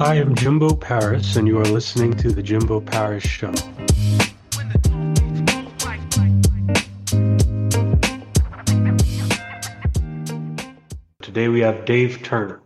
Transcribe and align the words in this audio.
I 0.00 0.14
am 0.14 0.34
Jimbo 0.34 0.76
Paris, 0.76 1.36
and 1.36 1.46
you 1.46 1.58
are 1.58 1.64
listening 1.66 2.16
to 2.16 2.32
The 2.32 2.42
Jimbo 2.42 2.80
Paris 2.80 3.22
Show. 3.22 3.52
Today 11.20 11.48
we 11.48 11.60
have 11.60 11.84
Dave 11.84 12.22
Turner. 12.22 12.62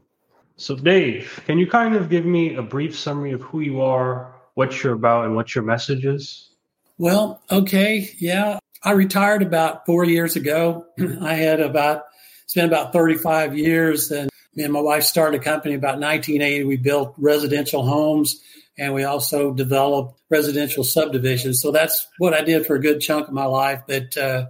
So, 0.54 0.76
Dave, 0.76 1.42
can 1.44 1.58
you 1.58 1.66
kind 1.66 1.96
of 1.96 2.08
give 2.08 2.24
me 2.24 2.54
a 2.54 2.62
brief 2.62 2.96
summary 2.96 3.32
of 3.32 3.42
who 3.42 3.58
you 3.58 3.82
are, 3.82 4.32
what 4.54 4.84
you're 4.84 4.94
about, 4.94 5.24
and 5.24 5.34
what 5.34 5.56
your 5.56 5.64
message 5.64 6.04
is? 6.04 6.50
Well, 6.98 7.42
okay, 7.50 8.10
yeah. 8.20 8.60
I 8.84 8.92
retired 8.92 9.42
about 9.42 9.86
four 9.86 10.04
years 10.04 10.36
ago. 10.36 10.86
I 11.20 11.34
had 11.34 11.58
about 11.58 12.04
spent 12.46 12.68
about 12.68 12.92
35 12.92 13.58
years, 13.58 14.12
and 14.12 14.30
me 14.56 14.64
and 14.64 14.72
my 14.72 14.80
wife 14.80 15.04
started 15.04 15.40
a 15.40 15.44
company 15.44 15.74
about 15.74 16.00
1980. 16.00 16.64
We 16.64 16.76
built 16.76 17.14
residential 17.16 17.84
homes, 17.84 18.40
and 18.78 18.94
we 18.94 19.04
also 19.04 19.52
developed 19.52 20.20
residential 20.30 20.84
subdivisions. 20.84 21.60
So 21.60 21.70
that's 21.70 22.06
what 22.18 22.34
I 22.34 22.42
did 22.42 22.66
for 22.66 22.76
a 22.76 22.80
good 22.80 23.00
chunk 23.00 23.28
of 23.28 23.34
my 23.34 23.46
life. 23.46 23.82
But 23.86 24.16
uh, 24.16 24.46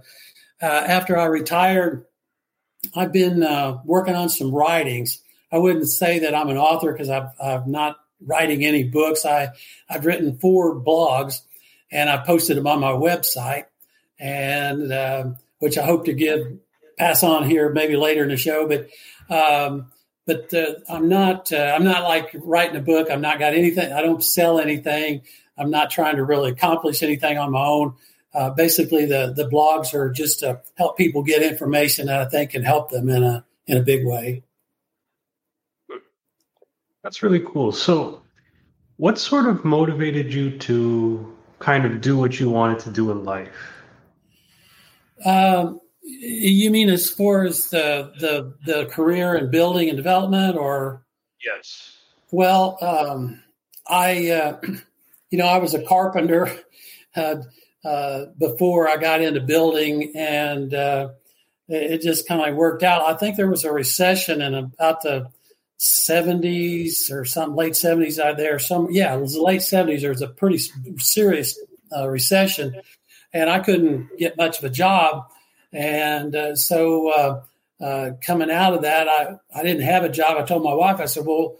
uh, 0.61 0.65
after 0.65 1.17
I 1.17 1.25
retired, 1.25 2.05
I've 2.95 3.11
been 3.11 3.43
uh, 3.43 3.79
working 3.85 4.15
on 4.15 4.29
some 4.29 4.53
writings. 4.53 5.21
I 5.51 5.57
wouldn't 5.57 5.89
say 5.89 6.19
that 6.19 6.35
I'm 6.35 6.49
an 6.49 6.57
author 6.57 6.91
because 6.91 7.09
I've, 7.09 7.29
I'm 7.41 7.71
not 7.71 7.97
writing 8.23 8.63
any 8.65 8.83
books. 8.83 9.25
I 9.25 9.49
I've 9.89 10.05
written 10.05 10.37
four 10.37 10.75
blogs, 10.75 11.41
and 11.91 12.09
I 12.09 12.17
posted 12.17 12.57
them 12.57 12.67
on 12.67 12.79
my 12.79 12.91
website, 12.91 13.65
and 14.19 14.91
uh, 14.91 15.25
which 15.59 15.77
I 15.77 15.85
hope 15.85 16.05
to 16.05 16.13
give 16.13 16.59
pass 16.97 17.23
on 17.23 17.43
here 17.49 17.69
maybe 17.69 17.95
later 17.95 18.23
in 18.23 18.29
the 18.29 18.37
show. 18.37 18.67
But 18.67 18.89
um, 19.29 19.91
but 20.25 20.53
uh, 20.53 20.75
I'm 20.89 21.07
not 21.07 21.51
uh, 21.51 21.73
I'm 21.75 21.83
not 21.83 22.03
like 22.03 22.35
writing 22.41 22.75
a 22.75 22.81
book. 22.81 23.09
I'm 23.11 23.21
not 23.21 23.39
got 23.39 23.53
anything. 23.53 23.91
I 23.93 24.01
don't 24.01 24.23
sell 24.23 24.59
anything. 24.59 25.21
I'm 25.57 25.69
not 25.69 25.91
trying 25.91 26.17
to 26.17 26.23
really 26.23 26.51
accomplish 26.51 27.03
anything 27.03 27.37
on 27.37 27.51
my 27.51 27.65
own. 27.65 27.95
Uh, 28.33 28.49
basically, 28.49 29.05
the 29.05 29.33
the 29.35 29.47
blogs 29.47 29.93
are 29.93 30.09
just 30.09 30.39
to 30.39 30.61
help 30.77 30.97
people 30.97 31.23
get 31.23 31.41
information 31.41 32.07
that 32.07 32.21
I 32.21 32.25
think 32.25 32.51
can 32.51 32.63
help 32.63 32.89
them 32.89 33.07
in 33.09 33.23
a 33.23 33.45
in 33.67 33.77
a 33.77 33.81
big 33.81 34.05
way. 34.05 34.43
That's 37.03 37.21
really 37.21 37.39
cool. 37.39 37.71
So, 37.71 38.23
what 38.97 39.19
sort 39.19 39.45
of 39.45 39.63
motivated 39.63 40.33
you 40.33 40.57
to 40.59 41.33
kind 41.59 41.85
of 41.85 42.01
do 42.01 42.17
what 42.17 42.39
you 42.39 42.49
wanted 42.49 42.79
to 42.79 42.89
do 42.89 43.11
in 43.11 43.23
life? 43.23 43.71
Um, 45.23 45.79
you 46.05 46.69
mean 46.69 46.89
as 46.89 47.09
far 47.09 47.43
as 47.43 47.69
the 47.69 48.11
the 48.19 48.53
the 48.65 48.85
career 48.85 49.35
and 49.35 49.51
building 49.51 49.89
and 49.89 49.97
development, 49.97 50.55
or 50.55 51.03
yes? 51.43 51.97
Well, 52.31 52.77
um, 52.81 53.43
I 53.87 54.29
uh, 54.29 54.59
you 55.29 55.37
know 55.37 55.47
I 55.47 55.57
was 55.57 55.73
a 55.73 55.83
carpenter 55.83 56.49
uh, 57.15 57.37
uh, 57.83 58.25
before 58.37 58.87
I 58.87 58.97
got 58.97 59.21
into 59.21 59.41
building, 59.41 60.13
and 60.15 60.73
uh, 60.73 61.09
it 61.67 62.01
just 62.01 62.27
kind 62.27 62.47
of 62.47 62.55
worked 62.55 62.83
out. 62.83 63.03
I 63.03 63.17
think 63.17 63.35
there 63.35 63.49
was 63.49 63.63
a 63.63 63.71
recession 63.71 64.41
in 64.41 64.53
about 64.53 65.01
the 65.01 65.31
70s 65.79 67.11
or 67.11 67.25
some 67.25 67.55
late 67.55 67.73
70s 67.73 68.19
out 68.19 68.37
there. 68.37 68.59
Some 68.59 68.89
yeah, 68.91 69.15
it 69.15 69.21
was 69.21 69.33
the 69.33 69.41
late 69.41 69.61
70s. 69.61 70.01
There 70.01 70.11
was 70.11 70.21
a 70.21 70.27
pretty 70.27 70.59
serious 70.97 71.59
uh, 71.95 72.07
recession, 72.07 72.79
and 73.33 73.49
I 73.49 73.59
couldn't 73.59 74.09
get 74.19 74.37
much 74.37 74.59
of 74.59 74.63
a 74.65 74.69
job 74.69 75.31
and 75.75 76.35
uh, 76.35 76.55
so 76.55 77.09
uh, 77.09 77.83
uh, 77.83 78.11
coming 78.21 78.49
out 78.49 78.73
of 78.73 78.83
that, 78.83 79.09
I, 79.09 79.35
I 79.53 79.63
didn't 79.63 79.83
have 79.83 80.03
a 80.03 80.09
job. 80.09 80.37
I 80.37 80.43
told 80.43 80.63
my 80.63 80.73
wife, 80.73 80.99
I 80.99 81.05
said, 81.05 81.25
well, 81.25 81.57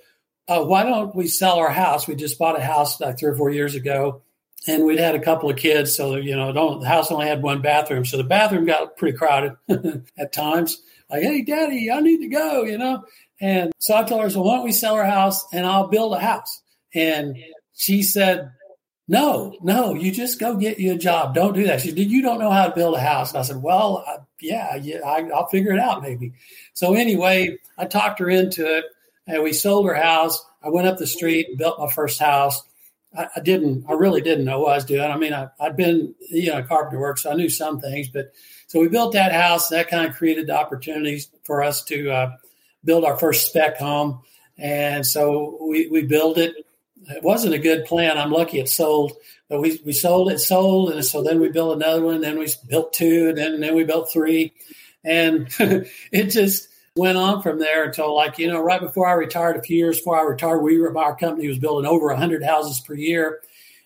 uh, 0.47 0.63
why 0.63 0.83
don't 0.83 1.15
we 1.15 1.27
sell 1.27 1.57
our 1.57 1.69
house? 1.69 2.07
We 2.07 2.15
just 2.15 2.39
bought 2.39 2.57
a 2.57 2.63
house 2.63 3.01
like 3.01 3.19
three 3.19 3.29
or 3.29 3.35
four 3.35 3.49
years 3.49 3.75
ago, 3.75 4.21
and 4.67 4.85
we'd 4.85 4.99
had 4.99 5.15
a 5.15 5.19
couple 5.19 5.49
of 5.49 5.57
kids. 5.57 5.95
So, 5.95 6.15
you 6.15 6.35
know, 6.35 6.79
the 6.79 6.87
house 6.87 7.11
only 7.11 7.27
had 7.27 7.41
one 7.41 7.61
bathroom. 7.61 8.05
So 8.05 8.17
the 8.17 8.23
bathroom 8.23 8.65
got 8.65 8.95
pretty 8.95 9.17
crowded 9.17 9.53
at 10.17 10.31
times. 10.31 10.81
Like, 11.09 11.23
hey, 11.23 11.41
daddy, 11.43 11.91
I 11.91 11.99
need 11.99 12.19
to 12.19 12.29
go, 12.29 12.63
you 12.63 12.77
know? 12.77 13.03
And 13.41 13.73
so 13.79 13.95
I 13.95 14.03
told 14.03 14.23
her, 14.23 14.29
so 14.29 14.41
why 14.41 14.55
don't 14.55 14.65
we 14.65 14.71
sell 14.71 14.95
our 14.95 15.05
house 15.05 15.45
and 15.51 15.65
I'll 15.65 15.87
build 15.87 16.13
a 16.13 16.19
house? 16.19 16.61
And 16.93 17.37
she 17.73 18.01
said, 18.01 18.51
no, 19.07 19.55
no, 19.61 19.93
you 19.93 20.11
just 20.11 20.39
go 20.39 20.55
get 20.55 20.79
you 20.79 20.93
a 20.93 20.97
job. 20.97 21.35
Don't 21.35 21.53
do 21.53 21.65
that. 21.65 21.81
She 21.81 21.89
said, 21.89 21.99
you 21.99 22.21
don't 22.23 22.39
know 22.39 22.49
how 22.49 22.67
to 22.67 22.75
build 22.75 22.95
a 22.95 22.99
house. 22.99 23.31
And 23.31 23.39
I 23.39 23.43
said, 23.43 23.61
well, 23.61 24.03
I, 24.07 24.17
yeah, 24.39 24.75
yeah, 24.75 24.99
I, 25.05 25.21
will 25.21 25.45
figure 25.47 25.71
it 25.71 25.79
out 25.79 26.01
maybe. 26.01 26.33
So 26.73 26.95
anyway, 26.95 27.59
I 27.77 27.85
talked 27.85 28.19
her 28.19 28.29
into 28.29 28.77
it 28.77 28.85
and 29.27 29.43
we 29.43 29.53
sold 29.53 29.85
her 29.85 29.93
house. 29.93 30.43
I 30.63 30.69
went 30.69 30.87
up 30.87 30.97
the 30.97 31.05
street 31.05 31.49
and 31.49 31.57
built 31.57 31.79
my 31.79 31.91
first 31.91 32.19
house. 32.19 32.63
I, 33.15 33.27
I 33.35 33.39
didn't, 33.41 33.85
I 33.87 33.93
really 33.93 34.21
didn't 34.21 34.45
know 34.45 34.61
what 34.61 34.71
I 34.71 34.75
was 34.75 34.85
doing. 34.85 35.11
I 35.11 35.17
mean, 35.17 35.33
I, 35.33 35.49
had 35.59 35.77
been, 35.77 36.15
you 36.29 36.51
know, 36.51 36.63
carpenter 36.63 36.99
work, 36.99 37.19
so 37.19 37.31
I 37.31 37.35
knew 37.35 37.49
some 37.49 37.79
things, 37.79 38.09
but 38.09 38.33
so 38.67 38.79
we 38.79 38.87
built 38.87 39.13
that 39.13 39.31
house. 39.31 39.69
That 39.69 39.87
kind 39.87 40.07
of 40.07 40.15
created 40.15 40.47
the 40.47 40.57
opportunities 40.57 41.29
for 41.43 41.61
us 41.61 41.83
to 41.85 42.11
uh, 42.11 42.31
build 42.83 43.05
our 43.05 43.17
first 43.17 43.47
spec 43.47 43.77
home. 43.77 44.21
And 44.57 45.05
so 45.05 45.59
we, 45.61 45.87
we 45.87 46.01
built 46.01 46.39
it 46.39 46.64
it 47.09 47.23
wasn't 47.23 47.53
a 47.53 47.59
good 47.59 47.85
plan. 47.85 48.17
I'm 48.17 48.31
lucky 48.31 48.59
it 48.59 48.69
sold, 48.69 49.13
but 49.49 49.61
we, 49.61 49.79
we 49.85 49.93
sold 49.93 50.31
it, 50.31 50.39
sold. 50.39 50.91
And 50.91 51.03
so 51.03 51.21
then 51.21 51.39
we 51.39 51.49
built 51.49 51.75
another 51.75 52.01
one, 52.01 52.21
then 52.21 52.39
we 52.39 52.47
built 52.67 52.93
two, 52.93 53.29
and 53.29 53.37
then, 53.37 53.59
then 53.59 53.75
we 53.75 53.83
built 53.83 54.11
three. 54.11 54.53
And 55.03 55.47
it 55.59 56.25
just 56.27 56.69
went 56.95 57.17
on 57.17 57.41
from 57.41 57.59
there 57.59 57.85
until 57.85 58.15
like, 58.15 58.39
you 58.39 58.47
know, 58.47 58.61
right 58.61 58.81
before 58.81 59.07
I 59.07 59.13
retired, 59.13 59.57
a 59.57 59.61
few 59.61 59.77
years 59.77 59.97
before 59.97 60.17
I 60.17 60.23
retired, 60.23 60.59
we 60.59 60.79
were, 60.79 60.97
our 60.97 61.15
company 61.15 61.47
was 61.47 61.59
building 61.59 61.89
over 61.89 62.07
100 62.07 62.43
houses 62.43 62.79
per 62.79 62.95
year. 62.95 63.41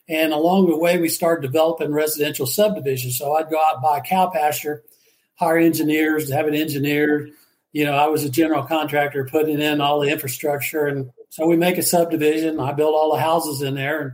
And 0.07 0.33
along 0.33 0.67
the 0.67 0.77
way, 0.77 0.97
we 0.97 1.09
started 1.09 1.45
developing 1.45 1.91
residential 1.91 2.47
subdivisions. 2.47 3.17
So 3.17 3.35
I'd 3.35 3.49
go 3.49 3.59
out 3.59 3.75
and 3.75 3.83
buy 3.83 3.99
a 3.99 4.01
cow 4.01 4.29
pasture, 4.29 4.83
hire 5.35 5.57
engineers, 5.57 6.31
have 6.31 6.47
it 6.47 6.55
engineered. 6.55 7.31
You 7.73 7.85
know, 7.85 7.93
I 7.93 8.07
was 8.07 8.23
a 8.23 8.29
general 8.29 8.63
contractor 8.63 9.27
putting 9.29 9.61
in 9.61 9.81
all 9.81 9.99
the 9.99 10.09
infrastructure 10.09 10.87
and 10.87 11.11
so 11.29 11.45
we 11.45 11.57
make 11.57 11.77
a 11.77 11.83
subdivision. 11.83 12.59
I 12.59 12.73
build 12.73 12.95
all 12.95 13.13
the 13.13 13.21
houses 13.21 13.61
in 13.61 13.75
there, 13.75 14.01
and 14.01 14.11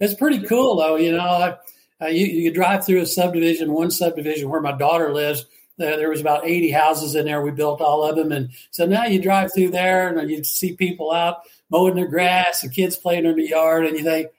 it's 0.00 0.14
pretty 0.14 0.40
cool 0.46 0.76
though. 0.76 0.96
You 0.96 1.12
know, 1.12 1.20
I, 1.20 1.56
I, 2.00 2.08
you, 2.08 2.26
you 2.26 2.52
drive 2.52 2.84
through 2.84 3.00
a 3.00 3.06
subdivision, 3.06 3.72
one 3.72 3.90
subdivision 3.90 4.48
where 4.48 4.60
my 4.60 4.72
daughter 4.72 5.12
lives. 5.12 5.46
There, 5.78 6.08
was 6.08 6.22
about 6.22 6.46
80 6.46 6.70
houses 6.70 7.14
in 7.14 7.26
there. 7.26 7.42
We 7.42 7.50
built 7.50 7.82
all 7.82 8.02
of 8.02 8.16
them, 8.16 8.32
and 8.32 8.48
so 8.70 8.86
now 8.86 9.04
you 9.04 9.20
drive 9.20 9.52
through 9.52 9.72
there 9.72 10.08
and 10.08 10.30
you 10.30 10.42
see 10.42 10.74
people 10.74 11.12
out 11.12 11.40
mowing 11.68 11.96
their 11.96 12.08
grass 12.08 12.62
and 12.62 12.72
kids 12.72 12.96
playing 12.96 13.26
in 13.26 13.36
the 13.36 13.46
yard, 13.46 13.84
and 13.84 13.94
you 13.94 14.02
think, 14.02 14.30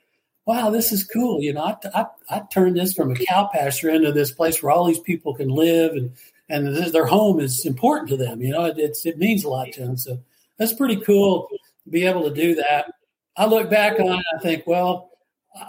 "Wow, 0.47 0.71
this 0.71 0.91
is 0.91 1.03
cool." 1.03 1.39
You 1.39 1.53
know, 1.53 1.61
I, 1.61 1.75
I, 1.93 2.05
I 2.31 2.41
turned 2.51 2.75
this 2.75 2.95
from 2.95 3.11
a 3.11 3.15
cow 3.15 3.51
pasture 3.53 3.91
into 3.91 4.11
this 4.11 4.31
place 4.31 4.63
where 4.63 4.71
all 4.71 4.85
these 4.85 4.99
people 4.99 5.35
can 5.35 5.49
live 5.49 5.91
and 5.91 6.11
and 6.49 6.75
their 6.75 7.05
home 7.05 7.39
is 7.39 7.65
important 7.67 8.09
to 8.09 8.17
them. 8.17 8.41
You 8.41 8.53
know, 8.53 8.65
it, 8.65 8.79
it's, 8.79 9.05
it 9.05 9.19
means 9.19 9.43
a 9.43 9.49
lot 9.49 9.71
to 9.73 9.81
them. 9.81 9.97
So 9.97 10.19
that's 10.57 10.73
pretty 10.73 10.95
cool 11.01 11.49
be 11.89 12.05
able 12.05 12.23
to 12.23 12.33
do 12.33 12.55
that. 12.55 12.91
I 13.35 13.45
look 13.45 13.69
back 13.69 13.99
on 13.99 14.19
it, 14.19 14.25
I 14.35 14.39
think, 14.41 14.65
well, 14.65 15.11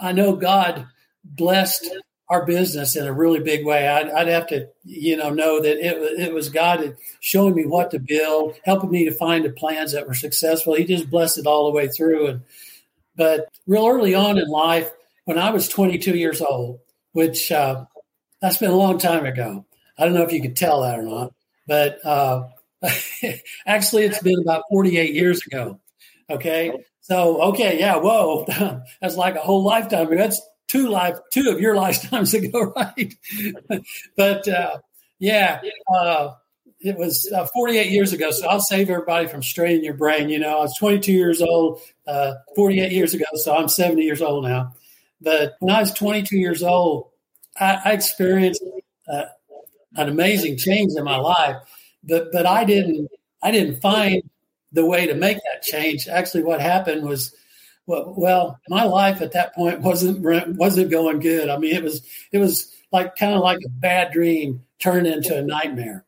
I 0.01 0.13
know 0.13 0.37
God 0.37 0.87
blessed 1.25 1.89
our 2.31 2.45
business 2.45 2.97
in 2.97 3.07
a 3.07 3.13
really 3.13 3.41
big 3.41 3.65
way. 3.65 3.89
I'd, 3.89 4.11
I'd, 4.11 4.29
have 4.29 4.47
to, 4.49 4.69
you 4.85 5.17
know, 5.17 5.31
know 5.31 5.63
that 5.63 5.79
it, 5.79 6.21
it 6.21 6.35
was 6.35 6.51
God 6.51 6.97
showing 7.21 7.55
me 7.55 7.65
what 7.65 7.91
to 7.93 7.99
build, 7.99 8.55
helping 8.65 8.91
me 8.91 9.05
to 9.07 9.13
find 9.13 9.45
the 9.45 9.51
plans 9.51 9.93
that 9.93 10.07
were 10.07 10.15
successful. 10.15 10.75
He 10.75 10.85
just 10.85 11.11
blessed 11.11 11.39
it 11.39 11.47
all 11.47 11.65
the 11.65 11.77
way 11.77 11.89
through. 11.89 12.27
And 12.27 12.41
but 13.17 13.49
real 13.67 13.87
early 13.87 14.15
on 14.15 14.39
in 14.39 14.49
life, 14.49 14.91
when 15.25 15.39
I 15.39 15.51
was 15.51 15.69
22 15.69 16.17
years 16.17 16.41
old, 16.41 16.81
which 17.13 17.51
uh, 17.51 17.85
that's 18.41 18.59
been 18.59 18.71
a 18.71 18.77
long 18.77 18.99
time 18.99 19.27
ago. 19.27 19.65
I 19.99 20.05
don't 20.05 20.15
know 20.15 20.23
if 20.23 20.33
you 20.33 20.41
could 20.41 20.57
tell 20.57 20.83
that 20.83 20.99
or 20.99 21.03
not, 21.03 21.35
but 21.67 22.05
uh, 22.05 22.49
actually, 23.67 24.05
it's 24.05 24.23
been 24.23 24.41
about 24.41 24.65
48 24.71 25.15
years 25.15 25.45
ago. 25.47 25.81
Okay. 26.31 26.73
So, 27.01 27.41
okay. 27.43 27.79
Yeah. 27.79 27.97
Whoa. 27.97 28.45
That's 29.01 29.17
like 29.17 29.37
a 29.37 29.41
whole 29.41 29.63
lifetime. 29.65 30.15
That's 30.15 30.41
two 30.67 30.89
life, 30.89 31.19
two 31.33 31.51
of 31.51 31.61
your 31.61 31.75
lifetimes 31.87 32.35
ago. 32.35 32.73
Right. 32.77 33.15
but, 34.17 34.47
uh, 34.49 34.79
yeah, 35.19 35.61
uh, 35.93 36.35
it 36.81 36.97
was 36.97 37.31
uh, 37.33 37.47
48 37.47 37.91
years 37.91 38.13
ago. 38.13 38.31
So 38.31 38.47
I'll 38.47 38.61
save 38.61 38.89
everybody 38.89 39.27
from 39.27 39.43
straining 39.43 39.85
your 39.85 39.95
brain. 39.95 40.29
You 40.29 40.39
know, 40.39 40.59
I 40.59 40.61
was 40.61 40.77
22 40.79 41.13
years 41.13 41.43
old, 41.43 41.81
uh, 42.07 42.35
48 42.55 42.93
years 42.93 43.15
ago. 43.15 43.25
So 43.35 43.57
I'm 43.57 43.69
70 43.69 44.03
years 44.03 44.23
old 44.23 44.45
now. 44.45 44.75
But 45.21 45.57
when 45.59 45.75
I 45.75 45.81
was 45.81 45.93
22 45.93 46.37
years 46.37 46.63
old, 46.63 47.11
I, 47.59 47.81
I 47.85 47.93
experienced 47.93 48.63
uh, 49.09 49.25
an 49.97 50.09
amazing 50.09 50.57
change 50.59 50.93
in 50.97 51.05
my 51.05 51.17
life. 51.17 51.57
But 52.05 52.31
but 52.33 52.47
I 52.47 52.65
didn't 52.65 53.11
I 53.43 53.51
didn't 53.51 53.81
find 53.81 54.23
the 54.73 54.87
way 54.87 55.07
to 55.07 55.15
make 55.15 55.37
that 55.39 55.63
change. 55.63 56.09
Actually, 56.09 56.45
what 56.45 56.61
happened 56.61 57.05
was, 57.09 57.35
well, 57.87 58.15
well, 58.17 58.61
my 58.69 58.85
life 58.85 59.23
at 59.23 59.33
that 59.33 59.55
point 59.55 59.81
wasn't 59.81 60.21
wasn't 60.57 60.91
going 60.91 61.21
good. 61.21 61.49
I 61.49 61.59
mean, 61.59 61.75
it 61.75 61.83
was 61.83 62.03
it 62.33 62.39
was 62.39 62.73
like 62.93 63.17
kind 63.17 63.35
of 63.35 63.43
like 63.43 63.59
a 63.65 63.69
bad 63.71 64.13
dream 64.13 64.63
turned 64.79 65.07
into 65.07 65.37
a 65.37 65.43
nightmare. 65.43 66.05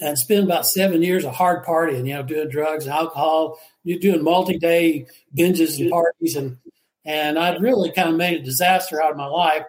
and 0.00 0.18
spent 0.18 0.44
about 0.44 0.66
seven 0.66 1.02
years 1.02 1.24
of 1.24 1.34
hard 1.34 1.64
partying, 1.64 2.06
you 2.06 2.14
know, 2.14 2.22
doing 2.22 2.48
drugs 2.48 2.86
and 2.86 2.94
alcohol, 2.94 3.58
you're 3.84 3.98
doing 3.98 4.22
multi-day 4.22 5.06
binges 5.36 5.80
and 5.80 5.90
parties, 5.90 6.36
and 6.36 6.58
and 7.04 7.38
I'd 7.38 7.60
really 7.62 7.90
kind 7.92 8.08
of 8.08 8.16
made 8.16 8.40
a 8.40 8.44
disaster 8.44 9.02
out 9.02 9.10
of 9.10 9.16
my 9.16 9.26
life. 9.26 9.64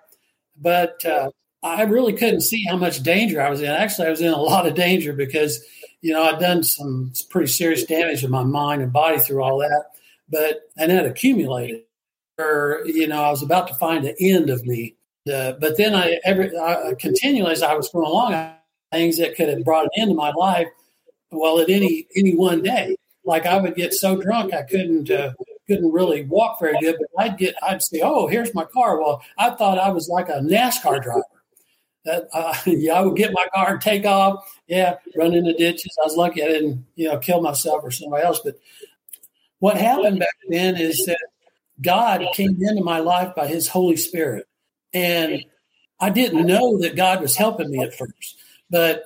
But 0.60 1.04
uh, 1.06 1.32
I 1.64 1.84
really 1.84 2.14
couldn't 2.14 2.42
see 2.42 2.66
how 2.68 2.76
much 2.76 3.04
danger 3.04 3.42
I 3.42 3.50
was 3.50 3.62
in. 3.62 3.68
Actually, 3.68 4.08
I 4.08 4.12
was 4.12 4.22
in 4.22 4.34
a 4.34 4.42
lot 4.42 4.66
of 4.66 4.74
danger 4.74 5.14
because, 5.14 5.64
you 6.02 6.14
know, 6.14 6.24
I'd 6.24 6.40
done 6.40 6.64
some 6.64 7.14
pretty 7.30 7.52
serious 7.52 7.86
damage 7.86 8.22
to 8.22 8.28
my 8.28 8.44
mind 8.44 8.82
and 8.82 8.92
body 8.92 9.20
through 9.20 9.44
all 9.44 9.60
that. 9.60 9.86
But 10.30 10.62
and 10.78 10.92
that 10.92 11.06
accumulated. 11.06 11.84
Or 12.40 12.82
you 12.86 13.08
know, 13.08 13.22
I 13.22 13.30
was 13.30 13.44
about 13.44 13.68
to 13.68 13.76
find 13.76 14.04
the 14.04 14.16
end 14.20 14.50
of 14.50 14.66
me. 14.66 14.96
Uh, 15.32 15.54
but 15.54 15.78
then 15.78 15.94
I 15.94 16.20
every 16.24 16.58
I, 16.58 16.94
continually 16.98 17.52
as 17.52 17.62
I 17.62 17.76
was 17.76 17.90
going 17.90 18.08
along, 18.08 18.54
things 18.92 19.18
that 19.18 19.36
could 19.36 19.50
have 19.50 19.64
brought 19.64 19.86
an 19.86 19.92
end 19.98 20.10
to 20.10 20.16
my 20.16 20.32
life. 20.32 20.68
Well, 21.30 21.60
at 21.60 21.70
any 21.70 22.08
any 22.16 22.36
one 22.36 22.64
day, 22.64 22.96
like 23.24 23.46
I 23.46 23.58
would 23.60 23.76
get 23.76 23.94
so 23.94 24.20
drunk 24.20 24.54
I 24.54 24.64
couldn't 24.64 25.12
uh, 25.12 25.34
couldn't 25.68 25.92
really 25.92 26.24
walk 26.24 26.60
very 26.60 26.78
good. 26.80 26.96
But 26.98 27.24
I'd 27.24 27.38
get 27.38 27.56
I'd 27.62 27.84
say, 27.84 28.02
"Oh, 28.02 28.26
here's 28.28 28.56
my 28.56 28.66
car." 28.66 29.00
Well, 29.00 29.22
I 29.38 29.52
thought 29.52 29.78
I 29.78 29.92
was 29.92 30.10
like 30.10 30.30
a 30.30 30.40
NASCAR 30.40 31.04
driver. 31.04 31.24
That 32.06 32.28
uh, 32.34 32.56
yeah, 32.66 32.94
I 32.94 33.02
would 33.02 33.18
get 33.18 33.34
my 33.34 33.48
car 33.54 33.74
and 33.74 33.82
take 33.82 34.06
off. 34.06 34.60
Yeah, 34.68 34.96
run 35.16 35.34
into 35.34 35.54
ditches. 35.54 35.98
I 36.02 36.06
was 36.06 36.16
lucky 36.16 36.44
I 36.44 36.48
didn't 36.48 36.86
you 36.96 37.08
know 37.08 37.18
kill 37.20 37.42
myself 37.42 37.82
or 37.84 37.92
somebody 37.92 38.24
else. 38.24 38.40
But 38.44 38.56
what 39.60 39.78
happened 39.78 40.20
back 40.20 40.36
then 40.50 40.78
is 40.78 41.06
that 41.06 41.20
God 41.82 42.26
came 42.34 42.58
into 42.62 42.84
my 42.84 43.00
life 43.00 43.36
by 43.36 43.48
His 43.48 43.68
Holy 43.68 43.98
Spirit, 43.98 44.48
and 44.94 45.46
I 46.00 46.10
didn't 46.10 46.46
know 46.46 46.80
that 46.80 46.96
God 46.96 47.22
was 47.22 47.36
helping 47.36 47.70
me 47.70 47.84
at 47.84 47.96
first, 47.96 48.38
but 48.70 49.04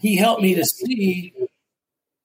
He 0.00 0.16
helped 0.16 0.42
me 0.42 0.54
to 0.56 0.64
see 0.64 1.32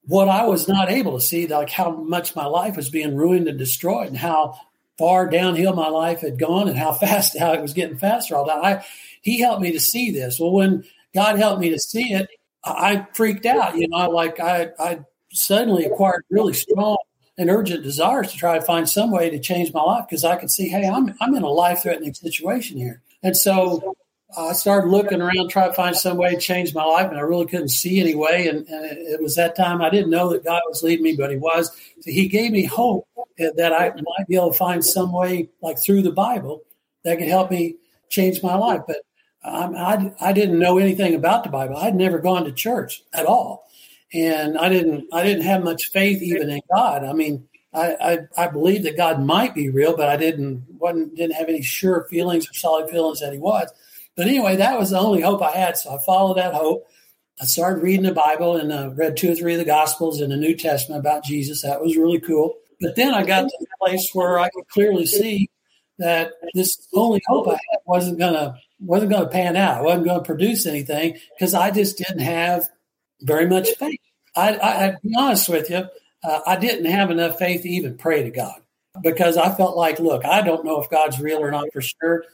what 0.08 0.30
I 0.30 0.46
was 0.46 0.68
not 0.68 0.90
able 0.90 1.20
to 1.20 1.22
see, 1.22 1.48
like 1.48 1.70
how 1.70 1.92
much 1.92 2.36
my 2.36 2.46
life 2.46 2.78
was 2.78 2.90
being 2.90 3.16
ruined 3.16 3.48
and 3.48 3.60
destroyed, 3.60 4.08
and 4.08 4.18
how 4.18 4.58
far 4.98 5.30
downhill 5.30 5.74
my 5.74 5.90
life 5.90 6.22
had 6.22 6.40
gone, 6.40 6.68
and 6.68 6.78
how 6.78 6.94
fast 6.94 7.38
how 7.38 7.54
it 7.54 7.62
was 7.62 7.74
getting 7.74 7.98
faster 7.98 8.36
all 8.36 8.46
that. 8.46 8.64
I 8.64 8.86
he 9.22 9.40
helped 9.40 9.62
me 9.62 9.72
to 9.72 9.80
see 9.80 10.12
this. 10.12 10.40
Well, 10.40 10.52
when 10.52 10.84
God 11.14 11.38
helped 11.38 11.62
me 11.62 11.70
to 11.70 11.80
see 11.80 12.14
it, 12.14 12.30
I 12.64 13.08
freaked 13.14 13.46
out. 13.46 13.78
You 13.78 13.88
know, 13.88 14.10
like 14.10 14.40
I 14.40 14.70
I 14.80 15.00
suddenly 15.32 15.86
acquired 15.86 16.24
really 16.30 16.54
strong 16.54 16.98
and 17.38 17.50
urgent 17.50 17.84
desires 17.84 18.32
to 18.32 18.38
try 18.38 18.58
to 18.58 18.66
find 18.66 18.90
some 18.90 19.12
way 19.12 19.30
to 19.30 19.40
change 19.40 19.74
my 19.74 19.82
life 19.82 20.06
because 20.10 20.24
I 20.24 20.38
could 20.38 20.52
see, 20.52 20.70
hey, 20.70 20.88
I'm 20.88 21.16
I'm 21.22 21.36
in 21.36 21.44
a 21.44 21.50
life 21.50 21.84
threatening 21.84 22.14
situation 22.14 22.78
here, 22.78 23.02
and 23.24 23.36
so 23.36 23.96
Uh, 24.36 24.48
I 24.48 24.54
started 24.54 24.90
looking 24.90 25.22
around, 25.22 25.50
trying 25.50 25.70
to 25.70 25.76
find 25.76 25.96
some 25.96 26.18
way 26.18 26.32
to 26.32 26.40
change 26.40 26.74
my 26.74 26.84
life, 26.84 27.10
and 27.10 27.18
I 27.18 27.22
really 27.22 27.46
couldn't 27.46 27.70
see 27.70 28.02
any 28.02 28.14
way. 28.14 28.48
And, 28.48 28.68
and, 28.68 28.86
it 28.98 29.22
was 29.22 29.36
that 29.36 29.56
time 29.56 29.82
I 29.82 29.90
didn't 29.90 30.10
know 30.10 30.32
that 30.32 30.44
God 30.44 30.62
was 30.68 30.84
leading 30.84 31.04
me, 31.04 31.16
but 31.16 31.32
He 31.32 31.38
was. 31.38 31.70
So 32.02 32.12
He 32.12 32.28
gave 32.28 32.52
me 32.52 32.66
hope 32.66 33.08
that 33.38 33.74
I 33.74 33.90
might 33.90 34.28
be 34.28 34.36
able 34.36 34.52
to 34.52 34.58
find 34.58 34.84
some 34.84 35.14
way, 35.14 35.50
like 35.62 35.80
through 35.80 36.02
the 36.02 36.12
Bible, 36.12 36.64
that 37.04 37.18
could 37.18 37.30
help 37.30 37.52
me 37.52 37.76
change 38.10 38.44
my 38.44 38.56
life. 38.56 38.82
But 38.86 38.98
I, 39.44 40.12
I 40.20 40.34
didn't 40.34 40.60
know 40.60 40.78
anything 40.78 41.16
about 41.16 41.44
the 41.44 41.50
Bible. 41.50 41.78
I'd 41.78 41.96
never 41.96 42.20
gone 42.20 42.44
to 42.46 42.52
church 42.52 43.04
at 43.14 43.26
all, 43.26 43.70
and 44.14 44.58
I 44.58 44.68
didn't 44.68 45.08
I 45.14 45.24
didn't 45.24 45.44
have 45.44 45.64
much 45.64 45.86
faith 45.92 46.22
even 46.22 46.50
in 46.50 46.62
God. 46.74 47.06
I 47.06 47.14
mean, 47.14 47.48
I, 47.74 47.96
I, 48.02 48.46
I 48.46 48.48
believed 48.48 48.84
that 48.86 48.98
God 48.98 49.22
might 49.22 49.56
be 49.56 49.70
real, 49.70 49.96
but 49.96 50.10
I 50.10 50.18
didn't 50.18 50.66
wasn't 50.70 51.16
didn't 51.16 51.36
have 51.36 51.50
any 51.50 51.62
sure 51.62 52.08
feelings 52.10 52.50
or 52.50 52.54
solid 52.54 52.90
feelings 52.90 53.22
that 53.22 53.34
He 53.34 53.40
was. 53.40 53.72
But 54.18 54.28
anyway, 54.28 54.56
that 54.58 54.80
was 54.80 54.90
the 54.90 55.00
only 55.00 55.22
hope 55.22 55.42
I 55.42 55.52
had. 55.52 55.78
So 55.78 55.96
I 55.96 56.00
followed 56.04 56.38
that 56.38 56.56
hope. 56.56 56.88
I 57.40 57.46
started 57.46 57.84
reading 57.84 58.04
the 58.04 58.14
Bible 58.14 58.58
and 58.58 58.72
uh, 58.74 58.90
read 58.96 59.16
two 59.16 59.32
or 59.32 59.36
three 59.36 59.54
of 59.54 59.60
the 59.60 59.66
Gospels 59.66 60.20
and 60.20 60.32
the 60.32 60.38
New 60.38 60.56
Testament 60.56 61.00
about 61.00 61.24
Jesus. 61.24 61.62
That 61.62 61.82
was 61.82 61.96
really 61.96 62.20
cool. 62.20 62.56
But 62.82 62.96
then 62.96 63.14
I 63.14 63.24
got 63.24 63.42
to 63.44 63.58
the 63.60 63.68
place 63.80 64.10
where 64.14 64.40
I 64.40 64.50
could 64.50 64.68
clearly 64.70 65.06
see 65.06 65.50
that 66.00 66.34
this 66.54 66.88
only 66.94 67.22
hope 67.28 67.48
I 67.48 67.54
had 67.54 67.80
wasn't 67.86 68.20
gonna 68.20 68.56
wasn't 68.80 69.12
gonna 69.12 69.30
pan 69.30 69.56
out. 69.56 69.80
I 69.80 69.82
wasn't 69.82 70.06
gonna 70.06 70.24
produce 70.24 70.66
anything 70.66 71.18
because 71.38 71.54
I 71.54 71.72
just 71.72 71.98
didn't 71.98 72.20
have 72.20 72.68
very 73.22 73.48
much 73.48 73.70
faith. 73.80 74.00
I, 74.36 74.56
I, 74.56 74.86
I 74.88 74.96
be 75.04 75.14
honest 75.18 75.50
with 75.50 75.70
you, 75.70 75.88
uh, 76.24 76.40
I 76.46 76.56
didn't 76.56 76.86
have 76.86 77.10
enough 77.12 77.40
faith 77.40 77.64
to 77.64 77.70
even 77.70 77.98
pray 77.98 78.24
to 78.24 78.32
God 78.32 78.62
because 79.02 79.38
I 79.38 79.54
felt 79.56 79.76
like, 79.78 80.00
look, 80.00 80.26
I 80.26 80.42
don't 80.42 80.66
know 80.66 80.82
if 80.82 80.90
God's 80.90 81.20
real 81.20 81.40
or 81.40 81.52
not 81.52 81.72
for 81.74 81.82
sure. 81.82 82.26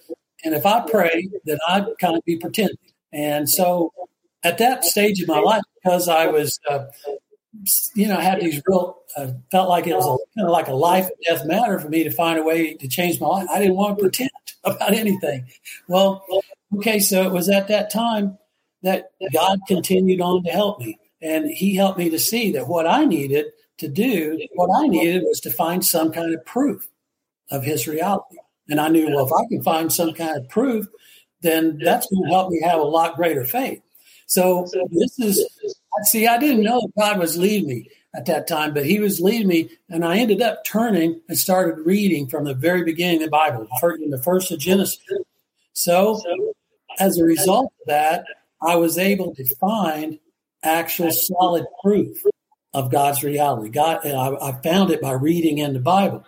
And 0.43 0.53
if 0.53 0.65
I 0.65 0.81
pray, 0.81 1.29
then 1.45 1.57
I'd 1.67 1.85
kind 1.99 2.17
of 2.17 2.25
be 2.25 2.37
pretending. 2.37 2.77
And 3.11 3.49
so 3.49 3.93
at 4.43 4.57
that 4.57 4.83
stage 4.83 5.21
of 5.21 5.27
my 5.27 5.39
life, 5.39 5.61
because 5.75 6.09
I 6.09 6.27
was, 6.27 6.59
uh, 6.69 6.85
you 7.95 8.07
know, 8.07 8.17
I 8.17 8.21
had 8.21 8.41
these 8.41 8.61
real, 8.67 8.97
uh, 9.15 9.27
felt 9.51 9.69
like 9.69 9.87
it 9.87 9.95
was 9.95 10.05
a, 10.05 10.17
kind 10.37 10.47
of 10.47 10.51
like 10.51 10.67
a 10.67 10.73
life 10.73 11.05
and 11.05 11.15
death 11.25 11.45
matter 11.45 11.79
for 11.79 11.89
me 11.89 12.03
to 12.03 12.11
find 12.11 12.39
a 12.39 12.43
way 12.43 12.73
to 12.73 12.87
change 12.87 13.21
my 13.21 13.27
life. 13.27 13.47
I 13.49 13.59
didn't 13.59 13.75
want 13.75 13.97
to 13.97 14.01
pretend 14.01 14.31
about 14.63 14.93
anything. 14.93 15.45
Well, 15.87 16.25
okay, 16.77 16.99
so 16.99 17.23
it 17.23 17.31
was 17.31 17.49
at 17.49 17.67
that 17.67 17.91
time 17.91 18.37
that 18.81 19.11
God 19.31 19.59
continued 19.67 20.19
on 20.19 20.43
to 20.43 20.51
help 20.51 20.79
me. 20.79 20.99
And 21.21 21.49
He 21.49 21.75
helped 21.75 21.97
me 21.97 22.09
to 22.09 22.19
see 22.19 22.51
that 22.51 22.67
what 22.67 22.85
I 22.85 23.05
needed 23.05 23.45
to 23.77 23.87
do, 23.87 24.39
what 24.55 24.69
I 24.75 24.87
needed 24.87 25.23
was 25.23 25.39
to 25.41 25.49
find 25.49 25.85
some 25.85 26.11
kind 26.11 26.33
of 26.33 26.45
proof 26.45 26.89
of 27.49 27.63
His 27.63 27.87
reality. 27.87 28.37
And 28.69 28.79
I 28.79 28.87
knew, 28.87 29.09
well, 29.09 29.25
if 29.25 29.33
I 29.33 29.47
can 29.49 29.61
find 29.61 29.91
some 29.91 30.13
kind 30.13 30.37
of 30.37 30.47
proof, 30.49 30.87
then 31.41 31.79
that's 31.83 32.07
going 32.07 32.23
to 32.23 32.29
help 32.29 32.49
me 32.49 32.61
have 32.61 32.79
a 32.79 32.83
lot 32.83 33.15
greater 33.15 33.45
faith. 33.45 33.81
So 34.25 34.67
this 34.89 35.19
is, 35.19 35.45
see, 36.03 36.27
I 36.27 36.37
didn't 36.37 36.63
know 36.63 36.89
God 36.97 37.19
was 37.19 37.37
leading 37.37 37.67
me 37.67 37.89
at 38.15 38.25
that 38.25 38.47
time, 38.47 38.73
but 38.73 38.85
He 38.85 38.99
was 38.99 39.19
leading 39.19 39.47
me, 39.47 39.69
and 39.89 40.05
I 40.05 40.17
ended 40.17 40.41
up 40.41 40.63
turning 40.63 41.21
and 41.27 41.37
started 41.37 41.85
reading 41.85 42.27
from 42.27 42.45
the 42.45 42.53
very 42.53 42.83
beginning 42.83 43.17
of 43.17 43.25
the 43.25 43.31
Bible, 43.31 43.67
in 44.01 44.09
the 44.09 44.21
first 44.21 44.51
of 44.51 44.59
Genesis. 44.59 44.99
So, 45.73 46.21
as 46.99 47.17
a 47.17 47.23
result 47.23 47.65
of 47.65 47.87
that, 47.87 48.25
I 48.61 48.75
was 48.75 48.97
able 48.97 49.35
to 49.35 49.55
find 49.55 50.19
actual 50.63 51.11
solid 51.11 51.65
proof 51.83 52.17
of 52.73 52.91
God's 52.91 53.23
reality. 53.23 53.69
God, 53.69 54.05
I, 54.05 54.49
I 54.49 54.61
found 54.61 54.89
it 54.91 55.01
by 55.01 55.11
reading 55.11 55.57
in 55.57 55.73
the 55.73 55.79
Bible 55.79 56.25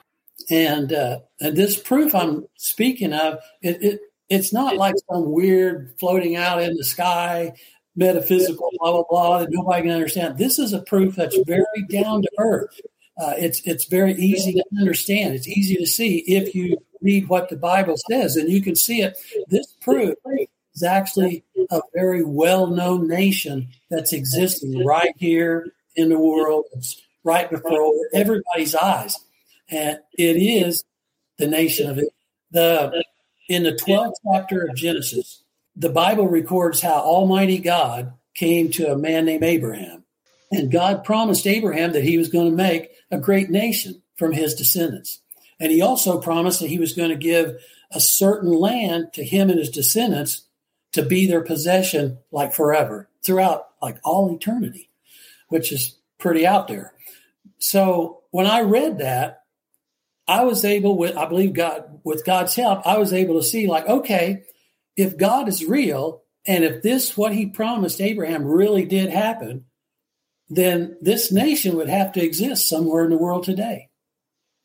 and 0.50 0.94
uh, 0.94 1.20
and 1.40 1.56
this 1.56 1.80
proof 1.80 2.14
I'm 2.14 2.46
speaking 2.56 3.14
of, 3.14 3.40
it, 3.62 3.82
it 3.84 4.00
it's 4.30 4.54
not 4.54 4.78
like 4.78 4.96
some 5.12 5.32
weird 5.32 5.94
floating 6.00 6.36
out 6.36 6.62
in 6.62 6.76
the 6.76 6.84
sky 6.84 7.54
metaphysical 7.96 8.70
blah 8.78 8.92
blah 8.92 9.04
blah 9.10 9.40
that 9.40 9.50
nobody 9.52 9.84
can 9.84 9.92
understand. 9.92 10.38
This 10.38 10.60
is 10.60 10.74
a 10.74 10.82
proof 10.82 11.16
that's 11.16 11.38
very 11.46 11.66
down 11.90 12.22
to 12.22 12.30
earth. 12.38 12.80
Uh, 13.18 13.34
it's 13.38 13.62
it's 13.65 13.86
very 13.86 14.13
easy 14.15 14.54
to 14.54 14.63
understand. 14.80 15.36
It's 15.36 15.48
easy 15.48 15.75
to 15.77 15.86
see 15.86 16.18
if 16.20 16.54
you 16.54 16.77
read 17.01 17.30
what 17.30 17.50
the 17.50 17.56
Bible 17.56 17.96
says, 18.10 18.36
and 18.36 18.50
you 18.50 18.62
can 18.62 18.75
see 18.75 19.01
it. 19.01 19.18
This 19.48 19.74
proof 19.82 20.15
is 20.74 20.84
actually 20.84 21.46
a 21.72 21.82
very 21.94 22.24
well 22.24 22.68
known 22.68 23.08
nation 23.08 23.70
that's 23.89 24.12
existing 24.12 24.86
right 24.86 25.13
here 25.18 25.68
in 25.96 26.10
the 26.10 26.20
world. 26.20 26.65
It's 26.74 27.01
right 27.24 27.50
before 27.50 27.94
everybody's 28.13 28.75
eyes 28.75 29.18
and 29.69 30.00
it 30.13 30.38
is 30.38 30.84
the 31.38 31.48
nation 31.48 31.89
of 31.89 31.98
it. 31.98 32.10
The 32.51 33.03
in 33.48 33.63
the 33.63 33.74
12th 33.74 34.15
chapter 34.31 34.63
of 34.63 34.75
Genesis, 34.75 35.43
the 35.75 35.89
Bible 35.89 36.27
records 36.27 36.81
how 36.81 36.95
Almighty 36.95 37.60
God 37.60 38.13
came 38.34 38.72
to 38.72 38.91
a 38.91 38.98
man 38.98 39.25
named 39.25 39.43
Abraham. 39.43 40.03
And 40.51 40.72
God 40.72 41.03
promised 41.03 41.45
Abraham 41.45 41.93
that 41.93 42.03
he 42.03 42.17
was 42.17 42.29
going 42.29 42.50
to 42.50 42.55
make 42.55 42.91
a 43.12 43.19
great 43.19 43.50
nation 43.50 44.01
from 44.15 44.31
his 44.31 44.55
descendants. 44.55 45.22
And 45.60 45.72
he 45.72 45.81
also 45.81 46.19
promised 46.19 46.60
that 46.60 46.69
he 46.69 46.79
was 46.79 46.93
going 46.93 47.10
to 47.10 47.15
give 47.15 47.57
a 47.91 48.00
certain 48.00 48.51
land 48.51 49.13
to 49.13 49.24
him 49.24 49.50
and 49.50 49.60
his 49.60 49.69
descendants 49.69 50.43
to 50.93 51.03
be 51.03 51.27
their 51.27 51.41
possession 51.41 52.17
like 52.31 52.53
forever, 52.53 53.10
throughout 53.24 53.67
like 53.81 54.00
all 54.03 54.34
eternity, 54.34 54.89
which 55.50 55.72
is 55.72 55.98
pretty 56.17 56.45
out 56.45 56.67
there. 56.67 56.93
So 57.60 58.22
when 58.31 58.48
I 58.48 58.62
read 58.62 59.00
that, 59.00 59.43
I 60.27 60.44
was 60.44 60.65
able 60.65 60.98
with, 60.98 61.15
I 61.15 61.25
believe 61.25 61.53
God, 61.53 62.00
with 62.03 62.25
God's 62.25 62.55
help, 62.55 62.86
I 62.86 62.98
was 62.98 63.13
able 63.13 63.36
to 63.36 63.46
see 63.46 63.67
like, 63.67 63.88
okay, 63.88 64.44
if 64.96 65.17
God 65.17 65.48
is 65.48 65.65
real 65.65 66.24
and 66.48 66.63
if 66.63 66.82
this, 66.82 67.17
what 67.17 67.34
he 67.34 67.48
promised 67.48 68.01
Abraham 68.01 68.46
really 68.46 68.86
did 68.86 69.10
happen, 69.10 69.65
then 70.50 70.98
this 71.01 71.32
nation 71.32 71.75
would 71.75 71.89
have 71.89 72.12
to 72.13 72.24
exist 72.24 72.70
somewhere 72.70 73.03
in 73.03 73.10
the 73.10 73.17
world 73.17 73.44
today 73.44 73.89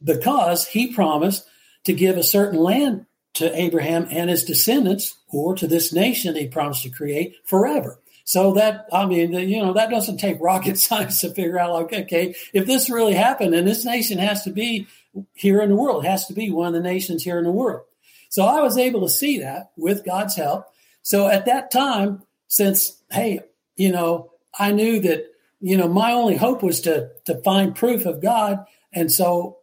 because 0.02 0.67
he 0.67 0.93
promised 0.93 1.47
to 1.85 1.93
give 1.93 2.17
a 2.17 2.23
certain 2.23 2.59
land 2.59 3.07
to 3.35 3.59
Abraham 3.59 4.07
and 4.11 4.29
his 4.29 4.45
descendants 4.45 5.17
or 5.29 5.55
to 5.55 5.67
this 5.67 5.93
nation 5.93 6.37
he 6.37 6.49
promised 6.49 6.83
to 6.83 6.90
create 6.90 7.37
forever. 7.45 8.00
So 8.25 8.52
that, 8.55 8.87
I 8.93 9.07
mean, 9.07 9.33
you 9.33 9.62
know, 9.62 9.73
that 9.73 9.90
doesn't 9.90 10.19
take 10.19 10.40
rocket 10.40 10.79
science 10.79 11.21
to 11.21 11.31
figure 11.31 11.59
out 11.59 11.73
like, 11.73 11.93
okay, 11.93 12.35
if 12.52 12.67
this 12.67 12.90
really 12.90 13.14
happened 13.14 13.55
and 13.55 13.67
this 13.67 13.85
nation 13.85 14.19
has 14.19 14.45
to 14.45 14.50
be 14.50 14.87
here 15.35 15.61
in 15.61 15.69
the 15.69 15.76
world. 15.76 16.05
It 16.05 16.09
has 16.09 16.26
to 16.26 16.35
be 16.35 16.50
one 16.50 16.69
of 16.69 16.75
the 16.75 16.88
nations 16.88 17.23
here 17.23 17.38
in 17.38 17.45
the 17.45 17.50
world. 17.50 17.83
So 18.29 18.45
I 18.45 18.61
was 18.61 18.79
able 18.79 19.00
to 19.02 19.09
see 19.09 19.40
that 19.40 19.73
with 19.76 20.05
God's 20.05 20.37
help. 20.37 20.67
So 21.02 21.29
at 21.29 21.47
that 21.47 21.71
time, 21.71 22.23
since, 22.47 23.02
hey, 23.11 23.40
you 23.76 23.90
know, 23.90 24.33
I 24.59 24.73
knew 24.73 25.00
that, 25.00 25.25
you 25.61 25.76
know, 25.76 25.88
my 25.88 26.12
only 26.12 26.37
hope 26.37 26.62
was 26.62 26.81
to 26.83 27.11
to 27.26 27.43
find 27.43 27.75
proof 27.75 28.07
of 28.07 28.23
God. 28.23 28.64
And 28.93 29.11
so 29.11 29.59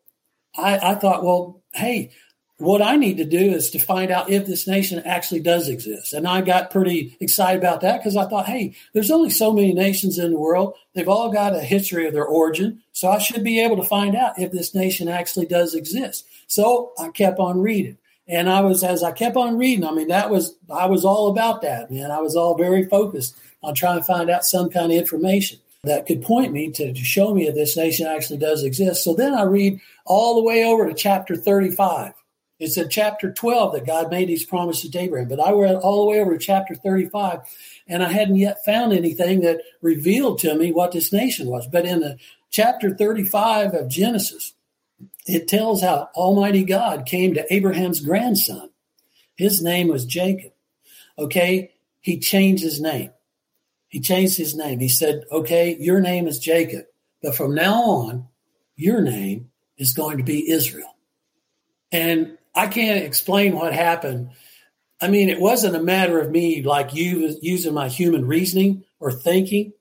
I, 0.56 0.78
I 0.78 0.96
thought, 0.96 1.24
well, 1.24 1.62
hey, 1.74 2.12
what 2.60 2.82
I 2.82 2.96
need 2.96 3.18
to 3.18 3.26
do 3.26 3.38
is 3.38 3.70
to 3.72 3.80
find 3.80 4.10
out 4.10 4.32
if 4.32 4.48
this 4.48 4.68
nation 4.68 5.00
actually 5.06 5.42
does 5.42 5.70
exist. 5.70 6.14
And 6.14 6.28
I 6.28 6.42
got 6.42 6.72
pretty 6.72 7.16
excited 7.20 7.60
about 7.60 7.82
that 7.82 7.98
because 7.98 8.18
I 8.18 8.26
thought, 8.26 8.48
hey, 8.48 8.76
there's 8.94 9.12
only 9.12 9.30
so 9.30 9.54
many 9.54 9.74
nations 9.74 10.18
in 10.18 10.32
the 10.32 10.40
world. 10.40 10.74
They've 10.96 11.08
all 11.08 11.32
got 11.32 11.56
a 11.56 11.62
history 11.62 12.08
of 12.08 12.14
their 12.14 12.26
origin. 12.26 12.82
So 12.94 13.10
I 13.10 13.20
should 13.20 13.44
be 13.44 13.60
able 13.60 13.78
to 13.78 13.84
find 13.84 14.16
out 14.16 14.40
if 14.40 14.52
this 14.52 14.74
nation 14.74 15.08
actually 15.08 15.46
does 15.46 15.76
exist. 15.76 16.26
So 16.48 16.94
I 16.98 17.10
kept 17.10 17.38
on 17.38 17.62
reading. 17.62 17.98
And 18.28 18.50
I 18.50 18.62
was, 18.62 18.84
as 18.84 19.04
I 19.04 19.12
kept 19.12 19.38
on 19.38 19.58
reading, 19.58 19.86
I 19.86 19.92
mean, 19.92 20.08
that 20.08 20.32
was, 20.32 20.56
I 20.70 20.88
was 20.88 21.06
all 21.06 21.30
about 21.30 21.62
that, 21.62 21.92
man. 21.92 22.12
I 22.12 22.20
was 22.20 22.36
all 22.36 22.58
very 22.58 22.86
focused 22.86 23.38
on 23.64 23.76
trying 23.76 24.00
to 24.00 24.04
find 24.04 24.30
out 24.30 24.44
some 24.44 24.70
kind 24.70 24.92
of 24.92 24.98
information 24.98 25.60
that 25.84 26.08
could 26.08 26.24
point 26.24 26.52
me 26.52 26.72
to, 26.72 26.92
to 26.92 27.06
show 27.06 27.34
me 27.34 27.48
if 27.48 27.56
this 27.56 27.78
nation 27.78 28.08
actually 28.08 28.40
does 28.40 28.64
exist. 28.64 29.04
So 29.04 29.14
then 29.14 29.34
I 29.34 29.44
read 29.44 29.80
all 30.06 30.36
the 30.36 30.44
way 30.44 30.66
over 30.66 30.88
to 30.88 30.94
chapter 30.94 31.36
35 31.36 32.14
it's 32.60 32.78
in 32.78 32.90
chapter 32.90 33.32
12 33.32 33.74
that 33.74 33.86
God 33.86 34.10
made 34.10 34.30
these 34.30 34.46
promises 34.46 34.90
to 34.90 35.00
Abraham. 35.00 35.28
But 35.28 35.40
I 35.40 35.52
read 35.52 35.76
all 35.76 36.06
the 36.06 36.12
way 36.12 36.20
over 36.20 36.38
to 36.38 36.44
chapter 36.44 36.74
35, 36.74 37.40
and 37.88 38.04
I 38.04 38.12
hadn't 38.12 38.38
yet 38.38 38.66
found 38.66 38.94
anything 38.94 39.42
that 39.42 39.62
revealed 39.82 40.40
to 40.40 40.56
me 40.56 40.72
what 40.72 40.92
this 40.92 41.14
nation 41.14 41.48
was. 41.48 41.68
But 41.68 41.86
in 41.86 42.00
the 42.00 42.18
chapter 42.50 42.96
35 42.96 43.74
of 43.74 43.90
Genesis, 43.90 44.54
it 45.28 45.48
tells 45.48 45.82
how 45.82 46.10
Almighty 46.16 46.64
God 46.64 47.06
came 47.06 47.36
to 47.36 47.54
Abraham's 47.54 48.02
grandson. 48.02 48.70
His 49.36 49.62
name 49.62 49.90
was 49.90 50.06
Jacob. 50.06 50.54
Okay, 51.20 51.72
he 52.02 52.20
changed 52.20 52.64
his 52.64 52.82
name. 52.82 53.12
He 53.88 54.00
changed 54.00 54.38
his 54.38 54.56
name. 54.56 54.80
He 54.80 54.90
said, 54.90 55.26
Okay, 55.32 55.78
your 55.80 56.00
name 56.00 56.28
is 56.28 56.40
Jacob, 56.40 56.86
but 57.22 57.36
from 57.36 57.54
now 57.54 57.84
on, 57.84 58.28
your 58.76 59.02
name 59.02 59.52
is 59.78 59.94
going 59.94 60.18
to 60.18 60.24
be 60.24 60.50
Israel. 60.50 60.96
And 61.92 62.37
I 62.58 62.66
can't 62.68 63.06
explain 63.06 63.54
what 63.56 63.72
happened. 63.72 64.32
I 65.00 65.10
mean, 65.10 65.30
it 65.30 65.40
wasn't 65.40 65.76
a 65.76 65.84
matter 65.84 66.20
of 66.20 66.32
me 66.32 66.64
like 66.64 66.96
you 66.96 67.38
using 67.40 67.76
my 67.76 67.88
human 67.88 68.26
reasoning 68.26 68.84
or 69.00 69.12
thinking. 69.12 69.74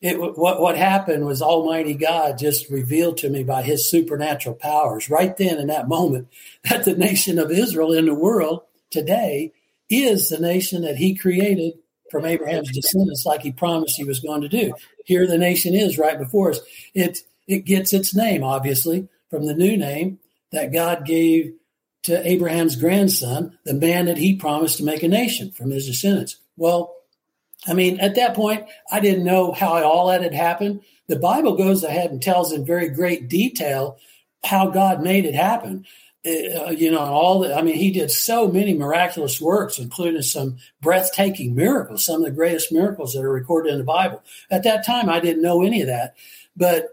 It 0.00 0.20
what 0.20 0.60
what 0.60 0.78
happened 0.78 1.26
was 1.26 1.42
Almighty 1.42 1.94
God 1.94 2.38
just 2.38 2.70
revealed 2.70 3.16
to 3.18 3.28
me 3.28 3.42
by 3.42 3.62
His 3.62 3.90
supernatural 3.90 4.54
powers 4.54 5.10
right 5.10 5.36
then 5.36 5.58
in 5.58 5.66
that 5.66 5.88
moment 5.88 6.28
that 6.70 6.84
the 6.84 6.94
nation 6.94 7.40
of 7.40 7.50
Israel 7.50 7.92
in 7.92 8.06
the 8.06 8.14
world 8.14 8.62
today 8.90 9.52
is 9.90 10.28
the 10.28 10.38
nation 10.38 10.82
that 10.82 10.96
He 10.96 11.16
created 11.16 11.74
from 12.08 12.24
Abraham's 12.24 12.70
descendants, 12.70 13.26
like 13.26 13.42
He 13.42 13.50
promised 13.50 13.96
He 13.96 14.04
was 14.04 14.20
going 14.20 14.42
to 14.42 14.48
do. 14.48 14.72
Here, 15.04 15.26
the 15.26 15.38
nation 15.38 15.74
is 15.74 15.98
right 15.98 16.18
before 16.18 16.50
us. 16.50 16.60
It 16.94 17.18
it 17.48 17.64
gets 17.64 17.92
its 17.92 18.14
name 18.14 18.44
obviously 18.44 19.08
from 19.28 19.46
the 19.46 19.54
new 19.54 19.76
name 19.76 20.20
that 20.52 20.72
God 20.72 21.04
gave 21.04 21.54
to 22.04 22.26
Abraham's 22.28 22.76
grandson, 22.76 23.58
the 23.64 23.74
man 23.74 24.06
that 24.06 24.18
he 24.18 24.34
promised 24.34 24.78
to 24.78 24.84
make 24.84 25.02
a 25.02 25.08
nation 25.08 25.50
from 25.52 25.70
his 25.70 25.86
descendants. 25.86 26.36
Well, 26.56 26.94
I 27.66 27.74
mean, 27.74 28.00
at 28.00 28.16
that 28.16 28.34
point, 28.34 28.66
I 28.90 29.00
didn't 29.00 29.24
know 29.24 29.52
how 29.52 29.82
all 29.84 30.08
that 30.08 30.22
had 30.22 30.34
happened. 30.34 30.82
The 31.06 31.18
Bible 31.18 31.56
goes 31.56 31.84
ahead 31.84 32.10
and 32.10 32.20
tells 32.20 32.52
in 32.52 32.64
very 32.64 32.88
great 32.88 33.28
detail 33.28 33.98
how 34.44 34.70
God 34.70 35.02
made 35.02 35.24
it 35.24 35.34
happen. 35.34 35.86
Uh, 36.24 36.70
you 36.70 36.90
know, 36.90 37.00
all 37.00 37.40
the, 37.40 37.54
I 37.54 37.62
mean, 37.62 37.74
he 37.74 37.90
did 37.90 38.10
so 38.10 38.48
many 38.48 38.74
miraculous 38.74 39.40
works, 39.40 39.78
including 39.78 40.22
some 40.22 40.58
breathtaking 40.80 41.54
miracles, 41.54 42.04
some 42.04 42.16
of 42.16 42.24
the 42.24 42.30
greatest 42.30 42.72
miracles 42.72 43.12
that 43.12 43.24
are 43.24 43.32
recorded 43.32 43.72
in 43.72 43.78
the 43.78 43.84
Bible. 43.84 44.22
At 44.50 44.62
that 44.64 44.86
time, 44.86 45.08
I 45.08 45.20
didn't 45.20 45.42
know 45.42 45.62
any 45.62 45.80
of 45.80 45.88
that. 45.88 46.14
But 46.56 46.90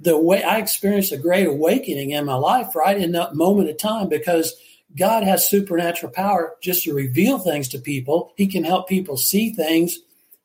the 0.00 0.18
way 0.18 0.42
I 0.42 0.58
experienced 0.58 1.12
a 1.12 1.16
great 1.16 1.46
awakening 1.46 2.10
in 2.10 2.24
my 2.24 2.34
life 2.34 2.74
right 2.76 2.96
in 2.96 3.12
that 3.12 3.34
moment 3.34 3.68
of 3.68 3.78
time 3.78 4.08
because 4.08 4.54
God 4.96 5.24
has 5.24 5.48
supernatural 5.48 6.12
power 6.12 6.56
just 6.62 6.84
to 6.84 6.94
reveal 6.94 7.38
things 7.38 7.68
to 7.68 7.78
people. 7.78 8.32
He 8.36 8.46
can 8.46 8.64
help 8.64 8.88
people 8.88 9.16
see 9.16 9.50
things 9.50 9.98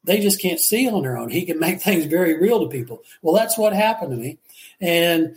they 0.03 0.19
just 0.19 0.41
can't 0.41 0.60
see 0.60 0.89
on 0.89 1.03
their 1.03 1.17
own. 1.17 1.29
He 1.29 1.45
can 1.45 1.60
make 1.60 1.81
things 1.81 2.05
very 2.05 2.39
real 2.39 2.62
to 2.62 2.69
people. 2.69 3.03
Well, 3.22 3.36
that's 3.36 3.57
what 3.57 3.74
happened 3.74 4.12
to 4.12 4.17
me. 4.17 4.39
And 4.81 5.36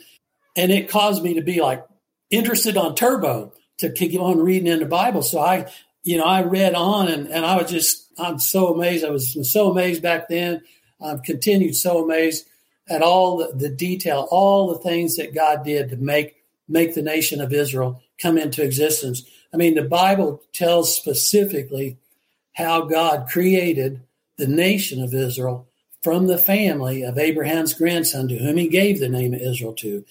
and 0.57 0.73
it 0.73 0.89
caused 0.89 1.23
me 1.23 1.35
to 1.35 1.43
be 1.43 1.61
like 1.61 1.85
interested 2.31 2.77
on 2.77 2.95
turbo 2.95 3.53
to 3.79 3.91
keep 3.91 4.19
on 4.19 4.39
reading 4.39 4.69
in 4.69 4.81
the 4.81 4.87
Bible. 4.87 5.23
So 5.23 5.39
I, 5.39 5.71
you 6.03 6.17
know, 6.17 6.25
I 6.25 6.43
read 6.43 6.75
on 6.75 7.09
and, 7.09 7.29
and 7.29 7.45
I 7.45 7.57
was 7.57 7.71
just 7.71 8.11
I'm 8.19 8.39
so 8.39 8.75
amazed. 8.75 9.05
I 9.05 9.11
was 9.11 9.53
so 9.53 9.71
amazed 9.71 10.03
back 10.03 10.29
then. 10.29 10.63
I've 11.01 11.23
continued 11.23 11.77
so 11.77 12.03
amazed 12.03 12.47
at 12.89 13.03
all 13.03 13.39
the, 13.39 13.53
the 13.55 13.69
detail, 13.69 14.29
all 14.31 14.73
the 14.73 14.79
things 14.79 15.17
that 15.17 15.35
God 15.35 15.65
did 15.65 15.91
to 15.91 15.97
make 15.97 16.37
make 16.69 16.95
the 16.95 17.03
nation 17.03 17.41
of 17.41 17.53
Israel 17.53 18.03
come 18.21 18.39
into 18.39 18.63
existence. 18.63 19.23
I 19.53 19.57
mean, 19.57 19.75
the 19.75 19.83
Bible 19.83 20.43
tells 20.53 20.97
specifically 20.97 21.99
how 22.55 22.83
God 22.83 23.29
created 23.29 24.03
the 24.37 24.49
nation 24.49 25.03
of 25.03 25.15
Israel 25.15 25.69
from 26.03 26.27
the 26.27 26.39
family 26.39 27.03
of 27.03 27.19
Abraham's 27.19 27.75
grandson, 27.75 28.29
to 28.29 28.37
whom 28.37 28.57
he 28.57 28.69
gave 28.69 28.99
the 28.99 29.09
name 29.09 29.35
of 29.35 29.41
Israel 29.41 29.75
to. 29.75 30.05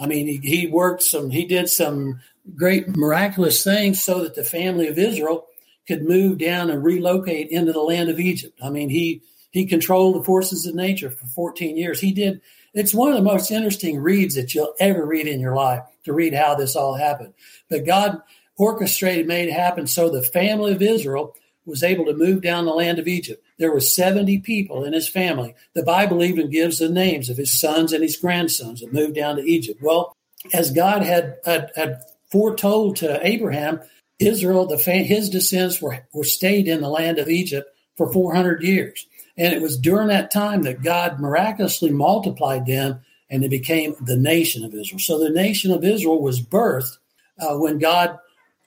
I 0.00 0.06
mean, 0.06 0.26
he, 0.26 0.36
he 0.38 0.66
worked 0.66 1.02
some, 1.02 1.30
he 1.30 1.44
did 1.44 1.68
some 1.68 2.20
great 2.56 2.88
miraculous 2.88 3.62
things 3.62 4.02
so 4.02 4.22
that 4.22 4.34
the 4.34 4.44
family 4.44 4.88
of 4.88 4.98
Israel 4.98 5.46
could 5.86 6.02
move 6.02 6.38
down 6.38 6.70
and 6.70 6.82
relocate 6.82 7.48
into 7.48 7.72
the 7.72 7.80
land 7.80 8.08
of 8.08 8.20
Egypt. 8.20 8.58
I 8.62 8.70
mean, 8.70 8.88
he 8.88 9.22
he 9.52 9.66
controlled 9.66 10.16
the 10.16 10.24
forces 10.24 10.66
of 10.66 10.74
nature 10.74 11.10
for 11.10 11.26
14 11.26 11.76
years. 11.76 12.00
He 12.00 12.12
did. 12.12 12.40
It's 12.74 12.94
one 12.94 13.10
of 13.10 13.16
the 13.16 13.22
most 13.22 13.50
interesting 13.50 14.00
reads 14.00 14.34
that 14.34 14.54
you'll 14.54 14.74
ever 14.80 15.04
read 15.04 15.26
in 15.26 15.40
your 15.40 15.54
life 15.54 15.82
to 16.04 16.12
read 16.12 16.34
how 16.34 16.54
this 16.54 16.74
all 16.74 16.94
happened. 16.94 17.34
But 17.68 17.86
God 17.86 18.22
orchestrated, 18.56 19.26
made 19.26 19.48
it 19.48 19.54
happen 19.54 19.86
so 19.86 20.08
the 20.08 20.22
family 20.22 20.72
of 20.72 20.82
Israel 20.82 21.34
was 21.64 21.82
able 21.82 22.06
to 22.06 22.14
move 22.14 22.42
down 22.42 22.64
the 22.64 22.72
land 22.72 22.98
of 22.98 23.06
Egypt. 23.06 23.44
There 23.58 23.72
were 23.72 23.80
70 23.80 24.40
people 24.40 24.84
in 24.84 24.92
his 24.92 25.08
family. 25.08 25.54
The 25.74 25.82
Bible 25.82 26.24
even 26.24 26.50
gives 26.50 26.78
the 26.78 26.88
names 26.88 27.28
of 27.28 27.36
his 27.36 27.58
sons 27.58 27.92
and 27.92 28.02
his 28.02 28.16
grandsons 28.16 28.80
that 28.80 28.92
moved 28.92 29.14
down 29.14 29.36
to 29.36 29.42
Egypt. 29.42 29.80
Well, 29.80 30.16
as 30.52 30.72
God 30.72 31.02
had, 31.02 31.36
had, 31.44 31.70
had 31.76 32.00
foretold 32.30 32.96
to 32.96 33.24
Abraham, 33.24 33.80
Israel, 34.18 34.66
the 34.66 34.76
his 34.76 35.30
descendants 35.30 35.80
were, 35.80 36.06
were 36.12 36.24
stayed 36.24 36.66
in 36.66 36.80
the 36.80 36.88
land 36.88 37.18
of 37.18 37.28
Egypt 37.28 37.68
for 37.96 38.12
400 38.12 38.62
years. 38.62 39.06
And 39.36 39.52
it 39.52 39.62
was 39.62 39.78
during 39.78 40.08
that 40.08 40.30
time 40.30 40.62
that 40.62 40.82
God 40.82 41.20
miraculously 41.20 41.90
multiplied 41.90 42.66
them 42.66 43.00
and 43.30 43.42
they 43.42 43.48
became 43.48 43.96
the 44.00 44.16
nation 44.16 44.64
of 44.64 44.74
Israel. 44.74 44.98
So 44.98 45.18
the 45.18 45.30
nation 45.30 45.70
of 45.70 45.84
Israel 45.84 46.20
was 46.20 46.42
birthed 46.42 46.98
uh, 47.38 47.56
when 47.56 47.78
God 47.78 48.18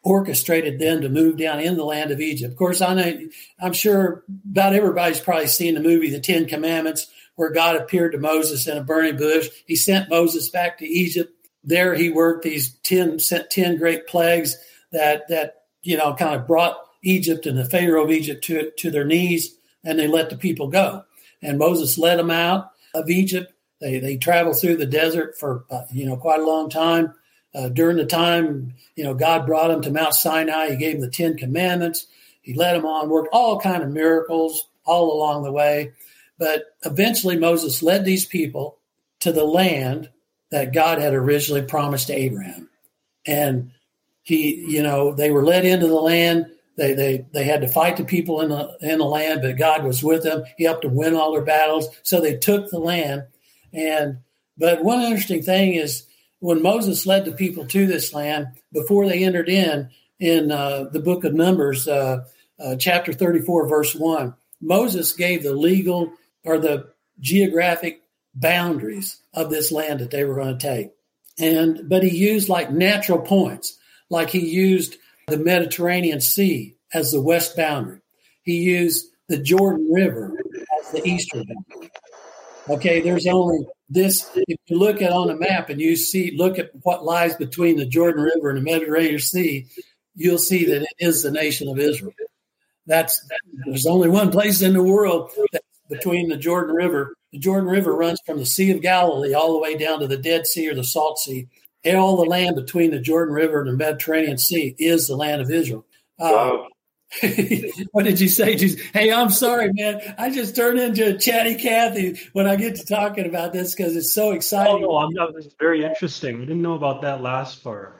orchestrated 0.04 0.80
them 0.80 1.02
to 1.02 1.10
move 1.10 1.38
down 1.38 1.60
in 1.60 1.78
the 1.78 1.84
land 1.84 2.12
of 2.12 2.20
Egypt. 2.20 2.52
Of 2.52 2.58
course, 2.58 2.82
I 2.82 2.94
know, 2.94 3.20
I'm 3.60 3.74
sure 3.74 4.24
about 4.50 4.74
everybody's 4.74 5.20
probably 5.20 5.48
seen 5.48 5.76
the 5.76 5.82
movie 5.82 6.10
The 6.10 6.20
Ten 6.20 6.48
Commandments, 6.48 7.08
where 7.36 7.52
God 7.52 7.76
appeared 7.76 8.14
to 8.14 8.18
Moses 8.20 8.68
in 8.68 8.78
a 8.78 8.84
burning 8.84 9.18
bush. 9.18 9.50
He 9.66 9.76
sent 9.76 10.10
Moses 10.10 10.50
back 10.50 10.78
to 10.80 10.86
Egypt. 10.86 11.32
There 11.64 11.96
he 11.96 12.10
worked 12.10 12.44
these 12.44 12.74
10, 12.84 13.20
sent 13.20 13.50
10 13.50 13.78
great 13.78 14.08
plagues 14.08 14.56
that, 14.92 15.28
that, 15.30 15.64
you 15.82 15.98
know, 15.98 16.14
kind 16.14 16.36
of 16.36 16.48
brought 16.48 16.78
Egypt 17.04 17.46
and 17.46 17.58
the 17.58 17.66
Pharaoh 17.66 18.04
of 18.04 18.12
Egypt 18.12 18.44
to, 18.46 18.72
to 18.78 18.92
their 18.92 19.06
knees 19.06 19.56
and 19.86 20.00
they 20.00 20.08
let 20.08 20.30
the 20.30 20.38
people 20.38 20.68
go. 20.68 21.06
And 21.42 21.60
Moses 21.60 21.98
led 21.98 22.18
them 22.18 22.32
out 22.32 22.72
of 22.94 23.10
Egypt. 23.10 23.54
They 23.80 24.00
they 24.00 24.18
traveled 24.18 24.60
through 24.60 24.77
the 24.77 24.86
desert 24.86 25.38
for 25.38 25.65
uh, 25.70 25.84
you 25.92 26.06
know 26.06 26.18
quite 26.18 26.39
a 26.39 26.46
long 26.46 26.70
time. 26.70 27.13
Uh, 27.54 27.70
during 27.70 27.96
the 27.96 28.06
time 28.06 28.74
you 28.96 29.04
know 29.04 29.13
God 29.13 29.46
brought 29.46 29.70
them 29.70 29.82
to 29.84 29.92
Mount 29.92 30.15
Sinai, 30.15 30.72
He 30.72 30.77
gave 30.77 30.94
them 30.94 31.01
the 31.01 31.10
Ten 31.10 31.38
Commandments. 31.38 32.08
He 32.42 32.54
led 32.54 32.75
them 32.75 32.86
on, 32.86 33.10
worked 33.10 33.30
all 33.32 33.60
kind 33.60 33.84
of 33.84 33.89
miracles 33.89 34.68
all 34.86 35.13
along 35.13 35.44
the 35.44 35.51
way. 35.51 35.94
But 36.38 36.65
eventually, 36.84 37.38
Moses 37.38 37.82
led 37.82 38.06
these 38.06 38.25
people 38.25 38.77
to 39.22 39.32
the 39.32 39.46
land 39.46 40.10
that 40.51 40.74
God 40.74 41.00
had 41.00 41.13
originally 41.13 41.63
promised 41.63 42.08
to 42.08 42.13
Abraham, 42.13 42.70
and 43.25 43.72
he 44.24 44.56
you 44.68 44.82
know 44.82 45.13
they 45.13 45.32
were 45.32 45.44
led 45.44 45.65
into 45.65 45.88
the 45.88 45.96
land 45.96 46.48
they, 46.77 46.94
they, 46.94 47.25
they 47.34 47.44
had 47.46 47.62
to 47.62 47.67
fight 47.67 47.98
the 47.98 48.03
people 48.03 48.41
in 48.41 48.50
the, 48.50 48.77
in 48.82 49.00
the 49.00 49.05
land, 49.05 49.41
but 49.41 49.58
God 49.58 49.84
was 49.84 50.03
with 50.03 50.24
them. 50.24 50.44
He 50.58 50.65
helped 50.65 50.84
them 50.84 50.96
win 50.96 51.15
all 51.15 51.32
their 51.32 51.41
battles. 51.41 51.88
So 52.03 52.20
they 52.20 52.38
took 52.38 52.70
the 52.70 52.79
land. 52.79 53.24
And, 53.74 54.20
but 54.58 54.84
one 54.84 55.01
interesting 55.01 55.41
thing 55.41 55.75
is 55.75 56.05
when 56.39 56.62
Moses 56.62 57.05
led 57.05 57.25
the 57.25 57.32
people 57.32 57.65
to 57.67 57.88
this 57.88 58.13
land, 58.13 58.48
before 58.74 59.08
they 59.08 59.24
entered 59.24 59.50
in, 59.50 59.89
in 60.20 60.51
uh, 60.51 60.86
the 60.91 61.00
book 61.00 61.24
of 61.24 61.34
Numbers, 61.34 61.88
uh, 61.88 62.25
uh, 62.60 62.75
chapter 62.75 63.13
34, 63.13 63.67
verse 63.67 63.96
1, 63.96 64.34
Moses 64.62 65.12
gave 65.13 65.44
the 65.44 65.53
legal 65.53 66.13
or 66.44 66.58
the 66.58 66.89
geographic 67.20 68.01
boundaries 68.34 69.20
of 69.34 69.50
this 69.50 69.72
land 69.72 70.00
that 70.00 70.12
they 70.12 70.24
were 70.24 70.36
going 70.36 70.58
to 70.58 70.67
take. 70.67 70.91
And, 71.39 71.89
but 71.89 72.03
he 72.03 72.15
used 72.15 72.50
like 72.50 72.72
natural 72.72 73.20
points, 73.20 73.77
like 74.10 74.29
he 74.29 74.48
used 74.48 74.98
the 75.27 75.38
Mediterranean 75.38 76.22
Sea 76.22 76.75
as 76.94 77.12
the 77.12 77.22
west 77.22 77.55
boundary. 77.55 78.00
He 78.44 78.58
used 78.58 79.08
the 79.27 79.38
Jordan 79.38 79.91
River 79.91 80.38
as 80.79 80.91
the 80.91 81.08
eastern 81.08 81.46
boundary. 81.46 81.91
Okay, 82.70 83.01
there's 83.01 83.27
only 83.27 83.65
this. 83.89 84.29
If 84.36 84.60
you 84.67 84.77
look 84.77 85.01
at 85.01 85.12
on 85.12 85.29
a 85.29 85.36
map 85.36 85.70
and 85.70 85.82
you 85.82 85.96
see, 85.96 86.36
look 86.36 86.58
at 86.60 86.72
what 86.82 87.03
lies 87.03 87.36
between 87.36 87.77
the 87.77 87.86
Jordan 87.86 88.24
River 88.24 88.50
and 88.50 88.58
the 88.58 88.72
Mediterranean 88.72 89.20
Sea, 89.20 89.67
you'll 90.15 90.38
see 90.38 90.65
that 90.65 90.82
it 90.82 90.96
is 91.00 91.22
the 91.22 91.32
nation 91.32 91.67
of 91.70 91.79
Israel. 91.79 92.13
That's 92.88 93.27
there's 93.65 93.88
only 93.88 94.10
one 94.10 94.32
place 94.32 94.62
in 94.62 94.74
the 94.74 94.84
world 94.84 95.32
between 95.89 96.29
the 96.29 96.38
Jordan 96.38 96.75
River. 96.75 97.15
The 97.32 97.39
Jordan 97.39 97.70
River 97.70 97.96
runs 97.96 98.20
from 98.25 98.38
the 98.38 98.46
Sea 98.46 98.72
of 98.72 98.82
Galilee 98.82 99.34
all 99.34 99.53
the 99.53 99.60
way 99.60 99.75
down 99.75 100.00
to 100.00 100.08
the 100.08 100.17
Dead 100.17 100.46
Sea 100.46 100.70
or 100.70 100.75
the 100.75 100.84
Salt 100.84 101.20
Sea. 101.20 101.48
And 101.86 101.98
all 101.98 102.18
the 102.18 102.25
land 102.25 102.56
between 102.56 102.92
the 102.92 103.00
Jordan 103.00 103.34
River 103.34 103.62
and 103.62 103.70
the 103.70 103.77
Mediterranean 103.77 104.38
Sea 104.38 104.75
is 104.80 105.08
the 105.08 105.15
land 105.15 105.42
of 105.42 105.51
Israel. 105.51 105.86
Uh, 106.20 106.32
wow. 106.34 106.68
what 107.92 108.04
did 108.04 108.20
you 108.20 108.27
say? 108.27 108.56
Just, 108.56 108.80
hey, 108.94 109.12
I'm 109.12 109.30
sorry, 109.30 109.72
man. 109.74 110.01
I 110.18 110.30
just 110.32 110.56
turned 110.56 110.80
into 110.80 111.15
a 111.15 111.18
chatty 111.18 111.56
Cathy 111.56 112.20
when 112.34 112.48
I 112.48 112.56
get 112.56 112.75
to 112.75 112.86
talking 112.86 113.25
about 113.25 113.54
this 113.54 113.74
because 113.74 113.96
it's 113.96 114.13
so 114.13 114.32
exciting. 114.32 114.74
Oh, 114.75 114.80
no, 114.80 114.98
I'm 114.98 115.13
not, 115.13 115.30
it's 115.36 115.56
very 115.60 115.86
interesting. 115.86 116.39
We 116.39 116.46
didn't 116.46 116.62
know 116.62 116.74
about 116.74 117.04
that 117.04 117.22
last 117.22 117.63
part. 117.63 117.96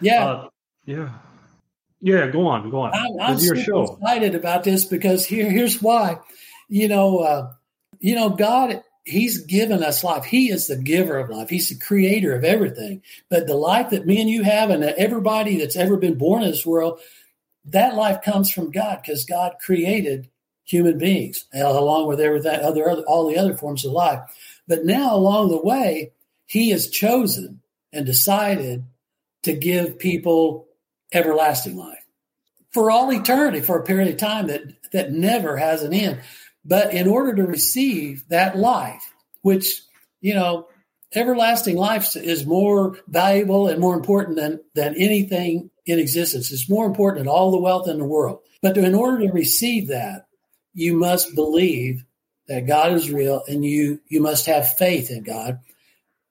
Yeah. 0.00 0.24
Uh, 0.24 0.48
yeah. 0.86 1.10
Yeah, 2.00 2.26
go 2.28 2.48
on, 2.48 2.68
go 2.70 2.80
on. 2.80 2.92
I'm, 2.94 3.20
I'm 3.20 3.38
super 3.38 3.60
show. 3.60 3.82
excited 3.94 4.34
about 4.34 4.64
this 4.64 4.86
because 4.86 5.24
here, 5.24 5.48
here's 5.48 5.80
why. 5.80 6.18
You 6.68 6.88
know, 6.88 7.18
uh, 7.18 7.52
you 8.00 8.16
know, 8.16 8.30
God, 8.30 8.82
He's 9.04 9.38
given 9.38 9.82
us 9.82 10.04
life. 10.04 10.24
He 10.24 10.50
is 10.50 10.68
the 10.68 10.76
giver 10.76 11.18
of 11.18 11.28
life. 11.28 11.48
He's 11.48 11.68
the 11.68 11.78
creator 11.78 12.34
of 12.34 12.44
everything. 12.44 13.02
But 13.28 13.46
the 13.46 13.56
life 13.56 13.90
that 13.90 14.06
me 14.06 14.20
and 14.20 14.30
you 14.30 14.44
have, 14.44 14.70
and 14.70 14.82
that 14.82 14.96
everybody 14.96 15.56
that's 15.56 15.76
ever 15.76 15.96
been 15.96 16.18
born 16.18 16.42
in 16.42 16.50
this 16.50 16.64
world, 16.64 17.00
that 17.64 17.96
life 17.96 18.22
comes 18.22 18.50
from 18.50 18.70
God 18.70 19.00
because 19.02 19.24
God 19.24 19.56
created 19.60 20.28
human 20.64 20.98
beings 20.98 21.46
along 21.52 22.06
with 22.06 22.20
everything 22.20 22.60
other, 22.60 22.88
other 22.88 23.02
all 23.02 23.28
the 23.28 23.38
other 23.38 23.56
forms 23.56 23.84
of 23.84 23.92
life. 23.92 24.20
But 24.68 24.84
now 24.84 25.14
along 25.14 25.50
the 25.50 25.62
way, 25.62 26.12
He 26.46 26.70
has 26.70 26.88
chosen 26.88 27.60
and 27.92 28.06
decided 28.06 28.84
to 29.42 29.52
give 29.52 29.98
people 29.98 30.68
everlasting 31.12 31.76
life 31.76 32.04
for 32.70 32.90
all 32.90 33.12
eternity, 33.12 33.60
for 33.60 33.78
a 33.78 33.84
period 33.84 34.08
of 34.08 34.16
time 34.16 34.46
that 34.46 34.62
that 34.92 35.12
never 35.12 35.56
has 35.56 35.82
an 35.82 35.92
end. 35.92 36.20
But 36.64 36.94
in 36.94 37.08
order 37.08 37.34
to 37.34 37.46
receive 37.46 38.28
that 38.28 38.56
life, 38.56 39.12
which 39.42 39.82
you 40.20 40.34
know 40.34 40.68
everlasting 41.14 41.76
life 41.76 42.16
is 42.16 42.46
more 42.46 42.98
valuable 43.08 43.68
and 43.68 43.80
more 43.80 43.94
important 43.94 44.36
than, 44.36 44.60
than 44.74 44.94
anything 44.96 45.70
in 45.84 45.98
existence. 45.98 46.52
It's 46.52 46.70
more 46.70 46.86
important 46.86 47.24
than 47.24 47.32
all 47.32 47.50
the 47.50 47.60
wealth 47.60 47.88
in 47.88 47.98
the 47.98 48.04
world. 48.04 48.40
But 48.60 48.76
in 48.76 48.94
order 48.94 49.26
to 49.26 49.32
receive 49.32 49.88
that, 49.88 50.26
you 50.74 50.94
must 50.94 51.34
believe 51.34 52.04
that 52.48 52.66
God 52.66 52.92
is 52.92 53.10
real 53.10 53.42
and 53.46 53.64
you, 53.64 54.00
you 54.08 54.20
must 54.20 54.46
have 54.46 54.76
faith 54.76 55.10
in 55.10 55.22
God. 55.22 55.60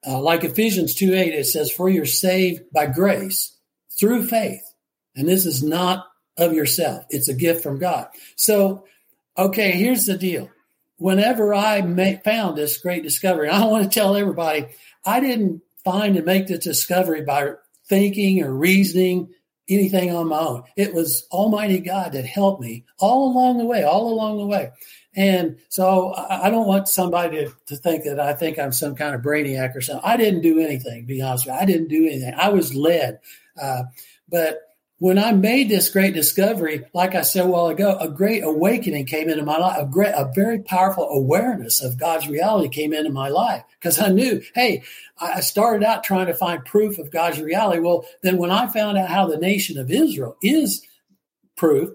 Uh, 0.04 0.20
like 0.20 0.42
Ephesians 0.42 0.94
2 0.94 1.14
8, 1.14 1.34
it 1.34 1.46
says, 1.46 1.70
For 1.70 1.88
you're 1.88 2.06
saved 2.06 2.64
by 2.72 2.86
grace 2.86 3.56
through 3.98 4.26
faith. 4.26 4.62
And 5.14 5.28
this 5.28 5.46
is 5.46 5.62
not 5.62 6.06
of 6.36 6.54
yourself, 6.54 7.04
it's 7.10 7.28
a 7.28 7.34
gift 7.34 7.62
from 7.62 7.78
God. 7.78 8.08
So, 8.36 8.84
okay, 9.36 9.72
here's 9.72 10.06
the 10.06 10.16
deal 10.16 10.50
whenever 11.02 11.52
I 11.52 11.82
found 12.24 12.56
this 12.56 12.78
great 12.78 13.02
discovery, 13.02 13.48
I 13.48 13.64
want 13.64 13.84
to 13.84 13.90
tell 13.90 14.16
everybody 14.16 14.66
I 15.04 15.20
didn't 15.20 15.62
find 15.84 16.16
and 16.16 16.24
make 16.24 16.46
this 16.46 16.60
discovery 16.60 17.22
by 17.22 17.54
thinking 17.86 18.42
or 18.42 18.54
reasoning 18.54 19.28
anything 19.68 20.14
on 20.14 20.28
my 20.28 20.38
own. 20.38 20.62
It 20.76 20.94
was 20.94 21.26
Almighty 21.32 21.80
God 21.80 22.12
that 22.12 22.24
helped 22.24 22.60
me 22.60 22.84
all 22.98 23.32
along 23.32 23.58
the 23.58 23.64
way, 23.64 23.82
all 23.82 24.12
along 24.12 24.38
the 24.38 24.46
way. 24.46 24.70
And 25.14 25.58
so 25.68 26.14
I 26.14 26.48
don't 26.48 26.66
want 26.66 26.88
somebody 26.88 27.44
to, 27.44 27.52
to 27.66 27.76
think 27.76 28.04
that 28.04 28.18
I 28.18 28.32
think 28.32 28.58
I'm 28.58 28.72
some 28.72 28.94
kind 28.94 29.14
of 29.14 29.20
brainiac 29.20 29.76
or 29.76 29.80
something. 29.80 30.08
I 30.08 30.16
didn't 30.16 30.40
do 30.40 30.58
anything, 30.60 31.04
be 31.04 31.20
honest 31.20 31.46
with 31.46 31.54
you. 31.54 31.60
I 31.60 31.64
didn't 31.66 31.88
do 31.88 32.06
anything. 32.06 32.32
I 32.34 32.48
was 32.48 32.74
led. 32.74 33.18
Uh, 33.60 33.82
but 34.28 34.60
when 35.02 35.18
I 35.18 35.32
made 35.32 35.68
this 35.68 35.90
great 35.90 36.14
discovery, 36.14 36.84
like 36.94 37.16
I 37.16 37.22
said 37.22 37.44
a 37.44 37.48
while 37.48 37.66
ago, 37.66 37.98
a 37.98 38.08
great 38.08 38.44
awakening 38.44 39.06
came 39.06 39.28
into 39.28 39.44
my 39.44 39.58
life. 39.58 39.82
A 39.82 39.84
great, 39.84 40.14
a 40.14 40.30
very 40.32 40.60
powerful 40.60 41.08
awareness 41.08 41.82
of 41.82 41.98
God's 41.98 42.28
reality 42.28 42.68
came 42.68 42.92
into 42.92 43.10
my 43.10 43.28
life 43.28 43.64
because 43.80 43.98
I 43.98 44.10
knew, 44.10 44.40
hey, 44.54 44.84
I 45.20 45.40
started 45.40 45.84
out 45.84 46.04
trying 46.04 46.28
to 46.28 46.34
find 46.34 46.64
proof 46.64 47.00
of 47.00 47.10
God's 47.10 47.40
reality. 47.40 47.80
Well, 47.80 48.06
then 48.22 48.36
when 48.36 48.52
I 48.52 48.68
found 48.68 48.96
out 48.96 49.08
how 49.08 49.26
the 49.26 49.38
nation 49.38 49.76
of 49.76 49.90
Israel 49.90 50.36
is 50.40 50.86
proof, 51.56 51.90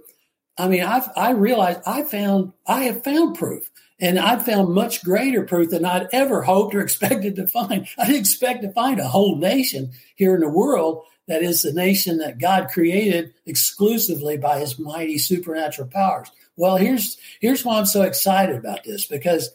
I 0.57 0.67
mean, 0.67 0.83
I 0.83 1.09
I 1.15 1.31
realized 1.31 1.79
I 1.85 2.03
found 2.03 2.51
I 2.67 2.83
have 2.83 3.05
found 3.05 3.37
proof. 3.37 3.71
And 4.01 4.19
I 4.19 4.37
found 4.37 4.75
much 4.75 5.03
greater 5.03 5.43
proof 5.43 5.71
than 5.71 5.85
I'd 5.85 6.07
ever 6.11 6.43
hoped 6.43 6.75
or 6.75 6.81
expected 6.83 7.37
to 7.37 7.47
find. 7.47 7.87
I 7.97 8.07
didn't 8.07 8.19
expect 8.19 8.63
to 8.63 8.73
find 8.73 8.99
a 8.99 9.07
whole 9.07 9.37
nation 9.37 9.91
here 10.17 10.35
in 10.35 10.41
the 10.41 10.49
world 10.49 11.05
that 11.27 11.43
is 11.43 11.61
the 11.61 11.73
nation 11.73 12.17
that 12.17 12.39
God 12.39 12.69
created 12.69 13.33
exclusively 13.45 14.37
by 14.37 14.59
his 14.59 14.79
mighty 14.79 15.17
supernatural 15.17 15.89
powers. 15.89 16.29
Well, 16.55 16.77
here's 16.77 17.17
here's 17.39 17.63
why 17.63 17.77
I'm 17.77 17.85
so 17.85 18.01
excited 18.03 18.55
about 18.55 18.83
this 18.83 19.05
because 19.05 19.51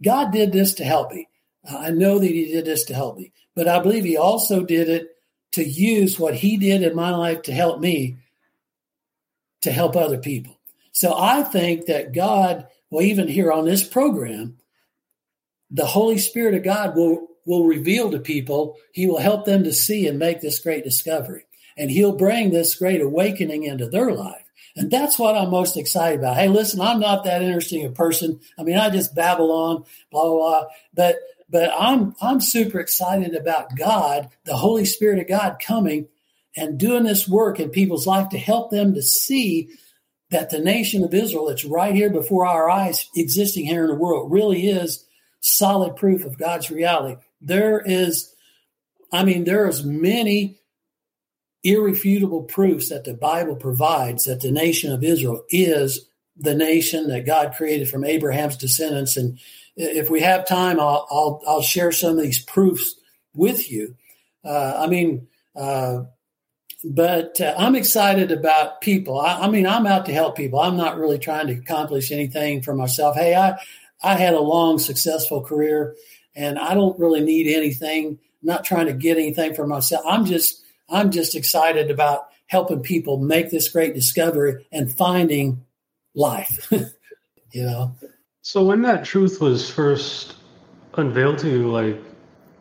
God 0.00 0.32
did 0.32 0.52
this 0.52 0.74
to 0.74 0.84
help 0.84 1.12
me. 1.12 1.28
I 1.68 1.90
know 1.90 2.18
that 2.18 2.26
he 2.26 2.46
did 2.46 2.64
this 2.64 2.84
to 2.84 2.94
help 2.94 3.18
me, 3.18 3.32
but 3.54 3.68
I 3.68 3.80
believe 3.80 4.04
he 4.04 4.16
also 4.16 4.64
did 4.64 4.88
it 4.88 5.16
to 5.52 5.64
use 5.64 6.18
what 6.18 6.34
he 6.34 6.56
did 6.56 6.82
in 6.82 6.96
my 6.96 7.10
life 7.10 7.42
to 7.42 7.52
help 7.52 7.80
me 7.80 8.16
to 9.60 9.70
help 9.70 9.96
other 9.96 10.18
people. 10.18 10.58
So 10.92 11.14
I 11.16 11.42
think 11.42 11.86
that 11.86 12.12
God, 12.12 12.66
well, 12.90 13.02
even 13.02 13.28
here 13.28 13.52
on 13.52 13.64
this 13.64 13.86
program, 13.86 14.58
the 15.70 15.86
Holy 15.86 16.18
Spirit 16.18 16.54
of 16.54 16.64
God 16.64 16.96
will 16.96 17.28
will 17.44 17.64
reveal 17.64 18.10
to 18.10 18.18
people. 18.18 18.76
He 18.92 19.06
will 19.06 19.18
help 19.18 19.44
them 19.44 19.64
to 19.64 19.72
see 19.72 20.06
and 20.06 20.18
make 20.18 20.40
this 20.40 20.58
great 20.58 20.84
discovery. 20.84 21.44
And 21.76 21.90
he'll 21.90 22.16
bring 22.16 22.50
this 22.50 22.76
great 22.76 23.00
awakening 23.00 23.64
into 23.64 23.88
their 23.88 24.12
life. 24.12 24.44
And 24.76 24.90
that's 24.90 25.18
what 25.18 25.36
I'm 25.36 25.50
most 25.50 25.76
excited 25.76 26.20
about. 26.20 26.36
Hey, 26.36 26.48
listen, 26.48 26.80
I'm 26.80 27.00
not 27.00 27.24
that 27.24 27.42
interesting 27.42 27.84
a 27.84 27.90
person. 27.90 28.40
I 28.58 28.62
mean, 28.62 28.78
I 28.78 28.90
just 28.90 29.14
babble 29.14 29.52
on, 29.52 29.84
blah, 30.10 30.24
blah, 30.24 30.38
blah. 30.38 30.64
But 30.94 31.16
but 31.50 31.70
I'm 31.78 32.14
I'm 32.22 32.40
super 32.40 32.80
excited 32.80 33.34
about 33.34 33.76
God, 33.76 34.30
the 34.44 34.56
Holy 34.56 34.86
Spirit 34.86 35.18
of 35.18 35.28
God 35.28 35.58
coming 35.60 36.08
and 36.56 36.78
doing 36.78 37.04
this 37.04 37.28
work 37.28 37.60
in 37.60 37.68
people's 37.68 38.06
life 38.06 38.30
to 38.30 38.38
help 38.38 38.70
them 38.70 38.94
to 38.94 39.02
see 39.02 39.68
that 40.30 40.48
the 40.48 40.58
nation 40.58 41.04
of 41.04 41.12
Israel 41.12 41.46
that's 41.46 41.64
right 41.64 41.94
here 41.94 42.08
before 42.08 42.46
our 42.46 42.70
eyes 42.70 43.06
existing 43.14 43.66
here 43.66 43.82
in 43.82 43.88
the 43.88 43.94
world 43.94 44.32
really 44.32 44.66
is 44.66 45.04
solid 45.40 45.96
proof 45.96 46.24
of 46.24 46.38
God's 46.38 46.70
reality 46.70 47.20
there 47.42 47.80
is, 47.80 48.34
I 49.12 49.24
mean, 49.24 49.44
there 49.44 49.68
is 49.68 49.84
many 49.84 50.60
irrefutable 51.62 52.42
proofs 52.42 52.88
that 52.88 53.04
the 53.04 53.14
Bible 53.14 53.56
provides 53.56 54.24
that 54.24 54.40
the 54.40 54.50
nation 54.50 54.92
of 54.92 55.04
Israel 55.04 55.44
is 55.48 56.08
the 56.36 56.54
nation 56.54 57.08
that 57.08 57.26
God 57.26 57.54
created 57.56 57.88
from 57.88 58.04
Abraham's 58.04 58.56
descendants. 58.56 59.16
And 59.16 59.38
if 59.76 60.10
we 60.10 60.20
have 60.20 60.46
time, 60.46 60.80
I'll 60.80 61.06
I'll, 61.10 61.42
I'll 61.46 61.62
share 61.62 61.92
some 61.92 62.18
of 62.18 62.22
these 62.22 62.42
proofs 62.42 62.94
with 63.34 63.70
you. 63.70 63.96
Uh, 64.44 64.74
I 64.76 64.86
mean, 64.86 65.28
uh, 65.54 66.04
but 66.84 67.40
uh, 67.40 67.54
I'm 67.56 67.76
excited 67.76 68.32
about 68.32 68.80
people. 68.80 69.20
I, 69.20 69.42
I, 69.42 69.48
mean, 69.48 69.66
I'm 69.66 69.86
out 69.86 70.06
to 70.06 70.12
help 70.12 70.36
people. 70.36 70.58
I'm 70.58 70.76
not 70.76 70.98
really 70.98 71.18
trying 71.18 71.46
to 71.46 71.52
accomplish 71.52 72.10
anything 72.10 72.62
for 72.62 72.74
myself. 72.74 73.14
Hey, 73.16 73.36
I 73.36 73.54
I 74.02 74.16
had 74.16 74.34
a 74.34 74.40
long, 74.40 74.78
successful 74.78 75.42
career 75.42 75.94
and 76.34 76.58
I 76.58 76.74
don't 76.74 76.98
really 76.98 77.20
need 77.20 77.54
anything. 77.54 78.06
I'm 78.06 78.18
not 78.42 78.64
trying 78.64 78.86
to 78.86 78.92
get 78.92 79.18
anything 79.18 79.54
for 79.54 79.66
myself. 79.66 80.04
I'm 80.06 80.24
just 80.24 80.62
I'm 80.88 81.10
just 81.10 81.34
excited 81.34 81.90
about 81.90 82.28
helping 82.46 82.80
people 82.80 83.18
make 83.18 83.50
this 83.50 83.68
great 83.68 83.94
discovery 83.94 84.66
and 84.72 84.92
finding 84.92 85.64
life. 86.14 86.70
you 87.52 87.62
know. 87.62 87.94
So 88.42 88.64
when 88.64 88.82
that 88.82 89.04
truth 89.04 89.40
was 89.40 89.70
first 89.70 90.34
unveiled 90.94 91.38
to 91.38 91.48
you, 91.48 91.70
like 91.70 91.98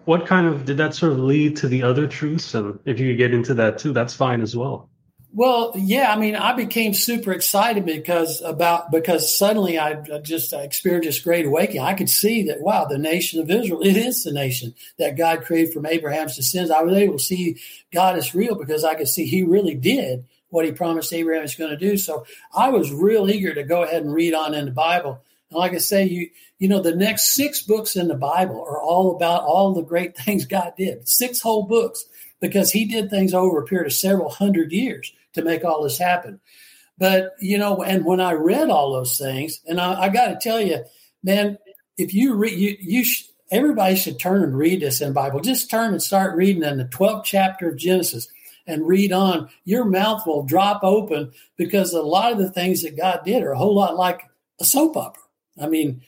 what 0.06 0.28
kind 0.28 0.48
of 0.48 0.66
did 0.66 0.78
that 0.78 0.94
sort 0.94 1.14
of 1.14 1.20
lead 1.20 1.56
to 1.58 1.68
the 1.68 1.84
other 1.84 2.08
truths? 2.08 2.54
And 2.54 2.80
if 2.86 3.00
you 3.00 3.12
could 3.12 3.18
get 3.18 3.34
into 3.34 3.54
that 3.56 3.78
too, 3.78 3.94
that's 3.94 4.14
fine 4.14 4.42
as 4.42 4.56
well. 4.56 4.90
Well, 5.34 5.72
yeah, 5.78 6.12
I 6.12 6.18
mean, 6.18 6.36
I 6.36 6.54
became 6.54 6.94
super 6.94 7.32
excited 7.32 7.86
because 7.86 8.42
about 8.42 8.92
because 8.92 9.38
suddenly 9.38 9.80
I 9.80 9.94
just 10.20 10.52
experienced 10.52 11.08
this 11.08 11.20
great 11.20 11.46
awakening. 11.46 11.84
I 11.84 11.94
could 11.94 12.10
see 12.10 12.44
that 12.44 12.60
wow, 12.60 12.84
the 12.84 12.98
nation 12.98 13.40
of 13.40 13.50
Israel, 13.50 13.82
it 13.82 13.96
is 13.96 14.26
the 14.26 14.34
nation 14.34 14.74
that 15.00 15.18
God 15.18 15.44
created 15.44 15.74
from 15.74 15.86
Abraham's 15.86 16.36
descendants. 16.36 16.74
I 16.74 16.82
was 16.82 16.96
able 16.96 17.14
to 17.14 17.24
see 17.24 17.58
God 17.94 18.18
is 18.18 18.36
real 18.36 18.56
because 18.56 18.84
I 18.84 18.96
could 18.96 19.08
see 19.08 19.26
He 19.26 19.44
really 19.44 19.74
did 19.74 20.26
what 20.50 20.66
He 20.66 20.74
promised 20.74 21.14
Abraham 21.14 21.44
was 21.44 21.56
going 21.56 21.72
to 21.72 21.78
do. 21.78 21.96
So 21.96 22.26
I 22.54 22.68
was 22.68 22.92
real 22.92 23.30
eager 23.30 23.54
to 23.54 23.64
go 23.64 23.84
ahead 23.84 24.04
and 24.04 24.14
read 24.14 24.34
on 24.34 24.54
in 24.54 24.66
the 24.66 24.72
Bible. 24.72 25.22
And 25.50 25.58
like 25.58 25.74
I 25.74 25.78
say, 25.78 26.04
you 26.04 26.30
you 26.60 26.68
know, 26.68 26.82
the 26.82 26.96
next 26.96 27.34
six 27.36 27.62
books 27.62 27.96
in 27.96 28.10
the 28.10 28.16
Bible 28.16 28.62
are 28.68 28.82
all 28.82 29.16
about 29.16 29.44
all 29.44 29.74
the 29.74 29.82
great 29.82 30.18
things 30.18 30.46
God 30.46 30.74
did. 30.78 31.08
Six 31.08 31.40
whole 31.40 31.64
books 31.64 32.04
because 32.42 32.70
He 32.74 32.84
did 32.84 33.10
things 33.10 33.34
over 33.34 33.62
a 33.62 33.66
period 33.66 33.88
of 33.88 33.94
several 33.94 34.30
hundred 34.30 34.74
years 34.74 35.14
to 35.34 35.44
make 35.44 35.64
all 35.64 35.84
this 35.84 35.98
happen. 35.98 36.40
But 36.98 37.32
you 37.40 37.58
know, 37.58 37.82
and 37.82 38.06
when 38.06 38.22
I 38.22 38.34
read 38.34 38.70
all 38.70 38.94
those 38.94 39.18
things, 39.18 39.60
and 39.66 39.80
I, 39.80 40.04
I 40.04 40.10
got 40.10 40.28
to 40.28 40.38
tell 40.40 40.62
you, 40.62 40.84
man, 41.24 41.58
if 41.98 42.14
you 42.14 42.36
read, 42.36 42.58
you 42.58 42.78
you 42.80 43.04
sh- 43.04 43.24
everybody 43.50 43.96
should 43.96 44.20
turn 44.20 44.44
and 44.44 44.58
read 44.58 44.82
this 44.82 45.02
in 45.02 45.10
the 45.10 45.14
Bible. 45.14 45.40
Just 45.40 45.70
turn 45.70 45.94
and 45.94 46.02
start 46.02 46.36
reading 46.36 46.64
in 46.64 46.78
the 46.78 46.86
12th 46.86 47.24
chapter 47.24 47.70
of 47.70 47.78
Genesis 47.78 48.28
and 48.68 48.88
read 48.88 49.12
on. 49.12 49.50
Your 49.66 49.86
mouth 49.86 50.26
will 50.26 50.44
drop 50.44 50.84
open 50.84 51.32
because 51.58 51.94
a 51.94 52.02
lot 52.02 52.32
of 52.32 52.38
the 52.38 52.52
things 52.52 52.84
that 52.84 52.98
God 52.98 53.22
did 53.26 53.44
are 53.44 53.52
a 53.52 53.58
whole 53.58 53.76
lot 53.76 53.98
like 53.98 54.22
a 54.60 54.66
soap 54.66 54.96
opera. 54.96 55.24
I 55.60 55.68
mean, 55.68 56.02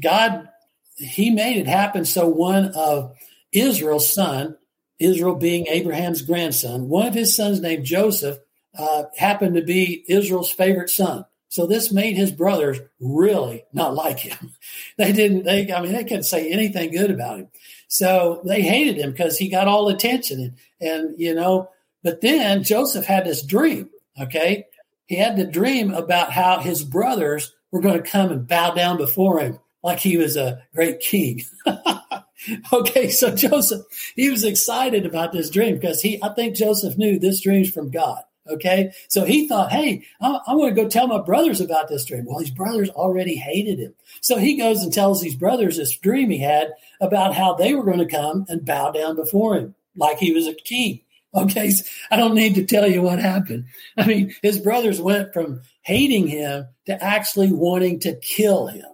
God, 0.00 0.48
He 0.96 1.30
made 1.30 1.58
it 1.58 1.66
happen 1.66 2.04
so 2.04 2.26
one 2.26 2.72
of 2.74 3.14
Israel's 3.52 4.12
son, 4.12 4.56
Israel 4.98 5.34
being 5.34 5.66
Abraham's 5.68 6.22
grandson, 6.22 6.88
one 6.88 7.06
of 7.06 7.14
his 7.14 7.36
sons 7.36 7.60
named 7.60 7.84
Joseph 7.84 8.38
uh, 8.76 9.04
happened 9.16 9.56
to 9.56 9.62
be 9.62 10.04
Israel's 10.08 10.50
favorite 10.50 10.90
son. 10.90 11.24
So 11.48 11.66
this 11.66 11.90
made 11.90 12.16
his 12.16 12.30
brothers 12.30 12.78
really 13.00 13.64
not 13.72 13.94
like 13.94 14.18
him. 14.18 14.52
They 14.98 15.12
didn't, 15.12 15.44
they, 15.44 15.72
I 15.72 15.80
mean, 15.80 15.92
they 15.92 16.02
couldn't 16.02 16.24
say 16.24 16.50
anything 16.50 16.90
good 16.90 17.12
about 17.12 17.38
him. 17.38 17.48
So 17.86 18.42
they 18.44 18.62
hated 18.62 18.96
him 18.96 19.12
because 19.12 19.38
he 19.38 19.48
got 19.48 19.68
all 19.68 19.88
attention. 19.88 20.40
And, 20.80 20.90
and, 20.90 21.14
you 21.20 21.34
know, 21.34 21.70
but 22.02 22.20
then 22.20 22.64
Joseph 22.64 23.04
had 23.04 23.24
this 23.24 23.42
dream. 23.42 23.90
Okay. 24.20 24.66
He 25.06 25.14
had 25.14 25.36
the 25.36 25.46
dream 25.46 25.94
about 25.94 26.32
how 26.32 26.58
his 26.58 26.82
brothers 26.82 27.54
were 27.70 27.80
going 27.80 28.02
to 28.02 28.10
come 28.10 28.32
and 28.32 28.46
bow 28.46 28.74
down 28.74 28.96
before 28.96 29.38
him 29.38 29.60
like 29.82 30.00
he 30.00 30.16
was 30.16 30.36
a 30.36 30.62
great 30.74 31.00
king. 31.00 31.44
okay. 32.72 33.10
So 33.10 33.34
Joseph, 33.34 33.82
he 34.16 34.30
was 34.30 34.44
excited 34.44 35.06
about 35.06 35.32
this 35.32 35.50
dream 35.50 35.76
because 35.76 36.02
he, 36.02 36.22
I 36.22 36.30
think 36.30 36.56
Joseph 36.56 36.98
knew 36.98 37.18
this 37.18 37.40
dream's 37.40 37.70
from 37.70 37.90
God. 37.90 38.22
Okay. 38.48 38.92
So 39.08 39.24
he 39.24 39.46
thought, 39.46 39.70
hey, 39.70 40.04
I, 40.20 40.40
I 40.46 40.54
want 40.54 40.74
to 40.74 40.82
go 40.82 40.88
tell 40.88 41.06
my 41.06 41.20
brothers 41.20 41.60
about 41.60 41.88
this 41.88 42.04
dream. 42.04 42.24
Well, 42.24 42.38
his 42.38 42.50
brothers 42.50 42.88
already 42.90 43.36
hated 43.36 43.78
him. 43.78 43.94
So 44.20 44.38
he 44.38 44.56
goes 44.56 44.82
and 44.82 44.92
tells 44.92 45.20
these 45.20 45.34
brothers 45.34 45.76
this 45.76 45.96
dream 45.96 46.30
he 46.30 46.38
had 46.38 46.72
about 47.00 47.34
how 47.34 47.54
they 47.54 47.74
were 47.74 47.84
going 47.84 47.98
to 47.98 48.06
come 48.06 48.46
and 48.48 48.64
bow 48.64 48.90
down 48.90 49.16
before 49.16 49.56
him 49.56 49.74
like 49.96 50.18
he 50.18 50.32
was 50.32 50.46
a 50.46 50.54
king. 50.54 51.00
Okay. 51.34 51.70
So 51.70 51.84
I 52.10 52.16
don't 52.16 52.34
need 52.34 52.54
to 52.54 52.64
tell 52.64 52.90
you 52.90 53.02
what 53.02 53.18
happened. 53.18 53.66
I 53.96 54.06
mean, 54.06 54.34
his 54.42 54.58
brothers 54.58 55.00
went 55.00 55.32
from 55.32 55.60
hating 55.82 56.26
him 56.26 56.66
to 56.86 57.04
actually 57.04 57.52
wanting 57.52 58.00
to 58.00 58.16
kill 58.16 58.68
him. 58.68 58.86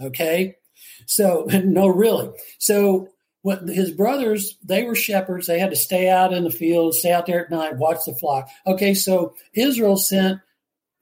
Okay. 0.00 0.56
So, 1.06 1.46
no, 1.64 1.88
really. 1.88 2.30
So 2.58 3.08
what 3.48 3.66
his 3.66 3.90
brothers, 3.90 4.58
they 4.62 4.84
were 4.84 4.94
shepherds. 4.94 5.46
They 5.46 5.58
had 5.58 5.70
to 5.70 5.76
stay 5.76 6.10
out 6.10 6.34
in 6.34 6.44
the 6.44 6.50
field, 6.50 6.94
stay 6.94 7.12
out 7.12 7.24
there 7.24 7.42
at 7.42 7.50
night, 7.50 7.76
watch 7.76 8.04
the 8.04 8.14
flock. 8.14 8.46
Okay, 8.66 8.92
so 8.92 9.34
Israel 9.54 9.96
sent 9.96 10.40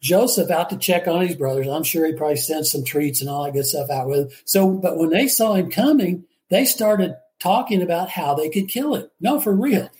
Joseph 0.01 0.49
out 0.49 0.71
to 0.71 0.77
check 0.77 1.09
on 1.09 1.27
his 1.27 1.35
brothers. 1.35 1.67
I'm 1.67 1.83
sure 1.83 2.07
he 2.07 2.13
probably 2.13 2.37
sent 2.37 2.67
some 2.67 2.85
treats 2.85 3.21
and 3.21 3.29
all 3.29 3.43
that 3.43 3.53
good 3.53 3.67
stuff 3.67 3.91
out 3.91 4.07
with 4.07 4.19
him. 4.21 4.29
So, 4.45 4.71
but 4.71 4.97
when 4.97 5.11
they 5.11 5.27
saw 5.27 5.55
him 5.55 5.73
coming, 5.73 6.25
they 6.49 6.65
started 6.65 7.17
talking 7.41 7.83
about 7.83 8.11
how 8.11 8.35
they 8.35 8.49
could 8.49 8.69
kill 8.69 8.95
him. 8.95 9.11
No, 9.21 9.41
for 9.41 9.53
real. 9.53 9.91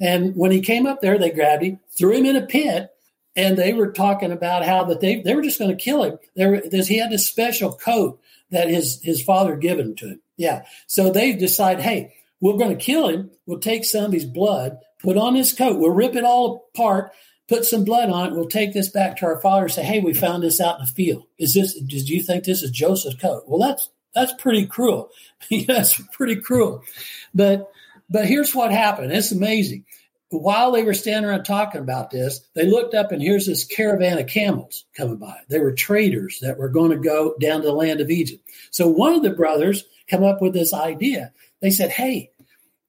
And 0.00 0.34
when 0.34 0.52
he 0.52 0.62
came 0.62 0.86
up 0.86 1.02
there, 1.02 1.18
they 1.18 1.30
grabbed 1.30 1.62
him, 1.62 1.80
threw 1.98 2.12
him 2.12 2.24
in 2.24 2.36
a 2.36 2.46
pit, 2.46 2.88
and 3.36 3.58
they 3.58 3.74
were 3.74 3.92
talking 3.92 4.32
about 4.32 4.64
how 4.64 4.84
that 4.84 5.02
they, 5.02 5.20
they 5.20 5.34
were 5.34 5.42
just 5.42 5.58
going 5.58 5.70
to 5.70 5.84
kill 5.84 6.02
him. 6.02 6.18
There, 6.34 6.62
he 6.72 6.96
had 6.96 7.10
this 7.10 7.28
special 7.28 7.74
coat 7.74 8.18
that 8.50 8.68
his 8.68 9.02
his 9.02 9.22
father 9.22 9.54
given 9.54 9.94
to 9.96 10.08
him. 10.08 10.20
Yeah. 10.40 10.64
So 10.86 11.12
they 11.12 11.34
decide, 11.34 11.80
hey, 11.80 12.14
we're 12.40 12.56
going 12.56 12.74
to 12.74 12.82
kill 12.82 13.08
him. 13.08 13.30
We'll 13.44 13.58
take 13.58 13.84
some 13.84 14.06
of 14.06 14.12
his 14.12 14.24
blood, 14.24 14.78
put 14.98 15.18
on 15.18 15.34
his 15.34 15.52
coat. 15.52 15.78
We'll 15.78 15.90
rip 15.90 16.16
it 16.16 16.24
all 16.24 16.70
apart, 16.74 17.12
put 17.46 17.66
some 17.66 17.84
blood 17.84 18.08
on 18.08 18.28
it. 18.28 18.32
We'll 18.32 18.48
take 18.48 18.72
this 18.72 18.88
back 18.88 19.18
to 19.18 19.26
our 19.26 19.38
father 19.42 19.64
and 19.64 19.72
say, 19.72 19.82
hey, 19.82 20.00
we 20.00 20.14
found 20.14 20.42
this 20.42 20.58
out 20.58 20.80
in 20.80 20.86
the 20.86 20.90
field. 20.90 21.24
Is 21.38 21.52
this, 21.52 21.78
did 21.78 22.08
you 22.08 22.22
think 22.22 22.44
this 22.44 22.62
is 22.62 22.70
Joseph's 22.70 23.20
coat? 23.20 23.44
Well, 23.46 23.60
that's, 23.60 23.90
that's 24.14 24.32
pretty 24.38 24.64
cruel. 24.64 25.10
that's 25.66 26.00
pretty 26.12 26.36
cruel. 26.36 26.84
But, 27.34 27.70
but 28.08 28.24
here's 28.24 28.54
what 28.54 28.72
happened. 28.72 29.12
It's 29.12 29.32
amazing 29.32 29.84
while 30.30 30.70
they 30.70 30.84
were 30.84 30.94
standing 30.94 31.28
around 31.28 31.44
talking 31.44 31.80
about 31.80 32.10
this, 32.10 32.40
they 32.54 32.64
looked 32.64 32.94
up 32.94 33.10
and 33.10 33.20
here's 33.20 33.46
this 33.46 33.64
caravan 33.64 34.18
of 34.18 34.28
camels 34.28 34.84
coming 34.96 35.16
by. 35.16 35.36
They 35.48 35.58
were 35.58 35.72
traders 35.72 36.38
that 36.40 36.56
were 36.56 36.68
going 36.68 36.92
to 36.92 36.96
go 36.96 37.34
down 37.40 37.60
to 37.60 37.66
the 37.66 37.72
land 37.72 38.00
of 38.00 38.10
Egypt. 38.10 38.48
So 38.70 38.88
one 38.88 39.14
of 39.14 39.22
the 39.22 39.30
brothers 39.30 39.84
come 40.10 40.24
up 40.24 40.42
with 40.42 40.52
this 40.52 40.74
idea. 40.74 41.32
They 41.60 41.70
said, 41.70 41.90
Hey, 41.90 42.30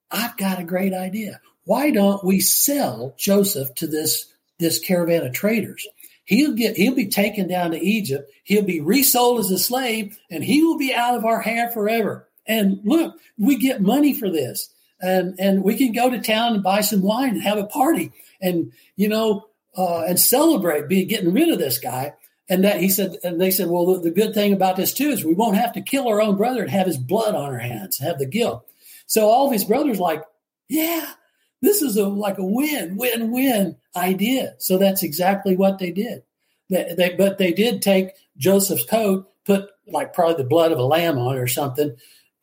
I've 0.09 0.37
got 0.37 0.59
a 0.59 0.63
great 0.63 0.93
idea. 0.93 1.39
Why 1.65 1.91
don't 1.91 2.23
we 2.23 2.39
sell 2.39 3.13
Joseph 3.17 3.73
to 3.75 3.87
this, 3.87 4.25
this 4.59 4.79
caravan 4.79 5.25
of 5.25 5.33
traders? 5.33 5.87
He'll 6.25 6.53
get, 6.53 6.77
he'll 6.77 6.95
be 6.95 7.07
taken 7.07 7.47
down 7.47 7.71
to 7.71 7.79
Egypt. 7.79 8.31
He'll 8.43 8.63
be 8.63 8.81
resold 8.81 9.39
as 9.39 9.51
a 9.51 9.59
slave 9.59 10.17
and 10.29 10.43
he 10.43 10.63
will 10.63 10.77
be 10.77 10.93
out 10.93 11.15
of 11.15 11.25
our 11.25 11.41
hair 11.41 11.69
forever. 11.71 12.27
And 12.47 12.79
look, 12.83 13.15
we 13.37 13.57
get 13.57 13.81
money 13.81 14.13
for 14.13 14.29
this 14.29 14.73
and 15.01 15.35
and 15.39 15.63
we 15.63 15.75
can 15.75 15.91
go 15.91 16.09
to 16.09 16.21
town 16.21 16.53
and 16.53 16.63
buy 16.63 16.81
some 16.81 17.01
wine 17.01 17.31
and 17.31 17.41
have 17.41 17.57
a 17.57 17.65
party 17.65 18.11
and 18.39 18.71
you 18.95 19.09
know 19.09 19.47
uh, 19.77 20.01
and 20.01 20.19
celebrate 20.19 20.87
be 20.87 21.05
getting 21.05 21.33
rid 21.33 21.49
of 21.49 21.59
this 21.59 21.79
guy 21.79 22.13
and 22.51 22.65
that 22.65 22.81
he 22.81 22.89
said 22.89 23.15
and 23.23 23.39
they 23.39 23.49
said 23.49 23.69
well 23.69 23.85
the, 23.85 23.99
the, 23.99 24.11
good 24.11 24.33
thing 24.33 24.53
about 24.53 24.75
this 24.75 24.93
too 24.93 25.09
is 25.09 25.23
we 25.23 25.33
won't 25.33 25.55
have 25.55 25.73
to 25.73 25.81
kill 25.81 26.07
our 26.07 26.21
own 26.21 26.35
brother 26.35 26.61
and 26.61 26.69
have 26.69 26.85
his 26.85 26.97
blood 26.97 27.33
on 27.33 27.45
our 27.45 27.57
hands 27.57 27.97
have 27.97 28.19
the 28.19 28.25
guilt. 28.25 28.67
So 29.07 29.27
all 29.27 29.47
of 29.47 29.53
his 29.53 29.63
brothers 29.63 29.99
like 29.99 30.21
yeah 30.69 31.13
this 31.61 31.81
is 31.81 31.97
a 31.97 32.07
like 32.07 32.37
a 32.37 32.45
win 32.45 32.97
win 32.97 33.31
win 33.31 33.77
idea. 33.95 34.55
So 34.59 34.77
that's 34.77 35.01
exactly 35.01 35.55
what 35.55 35.79
they 35.79 35.91
did. 35.91 36.23
They, 36.69 36.93
they, 36.97 37.15
but 37.15 37.37
they 37.37 37.53
did 37.53 37.81
take 37.81 38.11
joseph's 38.37 38.85
coat 38.85 39.29
put 39.45 39.69
like 39.87 40.13
probably 40.13 40.35
the 40.35 40.49
blood 40.49 40.71
of 40.71 40.77
a 40.77 40.83
lamb 40.83 41.17
on 41.17 41.35
it 41.35 41.39
or 41.39 41.47
something 41.47 41.95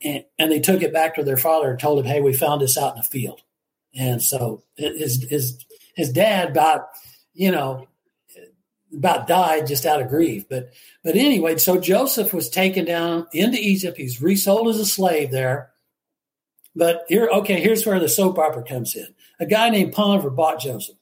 and, 0.03 0.25
and 0.39 0.51
they 0.51 0.61
took 0.61 0.83
it 0.83 0.93
back 0.93 1.17
to 1.17 1.25
their 1.25 1.37
father 1.37 1.71
and 1.71 1.79
told 1.79 1.99
him, 1.99 2.05
"Hey, 2.05 2.21
we 2.21 2.33
found 2.33 2.61
this 2.63 2.79
out 2.79 2.95
in 2.95 2.99
the 2.99 3.09
field." 3.09 3.43
And 3.95 4.23
so 4.23 4.63
his 4.77 5.25
his 5.29 5.65
his 5.97 6.13
dad 6.13 6.51
about 6.51 6.89
you 7.35 7.51
know 7.51 7.88
about 8.95 9.27
died 9.27 9.67
just 9.67 9.87
out 9.87 10.01
of 10.01 10.09
grief. 10.09 10.49
But 10.49 10.73
but 11.05 11.17
anyway, 11.17 11.57
so 11.59 11.79
Joseph 11.81 12.33
was 12.33 12.49
taken 12.49 12.85
down 12.85 13.27
into 13.33 13.59
Egypt. 13.59 13.97
He's 13.97 14.23
resold 14.23 14.69
as 14.69 14.79
a 14.79 14.87
slave 14.87 15.31
there. 15.31 15.71
But 16.75 17.05
here, 17.09 17.29
okay, 17.29 17.61
here's 17.61 17.85
where 17.85 17.99
the 17.99 18.09
soap 18.09 18.39
opera 18.39 18.63
comes 18.63 18.95
in. 18.95 19.09
A 19.41 19.47
guy 19.47 19.71
named 19.71 19.93
Potiphar 19.93 20.31
bought 20.31 20.61
Joseph 20.61 20.97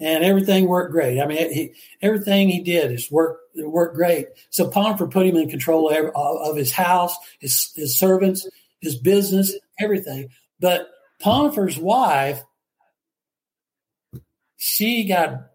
and 0.00 0.24
everything 0.24 0.66
worked 0.66 0.92
great. 0.92 1.20
I 1.20 1.26
mean, 1.26 1.52
he, 1.52 1.72
everything 2.02 2.48
he 2.48 2.60
did 2.60 2.92
is 2.92 3.10
work 3.10 3.38
worked 3.56 3.94
great. 3.94 4.26
So 4.50 4.68
Potiphar 4.68 5.06
put 5.06 5.26
him 5.26 5.36
in 5.36 5.48
control 5.48 5.88
of, 5.88 6.10
of 6.14 6.56
his 6.56 6.72
house, 6.72 7.16
his 7.38 7.72
his 7.74 7.98
servants, 7.98 8.46
his 8.80 8.96
business, 8.96 9.54
everything. 9.78 10.28
But 10.60 10.88
Potiphar's 11.20 11.78
wife, 11.78 12.42
she 14.56 15.04
got 15.04 15.50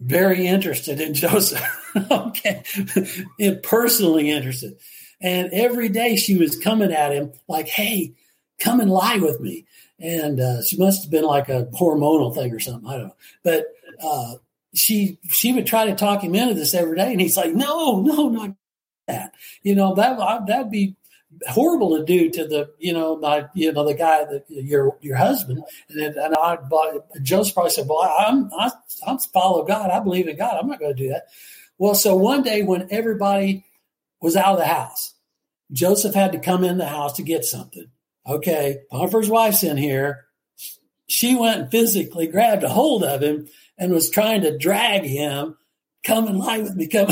very 0.00 0.46
interested 0.46 1.00
in 1.00 1.14
Joseph. 1.14 1.62
okay, 2.10 2.62
personally 3.62 4.30
interested, 4.30 4.76
and 5.20 5.50
every 5.52 5.88
day 5.88 6.16
she 6.16 6.36
was 6.36 6.58
coming 6.58 6.92
at 6.92 7.12
him 7.12 7.32
like, 7.48 7.68
"Hey, 7.68 8.14
come 8.58 8.80
and 8.80 8.90
lie 8.90 9.18
with 9.18 9.40
me." 9.40 9.66
And 10.00 10.40
uh, 10.40 10.62
she 10.62 10.76
must 10.76 11.02
have 11.02 11.10
been 11.10 11.24
like 11.24 11.48
a 11.48 11.66
hormonal 11.72 12.34
thing 12.34 12.52
or 12.52 12.60
something. 12.60 12.88
I 12.88 12.92
don't 12.98 13.08
know, 13.08 13.16
but 13.42 13.66
uh, 14.02 14.34
she 14.74 15.18
she 15.30 15.52
would 15.52 15.66
try 15.66 15.86
to 15.86 15.94
talk 15.94 16.22
him 16.22 16.34
into 16.34 16.54
this 16.54 16.74
every 16.74 16.96
day, 16.96 17.10
and 17.10 17.20
he's 17.20 17.36
like, 17.36 17.54
"No, 17.54 18.00
no, 18.00 18.28
not 18.28 18.54
that." 19.06 19.34
You 19.62 19.74
know 19.74 19.94
that 19.94 20.46
that'd 20.46 20.70
be 20.70 20.94
horrible 21.46 21.96
to 21.96 22.04
do 22.04 22.30
to 22.30 22.46
the 22.46 22.70
you 22.78 22.92
know 22.92 23.16
my 23.16 23.46
you 23.54 23.72
know 23.72 23.84
the 23.84 23.94
guy 23.94 24.24
that 24.24 24.44
your 24.48 24.96
your 25.00 25.16
husband. 25.16 25.62
And 25.88 26.00
then, 26.00 26.14
and 26.18 26.34
I 26.36 26.58
Joseph 27.22 27.54
probably 27.54 27.70
said 27.70 27.86
well 27.88 28.00
I'm 28.00 28.50
I, 28.52 28.70
I'm 29.06 29.18
follow 29.18 29.64
God. 29.64 29.90
I 29.90 30.00
believe 30.00 30.28
in 30.28 30.36
God. 30.36 30.58
I'm 30.58 30.68
not 30.68 30.80
going 30.80 30.94
to 30.94 31.02
do 31.02 31.10
that. 31.10 31.28
Well 31.78 31.94
so 31.94 32.16
one 32.16 32.42
day 32.42 32.62
when 32.62 32.88
everybody 32.90 33.64
was 34.20 34.36
out 34.36 34.54
of 34.54 34.58
the 34.58 34.66
house 34.66 35.14
Joseph 35.70 36.14
had 36.14 36.32
to 36.32 36.38
come 36.38 36.64
in 36.64 36.78
the 36.78 36.88
house 36.88 37.14
to 37.14 37.22
get 37.22 37.44
something. 37.44 37.86
Okay 38.26 38.80
Potiphar's 38.90 39.30
wife's 39.30 39.62
in 39.62 39.76
here. 39.76 40.24
She 41.06 41.36
went 41.36 41.60
and 41.60 41.70
physically 41.70 42.26
grabbed 42.26 42.64
a 42.64 42.68
hold 42.68 43.04
of 43.04 43.22
him 43.22 43.48
and 43.78 43.92
was 43.92 44.10
trying 44.10 44.42
to 44.42 44.58
drag 44.58 45.04
him, 45.04 45.56
come 46.02 46.26
and 46.26 46.38
lie 46.38 46.58
with 46.58 46.74
me, 46.74 46.86
come. 46.86 47.08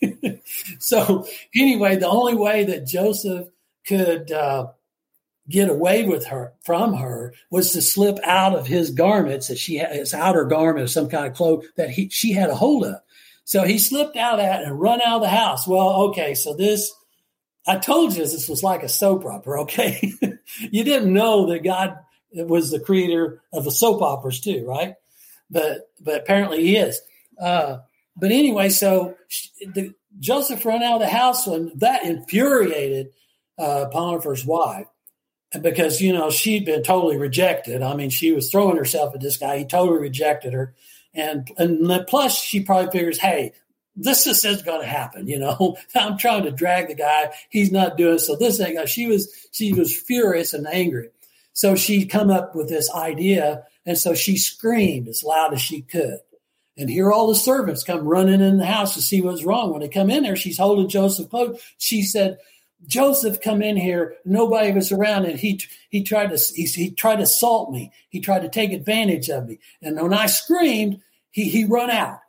so 0.78 1.26
anyway, 1.54 1.96
the 1.96 2.08
only 2.08 2.34
way 2.34 2.64
that 2.64 2.86
Joseph 2.86 3.48
could 3.86 4.30
uh, 4.30 4.68
get 5.48 5.68
away 5.68 6.04
with 6.04 6.26
her 6.26 6.52
from 6.64 6.94
her 6.94 7.34
was 7.50 7.72
to 7.72 7.82
slip 7.82 8.18
out 8.24 8.54
of 8.54 8.66
his 8.66 8.90
garments 8.90 9.48
that 9.48 9.58
she 9.58 9.76
had 9.76 9.94
his 9.94 10.14
outer 10.14 10.44
garment 10.44 10.84
of 10.84 10.90
some 10.90 11.08
kind 11.08 11.26
of 11.26 11.34
cloak 11.34 11.64
that 11.76 11.90
he 11.90 12.08
she 12.08 12.32
had 12.32 12.50
a 12.50 12.54
hold 12.54 12.84
of. 12.84 12.96
So 13.44 13.64
he 13.64 13.78
slipped 13.78 14.16
out 14.16 14.40
at 14.40 14.62
and 14.62 14.80
run 14.80 15.00
out 15.00 15.16
of 15.16 15.22
the 15.22 15.28
house. 15.28 15.66
Well, 15.66 16.02
okay, 16.10 16.34
so 16.34 16.54
this 16.54 16.92
I 17.66 17.78
told 17.78 18.14
you 18.14 18.24
this 18.24 18.48
was 18.48 18.62
like 18.62 18.82
a 18.82 18.88
soap 18.88 19.24
opera, 19.24 19.62
okay? 19.62 20.12
you 20.60 20.84
didn't 20.84 21.12
know 21.12 21.46
that 21.50 21.62
God 21.62 21.96
was 22.32 22.70
the 22.70 22.80
creator 22.80 23.42
of 23.52 23.64
the 23.64 23.70
soap 23.70 24.02
operas 24.02 24.40
too, 24.40 24.64
right? 24.66 24.94
but 25.52 25.90
but 26.00 26.22
apparently 26.22 26.64
he 26.64 26.76
is. 26.76 27.00
Uh, 27.40 27.78
but 28.16 28.32
anyway, 28.32 28.70
so 28.70 29.14
she, 29.28 29.48
the, 29.66 29.94
Joseph 30.18 30.64
ran 30.64 30.82
out 30.82 30.94
of 30.94 31.00
the 31.00 31.08
house, 31.08 31.46
and 31.46 31.70
that 31.80 32.04
infuriated 32.04 33.10
uh, 33.58 33.86
Potiphar's 33.92 34.44
wife 34.44 34.86
And 35.52 35.62
because 35.62 36.00
you 36.00 36.12
know 36.12 36.30
she'd 36.30 36.64
been 36.64 36.82
totally 36.82 37.16
rejected. 37.16 37.82
I 37.82 37.94
mean, 37.94 38.10
she 38.10 38.32
was 38.32 38.50
throwing 38.50 38.76
herself 38.76 39.14
at 39.14 39.20
this 39.20 39.36
guy. 39.36 39.58
He 39.58 39.64
totally 39.64 39.98
rejected 39.98 40.52
her, 40.52 40.74
and 41.14 41.50
and 41.58 42.06
plus 42.06 42.38
she 42.38 42.60
probably 42.60 42.90
figures, 42.90 43.18
hey, 43.18 43.52
this 43.94 44.24
just 44.24 44.44
isn't 44.44 44.64
going 44.64 44.80
to 44.80 44.86
happen. 44.86 45.26
You 45.28 45.38
know, 45.38 45.76
I'm 45.94 46.16
trying 46.18 46.44
to 46.44 46.50
drag 46.50 46.88
the 46.88 46.94
guy. 46.94 47.32
He's 47.50 47.70
not 47.70 47.96
doing 47.96 48.18
so. 48.18 48.36
This 48.36 48.60
ain't. 48.60 48.74
Going. 48.74 48.86
She 48.86 49.06
was 49.06 49.48
she 49.52 49.72
was 49.72 49.94
furious 49.94 50.54
and 50.54 50.66
angry. 50.66 51.10
So 51.52 51.76
she 51.76 52.06
come 52.06 52.30
up 52.30 52.54
with 52.54 52.68
this 52.68 52.90
idea, 52.90 53.64
and 53.84 53.98
so 53.98 54.14
she 54.14 54.38
screamed 54.38 55.08
as 55.08 55.22
loud 55.22 55.52
as 55.52 55.60
she 55.60 55.82
could. 55.82 56.18
And 56.78 56.88
here 56.88 57.12
all 57.12 57.26
the 57.28 57.34
servants 57.34 57.84
come 57.84 58.08
running 58.08 58.40
in 58.40 58.56
the 58.56 58.64
house 58.64 58.94
to 58.94 59.02
see 59.02 59.20
what's 59.20 59.44
wrong. 59.44 59.70
When 59.70 59.80
they 59.80 59.88
come 59.88 60.08
in 60.08 60.22
there, 60.22 60.36
she's 60.36 60.56
holding 60.56 60.88
Joseph 60.88 61.28
close. 61.28 61.60
She 61.76 62.02
said, 62.02 62.38
Joseph 62.86 63.40
come 63.40 63.62
in 63.62 63.76
here. 63.76 64.16
Nobody 64.24 64.72
was 64.72 64.92
around, 64.92 65.24
and 65.26 65.38
he 65.38 65.60
he 65.88 66.02
tried 66.02 66.30
to 66.30 66.38
he, 66.54 66.64
he 66.66 66.90
tried 66.90 67.16
to 67.16 67.22
assault 67.22 67.70
me. 67.70 67.92
He 68.08 68.20
tried 68.20 68.42
to 68.42 68.48
take 68.48 68.72
advantage 68.72 69.28
of 69.28 69.48
me. 69.48 69.58
And 69.80 70.00
when 70.00 70.14
I 70.14 70.26
screamed, 70.26 71.00
he 71.30 71.48
he 71.48 71.64
run 71.64 71.90
out. 71.90 72.20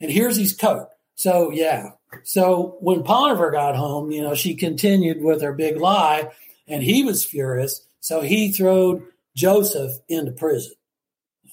And 0.00 0.10
here's 0.10 0.36
his 0.36 0.54
coat. 0.54 0.88
So 1.14 1.50
yeah. 1.50 1.90
So 2.24 2.76
when 2.80 3.02
Potiphar 3.02 3.50
got 3.50 3.76
home, 3.76 4.10
you 4.10 4.22
know, 4.22 4.34
she 4.34 4.54
continued 4.54 5.22
with 5.22 5.42
her 5.42 5.52
big 5.52 5.76
lie, 5.76 6.30
and 6.66 6.82
he 6.82 7.04
was 7.04 7.24
furious. 7.24 7.86
So 8.00 8.22
he 8.22 8.52
threw 8.52 9.08
Joseph 9.36 9.92
into 10.08 10.32
prison. 10.32 10.72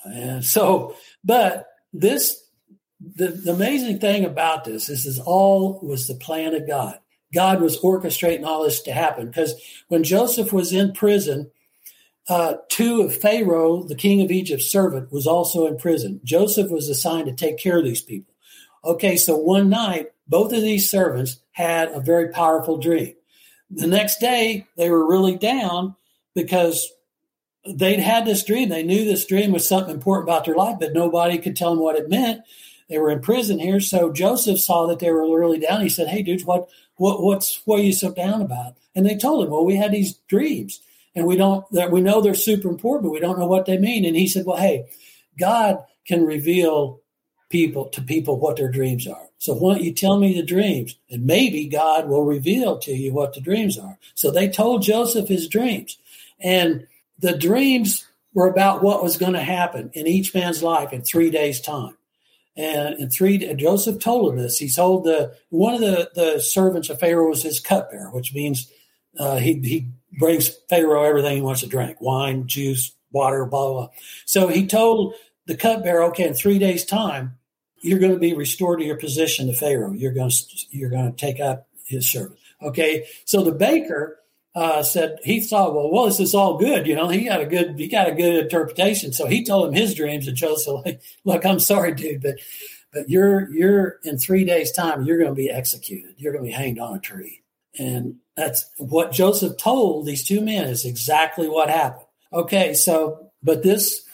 And 0.06 0.46
so, 0.46 0.96
but 1.24 1.68
this 1.91 2.41
the, 3.02 3.28
the 3.28 3.52
amazing 3.52 4.00
thing 4.00 4.26
about 4.26 4.63
this 4.63 4.89
is, 4.89 5.06
is 5.06 5.20
all 5.20 5.80
was 5.82 6.08
the 6.08 6.15
plan 6.15 6.56
of 6.56 6.68
God. 6.68 7.00
God 7.36 7.62
was 7.62 7.80
orchestrating 7.80 8.45
all 8.45 8.63
this 8.63 8.82
to 8.84 8.91
happen. 8.91 9.28
Because 9.28 9.54
when 9.89 10.04
Joseph 10.04 10.52
was 10.52 10.74
in 10.74 10.93
prison, 10.93 11.52
uh, 12.28 12.56
two 12.69 13.02
of 13.02 13.15
Pharaoh, 13.15 13.84
the 13.84 13.93
king 13.95 14.21
of 14.21 14.32
Egypt's 14.32 14.71
servant, 14.71 15.12
was 15.12 15.28
also 15.28 15.67
in 15.67 15.78
prison. 15.78 16.21
Joseph 16.24 16.71
was 16.71 16.89
assigned 16.89 17.28
to 17.28 17.34
take 17.34 17.60
care 17.60 17.78
of 17.78 17.86
these 17.86 18.02
people. 18.02 18.34
Okay, 18.84 19.17
so 19.17 19.38
one 19.38 19.69
night, 19.69 20.08
both 20.28 20.54
of 20.54 20.62
these 20.62 20.89
servants 20.89 21.39
had 21.52 21.89
a 21.89 22.00
very 22.00 22.30
powerful 22.30 22.78
dream. 22.78 23.13
The 23.69 23.88
next 23.88 24.19
day, 24.19 24.65
they 24.78 24.89
were 24.89 25.08
really 25.08 25.38
down 25.38 25.95
because 26.34 26.91
they'd 27.67 28.00
had 28.00 28.26
this 28.26 28.43
dream. 28.43 28.69
They 28.69 28.84
knew 28.84 29.06
this 29.06 29.26
dream 29.26 29.52
was 29.52 29.67
something 29.67 29.93
important 29.93 30.30
about 30.30 30.45
their 30.45 30.56
life, 30.56 30.78
but 30.80 30.93
nobody 30.93 31.38
could 31.38 31.56
tell 31.56 31.71
them 31.71 31.80
what 31.80 31.95
it 31.95 32.10
meant. 32.10 32.41
They 32.89 33.00
were 33.00 33.10
in 33.10 33.21
prison 33.21 33.58
here, 33.58 33.80
so 33.80 34.12
Joseph 34.12 34.60
saw 34.60 34.86
that 34.88 35.00
they 35.00 35.12
were 35.12 35.39
really 35.39 35.60
down. 35.60 35.82
He 35.82 35.89
said, 35.89 36.08
"Hey, 36.08 36.21
dudes, 36.21 36.45
what 36.45 36.69
what 36.97 37.21
what's 37.21 37.62
what 37.65 37.79
are 37.79 37.84
you 37.84 37.93
so 37.93 38.12
down 38.12 38.41
about? 38.41 38.75
And 38.95 39.05
they 39.05 39.17
told 39.17 39.45
him, 39.45 39.51
well, 39.51 39.65
we 39.65 39.75
had 39.75 39.91
these 39.91 40.13
dreams, 40.29 40.79
and 41.15 41.25
we 41.25 41.36
don't 41.36 41.69
that 41.71 41.91
we 41.91 42.01
know 42.01 42.21
they're 42.21 42.34
super 42.34 42.69
important, 42.69 43.03
but 43.03 43.12
we 43.12 43.19
don't 43.19 43.39
know 43.39 43.47
what 43.47 43.65
they 43.65 43.77
mean. 43.77 44.05
And 44.05 44.15
he 44.15 44.27
said, 44.27 44.45
well, 44.45 44.58
hey, 44.58 44.88
God 45.38 45.84
can 46.08 46.25
reveal 46.25 47.01
people 47.49 47.86
to 47.89 48.01
people 48.01 48.39
what 48.39 48.58
their 48.58 48.71
dreams 48.71 49.08
are. 49.08 49.27
So 49.38 49.53
why 49.53 49.75
don't 49.75 49.84
you 49.84 49.93
tell 49.93 50.17
me 50.17 50.34
the 50.34 50.45
dreams, 50.45 50.95
and 51.10 51.25
maybe 51.25 51.67
God 51.67 52.08
will 52.08 52.23
reveal 52.23 52.79
to 52.79 52.91
you 52.91 53.13
what 53.13 53.34
the 53.34 53.41
dreams 53.41 53.77
are. 53.77 53.97
So 54.15 54.31
they 54.31 54.49
told 54.49 54.81
Joseph 54.81 55.27
his 55.27 55.47
dreams, 55.47 55.97
and 56.39 56.88
the 57.19 57.38
dreams 57.38 58.08
were 58.34 58.47
about 58.47 58.84
what 58.84 59.03
was 59.03 59.17
going 59.17 59.34
to 59.34 59.41
happen 59.41 59.91
in 59.93 60.08
each 60.08 60.34
man's 60.34 60.62
life 60.63 60.91
in 60.91 61.01
three 61.01 61.29
days' 61.29 61.62
time. 61.62 61.95
And 62.58 63.00
in 63.00 63.10
three, 63.10 63.38
Joseph 63.56 64.00
told 64.00 64.32
him 64.32 64.39
this. 64.39 64.58
He 64.58 64.70
told 64.70 65.04
the 65.04 65.36
one 65.50 65.74
of 65.74 65.82
the, 65.82 66.10
the 66.15 66.39
servants 66.39 66.89
of 66.89 67.00
Pharaoh 67.00 67.30
was 67.30 67.44
his 67.44 67.60
cupbearer, 67.60 68.12
which 68.12 68.34
means 68.34 68.72
uh, 69.20 69.38
he 69.38 69.60
he 69.60 69.89
brings 70.18 70.48
Pharaoh 70.70 71.04
everything 71.04 71.36
he 71.36 71.41
wants 71.41 71.62
to 71.62 71.68
drink: 71.68 72.00
wine, 72.00 72.48
juice, 72.48 72.91
water, 73.12 73.46
blah 73.46 73.72
blah. 73.72 73.74
blah. 73.74 73.89
So 74.26 74.48
he 74.48 74.68
told 74.68 75.15
the 75.48 75.58
cupbearer, 75.58 76.04
"Okay, 76.06 76.28
in 76.28 76.34
three 76.34 76.58
days' 76.58 76.86
time, 76.86 77.38
you're 77.82 78.00
going 78.00 78.13
to 78.13 78.20
be 78.20 78.34
restored 78.34 78.80
to 78.80 78.86
your 78.86 78.98
position 78.98 79.48
to 79.48 79.54
Pharaoh. 79.54 79.91
You're 79.91 80.13
going 80.13 80.30
to 80.30 80.46
you're 80.72 80.89
going 80.89 81.12
to 81.12 81.18
take 81.18 81.41
up 81.41 81.68
his 81.86 82.10
service." 82.10 82.39
Okay, 82.62 83.06
so 83.26 83.44
the 83.44 83.52
baker 83.52 84.20
uh, 84.56 84.82
said 84.82 85.20
he 85.24 85.41
thought, 85.41 85.76
well, 85.76 85.91
well, 85.91 86.06
this 86.06 86.22
is 86.22 86.34
all 86.34 86.58
good. 86.58 86.88
You 86.88 86.96
know, 86.96 87.10
he 87.10 87.26
got 87.26 87.41
a 87.41 87.46
good, 87.46 87.78
he 87.78 87.88
got 87.88 88.08
a 88.08 88.15
good 88.15 88.36
interpretation. 88.36 89.12
So 89.12 89.28
he 89.28 89.44
told 89.44 89.68
him 89.68 89.74
his 89.74 89.94
dreams, 89.94 90.28
and 90.28 90.38
Joseph, 90.38 90.86
like, 90.86 91.02
look, 91.26 91.46
I'm 91.46 91.60
sorry, 91.60 91.94
dude, 91.94 92.22
but 92.22 92.36
but 92.94 93.10
you're 93.10 93.50
you're 93.52 94.00
in 94.04 94.18
three 94.18 94.46
days' 94.46 94.72
time, 94.72 95.04
you're 95.04 95.18
going 95.18 95.30
to 95.30 95.36
be 95.36 95.50
executed. 95.50 96.15
You're 96.18 96.32
going 96.32 96.46
to 96.46 96.50
be 96.50 96.56
hanged 96.56 96.80
on 96.80 96.96
a 96.96 97.00
tree, 97.02 97.44
and 97.78 98.15
that's 98.38 98.65
what 98.78 99.12
Joseph 99.12 99.58
told 99.58 100.06
these 100.06 100.26
two 100.26 100.39
men. 100.39 100.70
Is 100.70 100.86
exactly 100.86 101.50
what 101.50 101.70
happened. 101.70 102.08
Okay, 102.32 102.74
so 102.74 103.32
but 103.44 103.62
this 103.62 104.08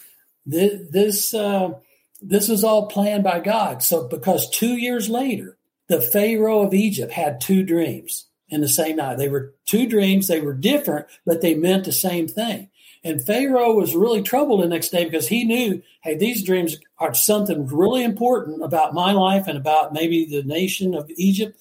this 0.48 0.90
this 0.90 1.34
uh, 1.36 1.74
this 2.20 2.48
was 2.48 2.64
all 2.64 2.88
planned 2.88 3.24
by 3.24 3.42
God. 3.42 3.84
So 3.84 4.08
because 4.08 4.50
two 4.50 4.76
years 4.76 5.08
later, 5.08 5.60
the 5.88 6.02
Pharaoh 6.02 6.62
of 6.62 6.74
Egypt 6.74 7.12
had 7.12 7.42
two 7.42 7.62
dreams 7.62 8.26
in 8.52 8.62
the 8.62 8.70
same 8.70 8.98
night. 8.98 9.18
They 9.18 9.30
were 9.30 9.56
two 9.66 9.88
dreams, 9.88 10.28
they 10.28 10.42
were 10.42 10.54
different, 10.54 11.08
but 11.26 11.42
they 11.42 11.56
meant 11.56 11.86
the 11.86 11.92
same 11.92 12.28
thing. 12.28 12.70
And 13.04 13.26
Pharaoh 13.26 13.74
was 13.74 13.96
really 13.96 14.22
troubled 14.22 14.62
the 14.62 14.68
next 14.68 14.90
day 14.90 15.06
because 15.06 15.28
he 15.28 15.44
knew, 15.44 15.82
hey, 16.04 16.16
these 16.16 16.44
dreams 16.44 16.78
are 17.00 17.16
something 17.16 17.66
really 17.66 18.04
important 18.04 18.64
about 18.64 18.94
my 18.94 19.12
life 19.14 19.48
and 19.48 19.58
about 19.58 19.94
maybe 19.94 20.26
the 20.26 20.44
nation 20.44 20.94
of 20.94 21.10
Egypt. 21.16 21.60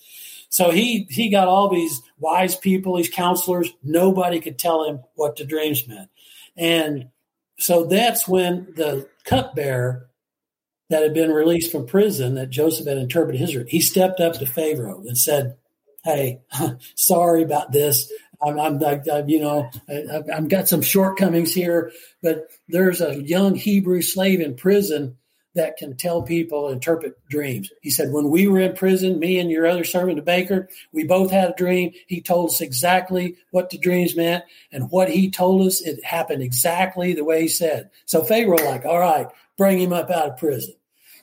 So 0.50 0.70
he 0.70 1.06
he 1.08 1.30
got 1.30 1.48
all 1.48 1.70
these 1.70 2.02
wise 2.18 2.56
people, 2.56 2.96
these 2.96 3.08
counselors. 3.08 3.70
Nobody 3.82 4.40
could 4.40 4.58
tell 4.58 4.84
him 4.84 5.00
what 5.14 5.36
the 5.36 5.44
dreams 5.44 5.88
meant. 5.88 6.10
And 6.56 7.08
so 7.58 7.84
that's 7.84 8.28
when 8.28 8.66
the 8.76 9.08
cupbearer 9.24 10.08
that 10.90 11.02
had 11.02 11.14
been 11.14 11.30
released 11.30 11.70
from 11.70 11.86
prison 11.86 12.34
that 12.34 12.50
Joseph 12.50 12.86
had 12.86 12.98
interpreted 12.98 13.40
his 13.40 13.52
dream, 13.52 13.66
he 13.68 13.80
stepped 13.80 14.20
up 14.20 14.34
to 14.34 14.46
Pharaoh 14.46 15.04
and 15.06 15.16
said, 15.16 15.56
hey, 16.04 16.40
sorry 16.94 17.42
about 17.42 17.72
this. 17.72 18.12
I'm, 18.42 18.58
I'm, 18.58 18.82
I, 18.82 19.24
you 19.26 19.40
know, 19.40 19.70
I, 19.88 20.22
I've 20.34 20.48
got 20.48 20.68
some 20.68 20.82
shortcomings 20.82 21.52
here, 21.52 21.92
but 22.22 22.48
there's 22.68 23.00
a 23.00 23.20
young 23.20 23.54
Hebrew 23.54 24.02
slave 24.02 24.40
in 24.40 24.56
prison 24.56 25.18
that 25.54 25.76
can 25.76 25.96
tell 25.96 26.22
people 26.22 26.68
interpret 26.68 27.18
dreams. 27.28 27.70
He 27.82 27.90
said, 27.90 28.12
when 28.12 28.30
we 28.30 28.46
were 28.46 28.60
in 28.60 28.74
prison, 28.74 29.18
me 29.18 29.38
and 29.38 29.50
your 29.50 29.66
other 29.66 29.84
servant, 29.84 30.16
the 30.16 30.22
baker, 30.22 30.68
we 30.92 31.04
both 31.04 31.30
had 31.30 31.50
a 31.50 31.54
dream. 31.54 31.92
He 32.06 32.20
told 32.20 32.50
us 32.50 32.60
exactly 32.60 33.36
what 33.50 33.70
the 33.70 33.78
dreams 33.78 34.16
meant 34.16 34.44
and 34.70 34.90
what 34.90 35.10
he 35.10 35.30
told 35.30 35.66
us. 35.66 35.80
It 35.80 36.04
happened 36.04 36.42
exactly 36.42 37.14
the 37.14 37.24
way 37.24 37.42
he 37.42 37.48
said. 37.48 37.90
So 38.06 38.22
Pharaoh, 38.22 38.64
like, 38.64 38.84
all 38.84 39.00
right, 39.00 39.26
bring 39.58 39.80
him 39.80 39.92
up 39.92 40.10
out 40.10 40.30
of 40.30 40.36
prison. 40.38 40.74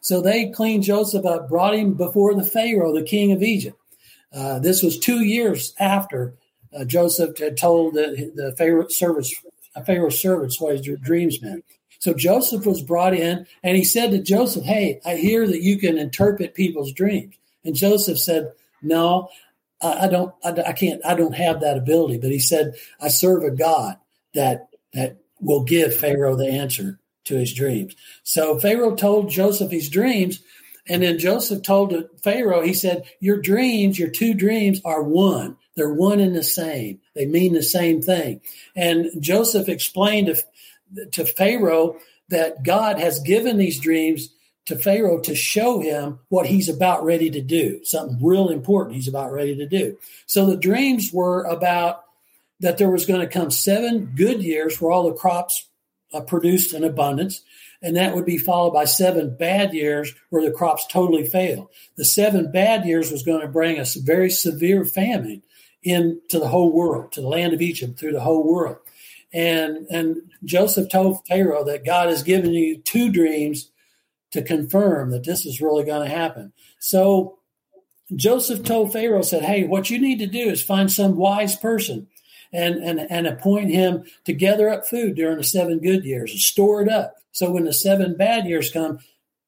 So 0.02 0.22
they 0.22 0.50
cleaned 0.50 0.84
Joseph 0.84 1.26
up, 1.26 1.50
brought 1.50 1.76
him 1.76 1.94
before 1.94 2.36
the 2.36 2.44
Pharaoh, 2.44 2.94
the 2.94 3.04
king 3.04 3.32
of 3.32 3.42
Egypt. 3.42 3.78
Uh, 4.38 4.60
this 4.60 4.84
was 4.84 5.00
two 5.00 5.22
years 5.24 5.74
after 5.80 6.36
uh, 6.78 6.86
Joseph 6.86 7.38
had 7.40 7.58
told 7.58 7.96
the, 7.96 8.32
the 8.36 8.56
Pharaoh 8.56 8.88
service, 8.88 9.34
Pharaoh's 9.84 10.22
servants 10.22 10.62
what 10.62 10.78
his 10.78 11.00
dreams 11.02 11.42
meant. 11.42 11.66
So 12.00 12.14
Joseph 12.14 12.66
was 12.66 12.84
brought 12.84 13.16
in, 13.16 13.48
and 13.64 13.76
he 13.76 13.84
said 13.84 14.12
to 14.12 14.22
Joseph, 14.22 14.64
"Hey, 14.64 15.02
I 15.04 15.16
hear 15.16 15.48
that 15.48 15.64
you 15.64 15.80
can 15.80 15.98
interpret 15.98 16.54
people's 16.54 16.92
dreams." 16.92 17.34
And 17.66 17.76
Joseph 17.76 18.20
said, 18.20 18.52
"No, 18.84 19.30
I, 19.82 20.06
I 20.06 20.08
don't. 20.08 20.34
I, 20.44 20.52
I 20.68 20.74
can't. 20.74 21.04
I 21.04 21.16
don't 21.16 21.36
have 21.36 21.62
that 21.62 21.78
ability." 21.78 22.20
But 22.20 22.30
he 22.30 22.40
said, 22.40 22.76
"I 23.02 23.08
serve 23.08 23.44
a 23.44 23.50
God 23.50 23.98
that 24.36 24.68
that 24.94 25.18
will 25.42 25.64
give 25.64 25.96
Pharaoh 25.96 26.36
the 26.36 26.50
answer 26.50 27.00
to 27.26 27.36
his 27.36 27.54
dreams." 27.54 27.96
So 28.22 28.60
Pharaoh 28.60 28.96
told 28.96 29.32
Joseph 29.32 29.72
his 29.72 29.90
dreams, 29.90 30.44
and 30.90 31.04
then 31.04 31.20
Joseph 31.20 31.64
told 31.64 31.94
Pharaoh, 32.24 32.62
he 32.62 32.74
said, 32.74 33.04
Your 33.20 33.42
dreams, 33.42 34.00
your 34.00 34.10
two 34.10 34.34
dreams 34.34 34.82
are 34.86 35.04
one. 35.04 35.58
They're 35.76 35.94
one 35.94 36.20
and 36.20 36.36
the 36.36 36.44
same. 36.44 37.00
They 37.14 37.26
mean 37.26 37.54
the 37.54 37.64
same 37.64 38.02
thing. 38.02 38.42
And 38.76 39.10
Joseph 39.20 39.70
explained 39.70 40.36
to, 40.96 41.06
to 41.12 41.26
Pharaoh 41.26 41.98
that 42.30 42.64
God 42.64 43.00
has 43.00 43.20
given 43.20 43.58
these 43.58 43.80
dreams 43.80 44.30
to 44.66 44.76
Pharaoh 44.78 45.20
to 45.22 45.36
show 45.36 45.80
him 45.80 46.20
what 46.30 46.46
he's 46.46 46.68
about 46.68 47.06
ready 47.06 47.30
to 47.30 47.42
do, 47.42 47.84
something 47.86 48.18
real 48.22 48.50
important 48.50 48.96
he's 48.96 49.08
about 49.08 49.32
ready 49.32 49.56
to 49.56 49.66
do. 49.66 49.98
So 50.26 50.46
the 50.46 50.58
dreams 50.58 51.12
were 51.14 51.44
about 51.44 52.04
that 52.60 52.78
there 52.78 52.90
was 52.90 53.06
going 53.06 53.22
to 53.22 53.28
come 53.28 53.52
seven 53.52 54.14
good 54.16 54.44
years 54.44 54.82
where 54.82 54.92
all 54.92 55.10
the 55.10 55.14
crops 55.14 55.68
uh, 56.14 56.22
produced 56.22 56.74
in 56.74 56.84
abundance 56.84 57.44
and 57.82 57.96
that 57.96 58.16
would 58.16 58.26
be 58.26 58.38
followed 58.38 58.72
by 58.72 58.86
seven 58.86 59.36
bad 59.36 59.74
years 59.74 60.14
where 60.30 60.44
the 60.44 60.52
crops 60.52 60.86
totally 60.88 61.26
fail. 61.26 61.70
The 61.96 62.06
seven 62.06 62.52
bad 62.52 62.86
years 62.86 63.12
was 63.12 63.24
going 63.24 63.42
to 63.42 63.48
bring 63.48 63.80
a 63.80 63.86
very 63.98 64.30
severe 64.30 64.84
famine 64.86 65.44
into 65.84 66.40
the 66.40 66.48
whole 66.48 66.72
world, 66.72 67.12
to 67.14 67.22
the 67.22 67.28
land 67.28 67.54
of 67.54 67.62
Egypt, 67.62 68.00
through 68.00 68.14
the 68.14 68.20
whole 68.20 68.44
world. 68.44 68.78
And 69.34 69.88
and 69.90 70.18
Joseph 70.46 70.90
told 70.90 71.26
Pharaoh 71.28 71.66
that 71.66 71.86
God 71.86 72.10
has 72.10 72.24
given 72.24 72.52
you 72.52 72.78
two 72.78 73.12
dreams 73.12 73.70
to 74.32 74.42
confirm 74.42 75.12
that 75.12 75.26
this 75.26 75.46
is 75.46 75.62
really 75.62 75.84
going 75.84 76.08
to 76.08 76.16
happen. 76.16 76.54
So 76.80 77.38
Joseph 78.16 78.64
told 78.64 78.94
Pharaoh, 78.94 79.22
said, 79.22 79.44
Hey, 79.44 79.66
what 79.66 79.90
you 79.90 80.00
need 80.00 80.20
to 80.20 80.28
do 80.28 80.50
is 80.50 80.64
find 80.64 80.92
some 80.92 81.16
wise 81.16 81.56
person 81.56 82.08
and, 82.54 82.76
and, 82.76 83.00
and 83.10 83.28
appoint 83.28 83.72
him 83.72 84.06
to 84.26 84.34
gather 84.34 84.70
up 84.70 84.88
food 84.88 85.16
during 85.16 85.38
the 85.38 85.44
seven 85.44 85.80
good 85.80 86.06
years 86.06 86.32
and 86.32 86.40
store 86.40 86.82
it 86.82 86.90
up. 86.90 87.16
So 87.38 87.52
when 87.52 87.66
the 87.66 87.74
seven 87.74 88.16
bad 88.16 88.48
years 88.48 88.72
come, 88.72 88.98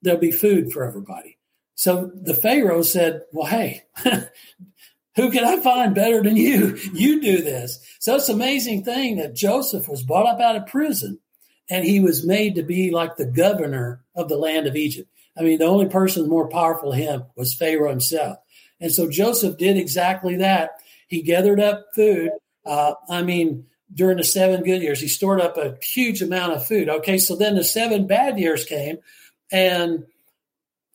there'll 0.04 0.20
be 0.20 0.30
food 0.30 0.72
for 0.72 0.84
everybody. 0.84 1.40
So 1.74 2.12
the 2.14 2.36
Pharaoh 2.36 2.84
said, 2.84 3.24
Well, 3.32 3.48
hey, 3.48 3.82
who 5.16 5.32
can 5.32 5.44
I 5.44 5.60
find 5.60 5.96
better 5.96 6.22
than 6.22 6.38
you? 6.38 6.78
You 6.94 7.20
do 7.20 7.42
this. 7.42 7.80
So 8.00 8.18
it's 8.18 8.30
amazing 8.30 8.84
thing 8.84 9.18
that 9.18 9.34
Joseph 9.34 9.90
was 9.90 10.04
brought 10.04 10.28
up 10.28 10.40
out 10.40 10.56
of 10.56 10.68
prison 10.68 11.18
and 11.68 11.84
he 11.84 12.00
was 12.00 12.24
made 12.24 12.54
to 12.56 12.62
be 12.62 12.92
like 12.92 13.16
the 13.16 13.26
governor 13.26 14.04
of 14.16 14.30
the 14.30 14.38
land 14.38 14.68
of 14.68 14.76
Egypt. 14.76 15.10
I 15.36 15.42
mean, 15.42 15.58
the 15.58 15.66
only 15.66 15.88
person 15.88 16.30
more 16.30 16.48
powerful 16.48 16.92
than 16.92 17.00
him 17.00 17.24
was 17.36 17.56
Pharaoh 17.56 17.90
himself. 17.90 18.38
And 18.80 18.92
so 18.92 19.10
Joseph 19.10 19.58
did 19.58 19.78
exactly 19.78 20.36
that. 20.36 20.74
He 21.08 21.24
gathered 21.24 21.60
up 21.60 21.88
food. 21.96 22.30
Uh, 22.68 22.94
I 23.10 23.24
mean, 23.24 23.66
during 23.94 24.18
the 24.18 24.24
seven 24.24 24.64
good 24.64 24.82
years, 24.82 25.00
he 25.00 25.08
stored 25.08 25.42
up 25.42 25.58
a 25.58 25.78
huge 25.82 26.22
amount 26.22 26.54
of 26.54 26.66
food. 26.66 26.90
Okay, 26.90 27.18
so 27.18 27.36
then 27.36 27.56
the 27.56 27.64
seven 27.64 28.08
bad 28.08 28.40
years 28.40 28.66
came, 28.66 29.00
and 29.52 30.06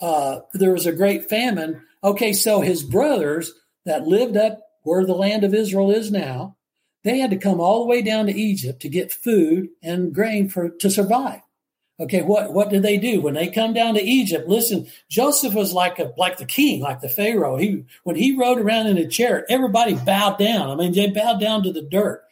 uh, 0.00 0.40
there 0.52 0.72
was 0.72 0.86
a 0.86 0.92
great 0.92 1.28
famine. 1.28 1.82
Okay, 2.02 2.32
so 2.32 2.60
his 2.60 2.82
brothers 2.82 3.52
that 3.84 4.06
lived 4.06 4.36
up 4.36 4.60
where 4.82 5.04
the 5.04 5.14
land 5.14 5.44
of 5.44 5.54
Israel 5.54 5.90
is 5.90 6.10
now, 6.12 6.56
they 7.02 7.18
had 7.18 7.30
to 7.30 7.36
come 7.36 7.60
all 7.60 7.80
the 7.80 7.88
way 7.88 8.02
down 8.02 8.26
to 8.26 8.34
Egypt 8.34 8.80
to 8.82 8.88
get 8.88 9.12
food 9.12 9.68
and 9.82 10.14
grain 10.14 10.48
for 10.48 10.70
to 10.70 10.90
survive. 10.90 11.40
Okay, 12.00 12.22
what 12.22 12.52
what 12.52 12.70
did 12.70 12.82
they 12.82 12.96
do 12.96 13.20
when 13.20 13.34
they 13.34 13.48
come 13.48 13.72
down 13.72 13.94
to 13.94 14.02
Egypt? 14.02 14.48
Listen, 14.48 14.88
Joseph 15.08 15.54
was 15.54 15.72
like 15.72 16.00
a 16.00 16.12
like 16.16 16.38
the 16.38 16.44
king, 16.44 16.80
like 16.80 17.00
the 17.00 17.08
Pharaoh. 17.08 17.56
He 17.56 17.84
when 18.02 18.16
he 18.16 18.36
rode 18.36 18.58
around 18.58 18.88
in 18.88 18.98
a 18.98 19.06
chariot, 19.06 19.46
everybody 19.48 19.94
bowed 19.94 20.38
down. 20.38 20.70
I 20.70 20.74
mean, 20.74 20.92
they 20.92 21.10
bowed 21.10 21.40
down 21.40 21.62
to 21.62 21.72
the 21.72 21.82
dirt, 21.82 22.23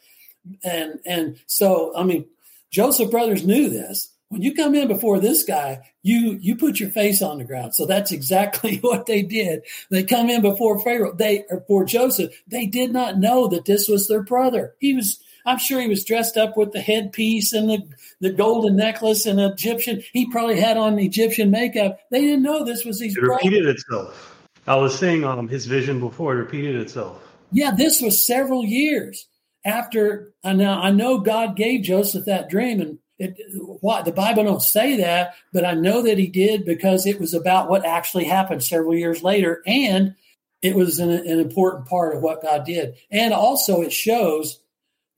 and 0.65 0.99
and 1.07 1.39
so 1.47 1.93
I 1.97 2.05
mean, 2.05 2.27
Joseph 2.71 3.11
brothers 3.11 3.47
knew 3.47 3.69
this. 3.69 4.09
When 4.29 4.41
you 4.41 4.55
come 4.55 4.75
in 4.75 4.89
before 4.89 5.21
this 5.21 5.45
guy, 5.45 5.81
you 6.03 6.39
you 6.41 6.57
put 6.57 6.81
your 6.81 6.91
face 6.91 7.21
on 7.21 7.39
the 7.39 7.45
ground. 7.45 7.75
So 7.75 7.87
that's 7.87 8.13
exactly 8.13 8.77
what 8.81 9.07
they 9.07 9.23
did. 9.23 9.63
They 9.91 10.05
come 10.05 10.31
in 10.31 10.43
before 10.43 10.81
Pharaoh. 10.81 11.13
They 11.13 11.45
or 11.51 11.63
for 11.67 11.85
Joseph. 11.85 12.33
They 12.47 12.67
did 12.67 12.93
not 12.93 13.19
know 13.19 13.49
that 13.49 13.67
this 13.67 13.89
was 13.89 14.09
their 14.09 14.23
brother. 14.23 14.75
He 14.81 14.95
was 14.95 15.23
I'm 15.45 15.59
sure 15.59 15.81
he 15.81 15.89
was 15.89 16.05
dressed 16.05 16.37
up 16.37 16.57
with 16.57 16.73
the 16.73 16.81
headpiece 16.81 17.53
and 17.53 17.69
the, 17.69 17.83
the 18.21 18.31
golden 18.31 18.77
necklace 18.77 19.27
and 19.27 19.41
Egyptian. 19.41 20.03
He 20.13 20.31
probably 20.31 20.61
had 20.61 20.77
on 20.77 20.99
Egyptian 20.99 21.51
makeup. 21.51 21.99
They 22.11 22.21
didn't 22.21 22.43
know 22.43 22.65
this 22.65 22.85
was 22.85 23.01
his. 23.01 23.15
Brother. 23.15 23.33
It 23.33 23.45
repeated 23.45 23.67
itself. 23.67 24.47
I 24.67 24.77
was 24.77 24.97
saying 24.97 25.25
um, 25.25 25.49
his 25.49 25.67
vision 25.67 25.99
before 25.99 26.35
it 26.35 26.37
repeated 26.37 26.77
itself. 26.77 27.21
Yeah, 27.51 27.73
this 27.73 28.01
was 28.01 28.25
several 28.25 28.65
years 28.65 29.27
after. 29.65 30.35
Now 30.45 30.81
I 30.81 30.91
know 30.91 31.19
God 31.19 31.57
gave 31.57 31.83
Joseph 31.83 32.27
that 32.27 32.51
dream, 32.51 32.81
and 32.81 32.99
it, 33.19 33.37
what 33.81 34.05
the 34.05 34.13
Bible 34.13 34.45
don't 34.45 34.63
say 34.63 34.97
that, 34.97 35.35
but 35.53 35.65
I 35.65 35.75
know 35.75 36.03
that 36.03 36.19
He 36.19 36.27
did 36.27 36.65
because 36.65 37.07
it 37.07 37.21
was 37.21 37.35
about 37.35 37.69
what 37.69 37.85
actually 37.85 38.25
happened 38.25 38.63
several 38.63 38.95
years 38.95 39.23
later, 39.23 39.63
and 39.67 40.15
it 40.63 40.75
was 40.75 40.99
an, 40.99 41.11
an 41.11 41.41
important 41.41 41.87
part 41.87 42.15
of 42.15 42.23
what 42.23 42.43
God 42.43 42.65
did. 42.65 42.95
And 43.11 43.35
also, 43.35 43.83
it 43.83 43.93
shows 43.93 44.61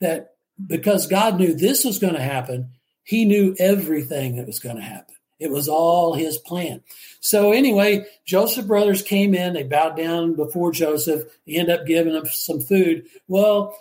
that 0.00 0.34
because 0.66 1.06
God 1.06 1.38
knew 1.38 1.54
this 1.54 1.84
was 1.84 1.98
going 1.98 2.14
to 2.14 2.22
happen, 2.22 2.70
he 3.02 3.24
knew 3.24 3.54
everything 3.58 4.36
that 4.36 4.46
was 4.46 4.58
going 4.58 4.76
to 4.76 4.82
happen. 4.82 5.14
It 5.38 5.50
was 5.50 5.68
all 5.68 6.14
his 6.14 6.38
plan. 6.38 6.82
So 7.20 7.52
anyway, 7.52 8.06
Joseph 8.24 8.66
brothers 8.66 9.02
came 9.02 9.34
in, 9.34 9.52
they 9.52 9.64
bowed 9.64 9.96
down 9.96 10.34
before 10.34 10.72
Joseph, 10.72 11.24
he 11.44 11.56
ended 11.56 11.80
up 11.80 11.86
giving 11.86 12.14
them 12.14 12.26
some 12.26 12.60
food. 12.60 13.06
Well, 13.28 13.76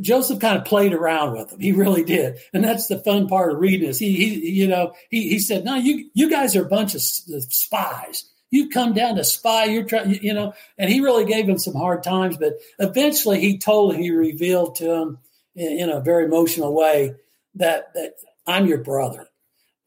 Joseph 0.00 0.38
kind 0.40 0.56
of 0.56 0.64
played 0.64 0.94
around 0.94 1.32
with 1.32 1.50
them. 1.50 1.60
He 1.60 1.72
really 1.72 2.04
did. 2.04 2.38
And 2.54 2.64
that's 2.64 2.86
the 2.86 2.98
fun 2.98 3.26
part 3.28 3.52
of 3.52 3.58
reading 3.58 3.86
this. 3.86 3.98
He, 3.98 4.12
he 4.14 4.50
you 4.50 4.68
know, 4.68 4.94
he, 5.10 5.28
he 5.28 5.38
said, 5.38 5.64
no, 5.64 5.74
you, 5.74 6.08
you 6.14 6.30
guys 6.30 6.56
are 6.56 6.64
a 6.64 6.68
bunch 6.68 6.94
of 6.94 7.02
spies. 7.02 8.24
You 8.50 8.68
come 8.68 8.92
down 8.92 9.16
to 9.16 9.24
spy. 9.24 9.64
You're 9.64 9.84
trying, 9.84 10.22
you 10.22 10.34
know, 10.34 10.54
and 10.78 10.90
he 10.90 11.00
really 11.00 11.24
gave 11.24 11.48
him 11.48 11.58
some 11.58 11.74
hard 11.74 12.02
times, 12.02 12.36
but 12.36 12.54
eventually 12.78 13.40
he 13.40 13.58
told, 13.58 13.96
he 13.96 14.10
revealed 14.10 14.76
to 14.76 14.90
him 14.90 15.18
in, 15.54 15.80
in 15.80 15.90
a 15.90 16.00
very 16.00 16.24
emotional 16.26 16.74
way 16.74 17.14
that, 17.56 17.92
that 17.94 18.14
I'm 18.46 18.66
your 18.66 18.82
brother. 18.82 19.28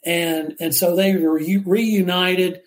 And, 0.05 0.55
and 0.59 0.75
so 0.75 0.95
they 0.95 1.15
were 1.15 1.33
reunited. 1.33 2.61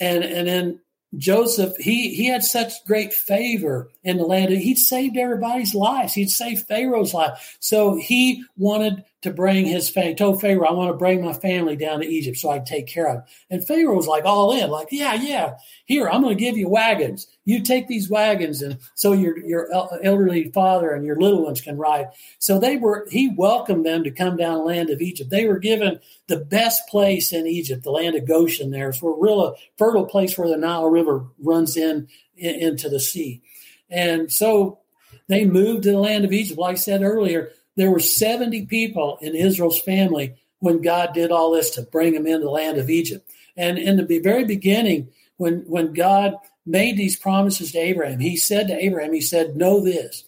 And, 0.00 0.24
and 0.24 0.48
then 0.48 0.80
Joseph, 1.16 1.76
he, 1.76 2.14
he 2.14 2.26
had 2.26 2.42
such 2.42 2.84
great 2.86 3.12
favor 3.12 3.90
in 4.02 4.16
the 4.16 4.24
land. 4.24 4.50
He'd 4.50 4.78
saved 4.78 5.16
everybody's 5.16 5.74
lives. 5.74 6.14
He'd 6.14 6.30
saved 6.30 6.66
Pharaoh's 6.66 7.12
life. 7.12 7.56
So 7.60 7.96
he 7.96 8.44
wanted 8.56 9.04
to 9.22 9.32
bring 9.32 9.66
his 9.66 9.88
family, 9.88 10.14
told 10.16 10.40
Pharaoh, 10.40 10.66
I 10.66 10.72
want 10.72 10.90
to 10.90 10.96
bring 10.96 11.24
my 11.24 11.32
family 11.32 11.76
down 11.76 12.00
to 12.00 12.06
Egypt 12.06 12.36
so 12.36 12.50
I 12.50 12.58
can 12.58 12.66
take 12.66 12.88
care 12.88 13.06
of 13.06 13.16
them. 13.18 13.24
And 13.50 13.66
Pharaoh 13.66 13.94
was 13.94 14.08
like 14.08 14.24
all 14.24 14.52
in, 14.52 14.68
like, 14.68 14.88
yeah, 14.90 15.14
yeah, 15.14 15.54
here, 15.84 16.08
I'm 16.08 16.22
going 16.22 16.36
to 16.36 16.44
give 16.44 16.56
you 16.56 16.68
wagons. 16.68 17.28
You 17.44 17.62
take 17.62 17.86
these 17.86 18.10
wagons 18.10 18.62
and 18.62 18.78
so 18.94 19.12
your, 19.12 19.38
your 19.38 19.68
elderly 20.02 20.50
father 20.50 20.90
and 20.90 21.06
your 21.06 21.16
little 21.16 21.44
ones 21.44 21.60
can 21.60 21.78
ride. 21.78 22.08
So 22.40 22.58
they 22.58 22.76
were, 22.76 23.06
he 23.10 23.28
welcomed 23.28 23.86
them 23.86 24.02
to 24.04 24.10
come 24.10 24.36
down 24.36 24.58
the 24.58 24.64
land 24.64 24.90
of 24.90 25.00
Egypt. 25.00 25.30
They 25.30 25.46
were 25.46 25.58
given 25.58 26.00
the 26.26 26.38
best 26.38 26.88
place 26.88 27.32
in 27.32 27.46
Egypt, 27.46 27.84
the 27.84 27.90
land 27.90 28.16
of 28.16 28.26
Goshen 28.26 28.72
there. 28.72 28.88
It's 28.88 29.02
a 29.02 29.06
real 29.06 29.56
fertile 29.78 30.06
place 30.06 30.36
where 30.36 30.48
the 30.48 30.56
Nile 30.56 30.90
River 30.90 31.26
runs 31.40 31.76
in, 31.76 32.08
in 32.36 32.56
into 32.56 32.88
the 32.88 33.00
sea. 33.00 33.42
And 33.88 34.32
so 34.32 34.80
they 35.28 35.44
moved 35.44 35.84
to 35.84 35.92
the 35.92 35.98
land 35.98 36.24
of 36.24 36.32
Egypt. 36.32 36.58
Like 36.58 36.72
I 36.72 36.78
said 36.78 37.02
earlier, 37.02 37.50
there 37.76 37.90
were 37.90 38.00
70 38.00 38.66
people 38.66 39.18
in 39.20 39.34
Israel's 39.34 39.80
family 39.80 40.34
when 40.58 40.80
God 40.80 41.12
did 41.14 41.32
all 41.32 41.52
this 41.52 41.70
to 41.70 41.82
bring 41.82 42.14
them 42.14 42.26
into 42.26 42.44
the 42.44 42.50
land 42.50 42.78
of 42.78 42.90
Egypt. 42.90 43.28
And 43.56 43.78
in 43.78 43.96
the 43.96 44.18
very 44.20 44.44
beginning, 44.44 45.08
when, 45.36 45.60
when 45.66 45.92
God 45.92 46.36
made 46.64 46.96
these 46.96 47.16
promises 47.16 47.72
to 47.72 47.78
Abraham, 47.78 48.20
he 48.20 48.36
said 48.36 48.68
to 48.68 48.84
Abraham, 48.84 49.12
he 49.12 49.20
said, 49.20 49.56
Know 49.56 49.80
this, 49.80 50.24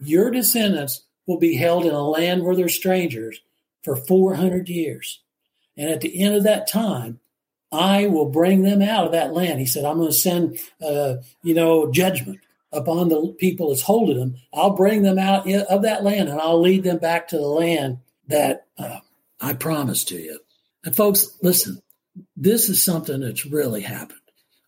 your 0.00 0.30
descendants 0.30 1.02
will 1.26 1.38
be 1.38 1.56
held 1.56 1.84
in 1.84 1.92
a 1.92 2.02
land 2.02 2.42
where 2.42 2.56
they're 2.56 2.68
strangers 2.68 3.40
for 3.82 3.96
400 3.96 4.68
years. 4.68 5.20
And 5.76 5.88
at 5.90 6.00
the 6.00 6.20
end 6.20 6.34
of 6.34 6.42
that 6.44 6.68
time, 6.68 7.20
I 7.70 8.06
will 8.06 8.30
bring 8.30 8.62
them 8.62 8.82
out 8.82 9.04
of 9.04 9.12
that 9.12 9.32
land. 9.32 9.60
He 9.60 9.66
said, 9.66 9.84
I'm 9.84 9.98
going 9.98 10.10
to 10.10 10.14
send, 10.14 10.58
uh, 10.82 11.16
you 11.42 11.54
know, 11.54 11.92
judgment 11.92 12.40
upon 12.72 13.08
the 13.08 13.34
people 13.38 13.68
that's 13.68 13.82
holding 13.82 14.18
them. 14.18 14.36
I'll 14.52 14.76
bring 14.76 15.02
them 15.02 15.18
out 15.18 15.50
of 15.50 15.82
that 15.82 16.04
land 16.04 16.28
and 16.28 16.40
I'll 16.40 16.60
lead 16.60 16.84
them 16.84 16.98
back 16.98 17.28
to 17.28 17.36
the 17.36 17.46
land 17.46 17.98
that 18.28 18.66
uh, 18.78 19.00
I 19.40 19.54
promised 19.54 20.08
to 20.08 20.16
you. 20.16 20.40
And 20.84 20.94
folks, 20.94 21.36
listen, 21.42 21.80
this 22.36 22.68
is 22.68 22.84
something 22.84 23.20
that's 23.20 23.46
really 23.46 23.80
happened. 23.80 24.20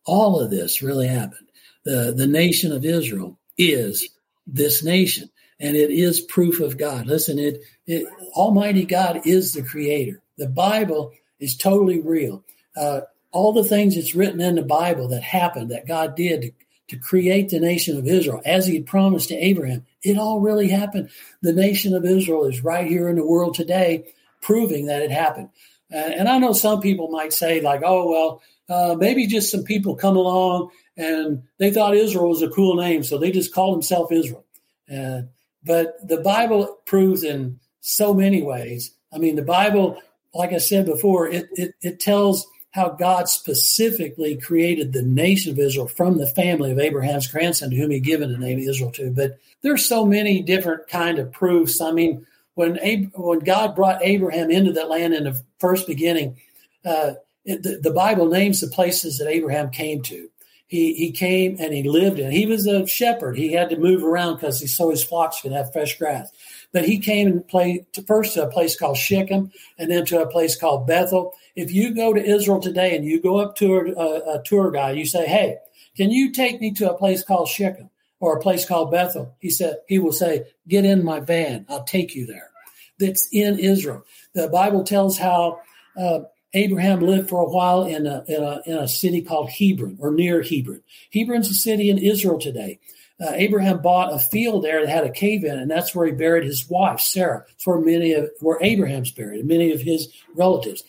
All 0.07 0.41
of 0.41 0.51
this 0.51 0.83
really 0.83 1.07
happened. 1.07 1.49
The, 1.85 2.13
the 2.17 2.27
nation 2.27 2.73
of 2.73 2.85
Israel 2.85 3.39
is 3.59 4.09
this 4.47 4.83
nation 4.83 5.31
and 5.59 5.77
it 5.77 5.91
is 5.91 6.21
proof 6.21 6.61
of 6.61 6.79
God. 6.79 7.07
Listen, 7.07 7.39
it, 7.39 7.61
it 7.87 8.09
Almighty 8.35 8.85
God 8.85 9.21
is 9.27 9.53
the 9.53 9.63
creator. 9.63 10.23
The 10.39 10.49
Bible 10.49 11.13
is 11.39 11.57
totally 11.57 12.01
real. 12.01 12.45
Uh, 12.77 13.03
all 13.33 13.53
the 13.53 13.65
things 13.65 13.95
that's 13.95 14.15
written 14.15 14.41
in 14.41 14.57
the 14.57 14.63
Bible 14.63 15.09
that 15.09 15.23
happened, 15.23 15.71
that 15.71 15.87
God 15.87 16.17
did 16.17 16.55
to 16.91 16.99
create 16.99 17.49
the 17.49 17.61
nation 17.61 17.97
of 17.97 18.07
Israel 18.09 18.43
as 18.45 18.67
he 18.67 18.75
had 18.75 18.87
promised 18.87 19.29
to 19.29 19.37
Abraham. 19.37 19.87
It 20.03 20.19
all 20.19 20.41
really 20.41 20.69
happened. 20.69 21.11
The 21.41 21.53
nation 21.53 21.95
of 21.95 22.05
Israel 22.05 22.47
is 22.47 22.65
right 22.65 22.87
here 22.87 23.09
in 23.09 23.15
the 23.15 23.25
world 23.25 23.55
today, 23.55 24.13
proving 24.43 24.87
that 24.87 25.03
it 25.03 25.13
happened. 25.13 25.51
Uh, 25.93 25.97
and 25.99 26.29
I 26.29 26.39
know 26.39 26.53
some 26.53 26.81
people 26.81 27.09
might 27.09 27.33
say, 27.33 27.61
like, 27.61 27.83
oh, 27.85 28.11
well, 28.11 28.43
uh, 28.69 28.97
maybe 28.97 29.29
just 29.29 29.53
some 29.53 29.63
people 29.63 29.95
come 29.95 30.17
along 30.17 30.71
and 30.97 31.45
they 31.59 31.71
thought 31.71 31.95
Israel 31.95 32.29
was 32.29 32.43
a 32.43 32.51
cool 32.51 32.75
name, 32.75 33.05
so 33.05 33.19
they 33.19 33.31
just 33.31 33.55
called 33.55 33.75
themselves 33.75 34.11
Israel. 34.11 34.45
Uh, 34.93 35.23
but 35.65 35.97
the 36.07 36.21
Bible 36.21 36.77
proves 36.87 37.23
in 37.23 37.61
so 37.81 38.13
many 38.13 38.43
ways. 38.43 38.93
I 39.13 39.19
mean, 39.19 39.37
the 39.37 39.43
Bible, 39.43 39.97
like 40.35 40.53
I 40.53 40.59
said 40.59 40.87
before, 40.87 41.29
it, 41.29 41.49
it, 41.53 41.75
it 41.83 42.01
tells 42.01 42.49
how 42.73 42.91
God 42.91 43.29
specifically 43.29 44.37
created 44.37 44.93
the 44.93 45.03
nation 45.03 45.53
of 45.53 45.59
Israel 45.59 45.89
from 45.89 46.19
the 46.19 46.27
family 46.27 46.71
of 46.71 46.79
Abraham's 46.79 47.27
grandson, 47.27 47.71
to 47.71 47.77
whom 47.77 47.91
he 47.91 48.01
given 48.01 48.31
the 48.31 48.39
name 48.39 48.59
Israel 48.59 48.93
to. 48.93 49.11
But 49.11 49.39
there's 49.63 49.85
so 49.85 50.07
many 50.07 50.41
different 50.43 50.89
kind 50.89 51.19
of 51.19 51.33
proofs. 51.33 51.81
I 51.81 51.91
mean, 51.91 52.27
when 52.55 52.79
Ab- 52.79 53.13
when 53.15 53.41
God 53.41 53.75
brought 53.75 54.03
Abraham 54.03 54.51
into 54.51 54.73
that 54.73 54.89
land 54.89 55.15
in 55.15 55.25
the 55.25 55.43
first 55.59 55.87
beginning, 55.87 56.39
uh, 56.85 57.15
it, 57.45 57.63
the, 57.63 57.79
the, 57.79 57.91
Bible 57.91 58.29
names 58.29 58.61
the 58.61 58.69
places 58.69 59.19
that 59.19 59.29
Abraham 59.29 59.71
came 59.71 60.03
to. 60.03 60.29
He 60.67 60.95
he 60.95 61.11
came 61.11 61.57
and 61.59 61.73
he 61.73 61.83
lived 61.83 62.21
in. 62.21 62.31
He 62.31 62.47
was 62.47 62.67
a 62.67 62.87
shepherd. 62.87 63.37
He 63.37 63.53
had 63.53 63.71
to 63.71 63.77
move 63.77 64.05
around 64.05 64.37
because 64.37 64.61
he 64.61 64.69
so 64.69 64.91
his 64.91 65.03
flocks 65.03 65.41
could 65.41 65.53
have 65.53 65.73
fresh 65.73 65.99
grass. 65.99 66.31
But 66.73 66.85
he 66.85 67.01
came 67.01 67.27
and 67.27 67.49
played 67.49 67.93
to 67.95 68.03
first 68.03 68.35
to 68.35 68.47
a 68.47 68.51
place 68.51 68.79
called 68.79 68.97
Shechem 68.97 69.51
and 69.79 69.91
then 69.91 70.05
to 70.07 70.23
a 70.23 70.31
place 70.31 70.55
called 70.55 70.87
Bethel. 70.87 71.35
If 71.57 71.73
you 71.73 71.95
go 71.95 72.13
to 72.13 72.25
Israel 72.25 72.61
today 72.61 72.97
and 72.97 73.05
you 73.05 73.21
go 73.21 73.39
up 73.39 73.57
to 73.57 73.95
a, 73.97 74.39
a 74.39 74.43
tour 74.45 74.71
guide, 74.71 74.97
you 74.97 75.07
say, 75.07 75.27
Hey, 75.27 75.59
can 75.97 76.11
you 76.11 76.33
take 76.33 76.61
me 76.61 76.73
to 76.75 76.91
a 76.91 76.99
place 76.99 77.23
called 77.23 77.49
Shechem 77.49 77.91
or 78.21 78.37
a 78.37 78.41
place 78.41 78.65
called 78.65 78.91
Bethel? 78.91 79.35
He 79.39 79.51
said, 79.51 79.79
He 79.89 79.99
will 79.99 80.13
say, 80.13 80.47
Get 80.69 80.85
in 80.85 81.05
my 81.05 81.21
van. 81.21 81.67
I'll 81.69 81.85
take 81.85 82.15
you 82.15 82.27
there. 82.27 82.51
That's 82.99 83.29
in 83.33 83.59
Israel. 83.59 84.05
The 84.35 84.49
Bible 84.49 84.85
tells 84.85 85.19
how 85.19 85.61
uh, 85.99 86.21
Abraham 86.53 87.01
lived 87.01 87.29
for 87.29 87.41
a 87.41 87.49
while 87.49 87.85
in 87.85 88.07
a, 88.07 88.25
in 88.27 88.43
a, 88.43 88.61
in 88.67 88.77
a 88.79 88.89
city 88.89 89.23
called 89.23 89.51
Hebron 89.51 89.97
or 90.01 90.11
near 90.11 90.43
Hebron. 90.43 90.83
Hebron's 91.11 91.49
a 91.49 91.55
city 91.55 91.91
in 91.91 91.99
Israel 91.99 92.39
today. 92.39 92.79
Uh, 93.21 93.33
Abraham 93.35 93.83
bought 93.83 94.15
a 94.15 94.19
field 94.19 94.65
there 94.65 94.81
that 94.81 94.91
had 94.91 95.05
a 95.05 95.11
cave 95.11 95.45
in, 95.45 95.59
and 95.59 95.71
that's 95.71 95.95
where 95.95 96.07
he 96.07 96.13
buried 96.13 96.45
his 96.45 96.69
wife 96.71 97.01
Sarah. 97.01 97.45
It's 97.51 97.67
where 97.67 97.79
many 97.79 98.15
of 98.15 98.31
where 98.41 98.59
Abraham's 98.63 99.11
buried, 99.11 99.41
and 99.41 99.49
many 99.49 99.73
of 99.73 99.81
his 99.81 100.09
relatives. 100.35 100.83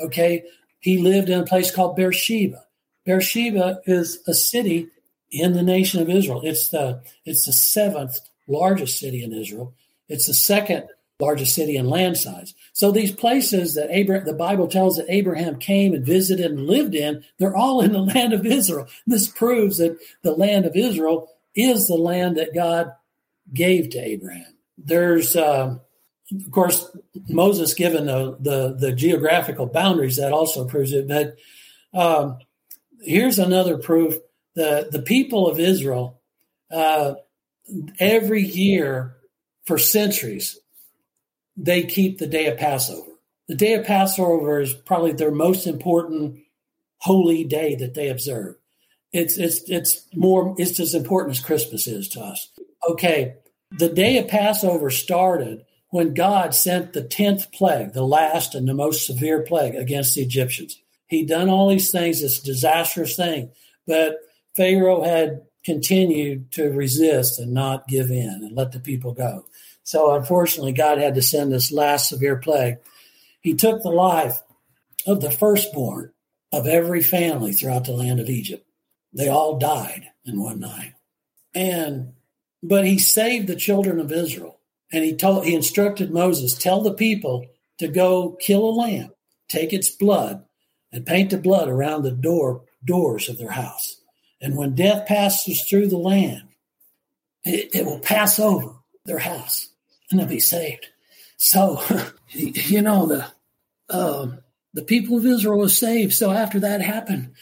Okay, 0.00 0.44
he 0.80 0.98
lived 0.98 1.28
in 1.28 1.40
a 1.40 1.46
place 1.46 1.74
called 1.74 1.96
Beersheba. 1.96 2.64
Beersheba 3.04 3.80
is 3.86 4.20
a 4.26 4.34
city 4.34 4.88
in 5.30 5.54
the 5.54 5.62
nation 5.62 6.00
of 6.00 6.10
Israel. 6.10 6.40
It's 6.44 6.68
the 6.68 7.02
it's 7.24 7.46
the 7.46 7.52
seventh 7.52 8.20
largest 8.46 8.98
city 8.98 9.22
in 9.22 9.32
Israel. 9.32 9.74
It's 10.08 10.26
the 10.26 10.34
second 10.34 10.88
largest 11.22 11.54
city 11.54 11.76
in 11.76 11.88
land 11.88 12.18
size. 12.18 12.54
So 12.72 12.90
these 12.90 13.12
places 13.12 13.74
that 13.74 13.90
Abraham, 13.90 14.26
the 14.26 14.32
Bible 14.32 14.66
tells 14.66 14.96
that 14.96 15.06
Abraham 15.08 15.58
came 15.58 15.94
and 15.94 16.04
visited 16.04 16.46
and 16.46 16.66
lived 16.66 16.94
in, 16.94 17.24
they're 17.38 17.56
all 17.56 17.80
in 17.80 17.92
the 17.92 18.00
land 18.14 18.32
of 18.32 18.44
Israel. 18.44 18.88
This 19.06 19.28
proves 19.28 19.78
that 19.78 19.98
the 20.22 20.32
land 20.32 20.66
of 20.66 20.76
Israel 20.76 21.28
is 21.54 21.86
the 21.86 21.94
land 21.94 22.36
that 22.36 22.54
God 22.54 22.92
gave 23.54 23.90
to 23.90 23.98
Abraham. 23.98 24.56
There's, 24.76 25.36
uh, 25.36 25.78
of 26.30 26.50
course, 26.50 26.96
Moses 27.28 27.74
given 27.74 28.06
the, 28.06 28.36
the, 28.40 28.76
the 28.78 28.92
geographical 28.92 29.66
boundaries 29.66 30.16
that 30.16 30.32
also 30.32 30.66
proves 30.66 30.92
it. 30.92 31.08
But 31.08 31.36
um, 31.92 32.38
here's 33.02 33.38
another 33.38 33.78
proof: 33.78 34.14
the 34.54 34.88
the 34.90 35.02
people 35.02 35.48
of 35.48 35.58
Israel 35.58 36.20
uh, 36.70 37.14
every 37.98 38.42
year 38.42 39.16
for 39.64 39.78
centuries 39.78 40.58
they 41.56 41.82
keep 41.82 42.18
the 42.18 42.26
day 42.26 42.46
of 42.46 42.58
Passover. 42.58 43.10
The 43.48 43.54
day 43.54 43.74
of 43.74 43.84
Passover 43.84 44.60
is 44.60 44.72
probably 44.72 45.12
their 45.12 45.30
most 45.30 45.66
important 45.66 46.40
holy 46.98 47.44
day 47.44 47.74
that 47.74 47.94
they 47.94 48.08
observe. 48.08 48.56
It's 49.12 49.36
it's 49.36 49.68
it's 49.68 50.06
more 50.14 50.54
it's 50.56 50.80
as 50.80 50.94
important 50.94 51.36
as 51.36 51.44
Christmas 51.44 51.86
is 51.86 52.08
to 52.10 52.20
us. 52.20 52.50
Okay, 52.88 53.34
the 53.70 53.90
day 53.90 54.16
of 54.18 54.28
Passover 54.28 54.88
started 54.88 55.64
when 55.92 56.14
God 56.14 56.54
sent 56.54 56.94
the 56.94 57.04
tenth 57.04 57.52
plague, 57.52 57.92
the 57.92 58.02
last 58.02 58.54
and 58.54 58.66
the 58.66 58.72
most 58.72 59.06
severe 59.06 59.42
plague 59.42 59.74
against 59.74 60.14
the 60.14 60.22
Egyptians. 60.22 60.80
He'd 61.06 61.28
done 61.28 61.50
all 61.50 61.68
these 61.68 61.90
things, 61.90 62.22
this 62.22 62.40
disastrous 62.40 63.14
thing, 63.14 63.50
but 63.86 64.16
Pharaoh 64.56 65.02
had 65.02 65.42
continued 65.66 66.50
to 66.52 66.70
resist 66.70 67.38
and 67.38 67.52
not 67.52 67.88
give 67.88 68.10
in 68.10 68.40
and 68.42 68.56
let 68.56 68.72
the 68.72 68.80
people 68.80 69.12
go. 69.12 69.44
So 69.84 70.14
unfortunately, 70.14 70.72
God 70.72 70.96
had 70.96 71.14
to 71.16 71.22
send 71.22 71.52
this 71.52 71.70
last 71.70 72.08
severe 72.08 72.36
plague. 72.36 72.78
He 73.42 73.52
took 73.52 73.82
the 73.82 73.90
life 73.90 74.42
of 75.06 75.20
the 75.20 75.30
firstborn 75.30 76.14
of 76.52 76.66
every 76.66 77.02
family 77.02 77.52
throughout 77.52 77.84
the 77.84 77.92
land 77.92 78.18
of 78.18 78.30
Egypt. 78.30 78.66
They 79.12 79.28
all 79.28 79.58
died 79.58 80.08
in 80.24 80.40
one 80.40 80.58
night. 80.60 80.94
And 81.54 82.14
but 82.62 82.86
he 82.86 82.98
saved 82.98 83.46
the 83.46 83.56
children 83.56 84.00
of 84.00 84.10
Israel. 84.10 84.51
And 84.92 85.04
he 85.04 85.16
told 85.16 85.44
he 85.44 85.54
instructed 85.54 86.10
Moses, 86.10 86.54
tell 86.56 86.82
the 86.82 86.94
people 86.94 87.46
to 87.78 87.88
go 87.88 88.36
kill 88.40 88.64
a 88.64 88.70
lamb, 88.70 89.10
take 89.48 89.72
its 89.72 89.88
blood, 89.88 90.44
and 90.92 91.06
paint 91.06 91.30
the 91.30 91.38
blood 91.38 91.68
around 91.68 92.02
the 92.02 92.10
door 92.10 92.64
doors 92.84 93.28
of 93.28 93.38
their 93.38 93.50
house. 93.50 93.96
And 94.40 94.56
when 94.56 94.74
death 94.74 95.06
passes 95.06 95.62
through 95.62 95.88
the 95.88 95.98
land, 95.98 96.42
it, 97.44 97.74
it 97.74 97.86
will 97.86 98.00
pass 98.00 98.38
over 98.38 98.74
their 99.04 99.18
house 99.18 99.68
and 100.10 100.20
they'll 100.20 100.26
be 100.26 100.40
saved. 100.40 100.86
So, 101.36 101.82
you 102.30 102.82
know, 102.82 103.06
the 103.06 103.26
um, 103.88 104.38
the 104.74 104.82
people 104.82 105.18
of 105.18 105.26
Israel 105.26 105.58
was 105.58 105.76
saved. 105.76 106.14
So 106.14 106.30
after 106.30 106.60
that 106.60 106.80
happened, 106.80 107.32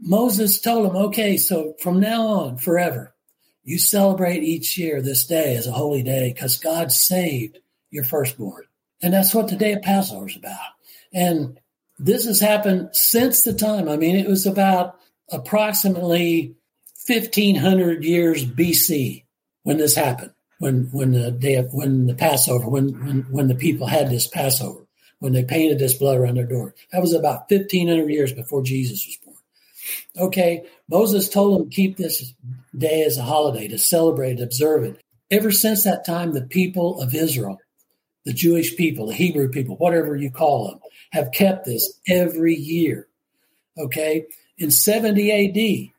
Moses 0.00 0.60
told 0.60 0.86
them, 0.86 0.96
okay, 0.96 1.36
so 1.36 1.74
from 1.80 2.00
now 2.00 2.26
on, 2.26 2.58
forever, 2.58 3.13
you 3.64 3.78
celebrate 3.78 4.42
each 4.42 4.78
year 4.78 5.00
this 5.00 5.26
day 5.26 5.56
as 5.56 5.66
a 5.66 5.72
holy 5.72 6.02
day 6.02 6.32
because 6.32 6.58
God 6.58 6.92
saved 6.92 7.58
your 7.90 8.04
firstborn. 8.04 8.64
And 9.02 9.12
that's 9.12 9.34
what 9.34 9.48
the 9.48 9.56
day 9.56 9.72
of 9.72 9.82
Passover 9.82 10.28
is 10.28 10.36
about. 10.36 10.58
And 11.12 11.58
this 11.98 12.26
has 12.26 12.40
happened 12.40 12.90
since 12.92 13.42
the 13.42 13.54
time. 13.54 13.88
I 13.88 13.96
mean, 13.96 14.16
it 14.16 14.28
was 14.28 14.46
about 14.46 14.98
approximately 15.30 16.56
1500 17.06 18.04
years 18.04 18.44
BC 18.44 19.24
when 19.62 19.78
this 19.78 19.94
happened 19.94 20.32
when 20.58 20.88
when 20.92 21.12
the 21.12 21.30
day 21.30 21.56
of, 21.56 21.72
when 21.72 22.06
the 22.06 22.14
Passover 22.14 22.68
when, 22.68 22.88
when 23.04 23.20
when 23.30 23.48
the 23.48 23.54
people 23.54 23.86
had 23.86 24.10
this 24.10 24.26
Passover 24.26 24.86
when 25.18 25.32
they 25.32 25.44
painted 25.44 25.78
this 25.78 25.94
blood 25.94 26.18
around 26.18 26.36
their 26.36 26.46
door. 26.46 26.74
That 26.92 27.00
was 27.00 27.12
about 27.12 27.48
fifteen 27.48 27.88
hundred 27.88 28.10
years 28.10 28.32
before 28.32 28.62
Jesus 28.62 29.06
was. 29.06 29.23
Okay, 30.18 30.64
Moses 30.88 31.28
told 31.28 31.58
them 31.58 31.70
keep 31.70 31.96
this 31.96 32.34
day 32.76 33.02
as 33.02 33.18
a 33.18 33.22
holiday 33.22 33.68
to 33.68 33.78
celebrate, 33.78 34.40
observe 34.40 34.84
it. 34.84 35.00
Ever 35.30 35.50
since 35.50 35.84
that 35.84 36.04
time, 36.04 36.32
the 36.32 36.42
people 36.42 37.00
of 37.00 37.14
Israel, 37.14 37.58
the 38.24 38.32
Jewish 38.32 38.76
people, 38.76 39.06
the 39.06 39.14
Hebrew 39.14 39.48
people, 39.48 39.76
whatever 39.76 40.16
you 40.16 40.30
call 40.30 40.68
them, 40.68 40.80
have 41.12 41.32
kept 41.32 41.64
this 41.64 41.98
every 42.08 42.54
year. 42.54 43.08
Okay, 43.76 44.26
in 44.58 44.70
70 44.70 45.32
AD, 45.32 45.92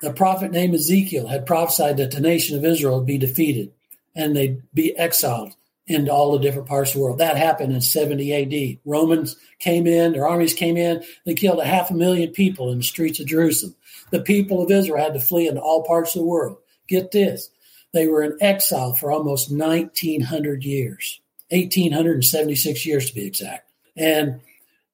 the 0.00 0.12
prophet 0.12 0.52
named 0.52 0.74
Ezekiel 0.74 1.26
had 1.26 1.46
prophesied 1.46 1.96
that 1.96 2.10
the 2.10 2.20
nation 2.20 2.56
of 2.56 2.64
Israel 2.64 2.98
would 2.98 3.06
be 3.06 3.18
defeated 3.18 3.72
and 4.14 4.36
they'd 4.36 4.62
be 4.74 4.96
exiled 4.96 5.54
into 5.86 6.12
all 6.12 6.32
the 6.32 6.38
different 6.38 6.68
parts 6.68 6.90
of 6.90 6.94
the 6.94 7.00
world. 7.00 7.18
That 7.18 7.36
happened 7.36 7.72
in 7.72 7.80
70 7.80 8.32
AD. 8.32 8.78
Romans 8.84 9.36
came 9.58 9.86
in, 9.86 10.12
their 10.12 10.26
armies 10.26 10.54
came 10.54 10.76
in, 10.76 11.04
they 11.26 11.34
killed 11.34 11.60
a 11.60 11.64
half 11.64 11.90
a 11.90 11.94
million 11.94 12.30
people 12.30 12.70
in 12.70 12.78
the 12.78 12.84
streets 12.84 13.20
of 13.20 13.26
Jerusalem. 13.26 13.74
The 14.10 14.20
people 14.20 14.62
of 14.62 14.70
Israel 14.70 15.02
had 15.02 15.14
to 15.14 15.20
flee 15.20 15.48
into 15.48 15.60
all 15.60 15.84
parts 15.84 16.14
of 16.14 16.20
the 16.20 16.26
world. 16.26 16.58
Get 16.88 17.12
this, 17.12 17.50
they 17.92 18.06
were 18.06 18.22
in 18.22 18.36
exile 18.40 18.94
for 18.94 19.10
almost 19.10 19.52
1900 19.52 20.64
years, 20.64 21.20
1876 21.50 22.86
years 22.86 23.08
to 23.08 23.14
be 23.14 23.26
exact. 23.26 23.70
And 23.96 24.40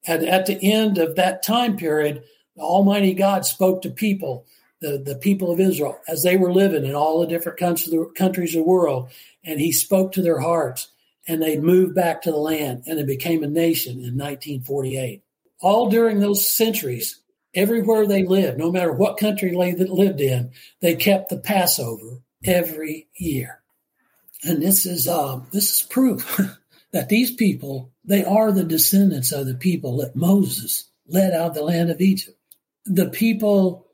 at, 0.07 0.22
at 0.24 0.47
the 0.47 0.59
end 0.62 0.99
of 0.99 1.16
that 1.16 1.43
time 1.43 1.76
period, 1.76 2.24
Almighty 2.59 3.14
God 3.14 3.47
spoke 3.47 3.82
to 3.82 3.91
people 3.91 4.45
the, 4.80 4.99
the 4.99 5.14
people 5.14 5.51
of 5.51 5.61
Israel 5.61 5.99
as 6.09 6.22
they 6.22 6.36
were 6.36 6.53
living 6.53 6.84
in 6.84 6.95
all 6.95 7.20
the 7.20 7.26
different 7.26 7.59
countries, 7.59 7.95
countries 8.16 8.55
of 8.55 8.61
the 8.61 8.68
world. 8.68 9.11
And 9.45 9.61
he 9.61 9.72
spoke 9.72 10.12
to 10.12 10.22
their 10.22 10.41
hearts 10.41 10.91
and 11.26 11.43
they 11.43 11.59
moved 11.59 11.95
back 11.95 12.22
to 12.22 12.30
the 12.30 12.36
land 12.36 12.84
and 12.86 12.99
it 12.99 13.07
became 13.07 13.43
a 13.43 13.49
nation 13.49 13.93
in 13.95 14.16
1948. 14.16 15.22
All 15.61 15.88
during 15.88 16.20
those 16.20 16.47
centuries, 16.47 17.20
everywhere 17.55 18.07
they 18.07 18.24
lived, 18.24 18.59
no 18.59 18.70
matter 18.72 18.93
what 18.93 19.18
country 19.18 19.51
they 19.51 19.74
lived 19.84 20.20
in, 20.20 20.51
they 20.80 20.95
kept 20.95 21.28
the 21.28 21.38
Passover 21.38 22.22
every 22.45 23.09
year. 23.16 23.61
And 24.43 24.62
this 24.62 24.86
is 24.86 25.07
uh, 25.07 25.41
this 25.53 25.80
is 25.80 25.86
proof 25.86 26.41
that 26.93 27.09
these 27.09 27.30
people 27.34 27.93
they 28.05 28.24
are 28.24 28.53
the 28.53 28.64
descendants 28.64 29.32
of 29.32 29.47
the 29.47 29.55
people 29.55 29.99
that 29.99 30.16
Moses 30.16 30.88
led 31.07 31.32
out 31.32 31.51
of 31.51 31.55
the 31.55 31.62
land 31.62 31.91
of 31.91 32.01
Egypt. 32.01 32.36
The 32.86 33.11
people 33.11 33.86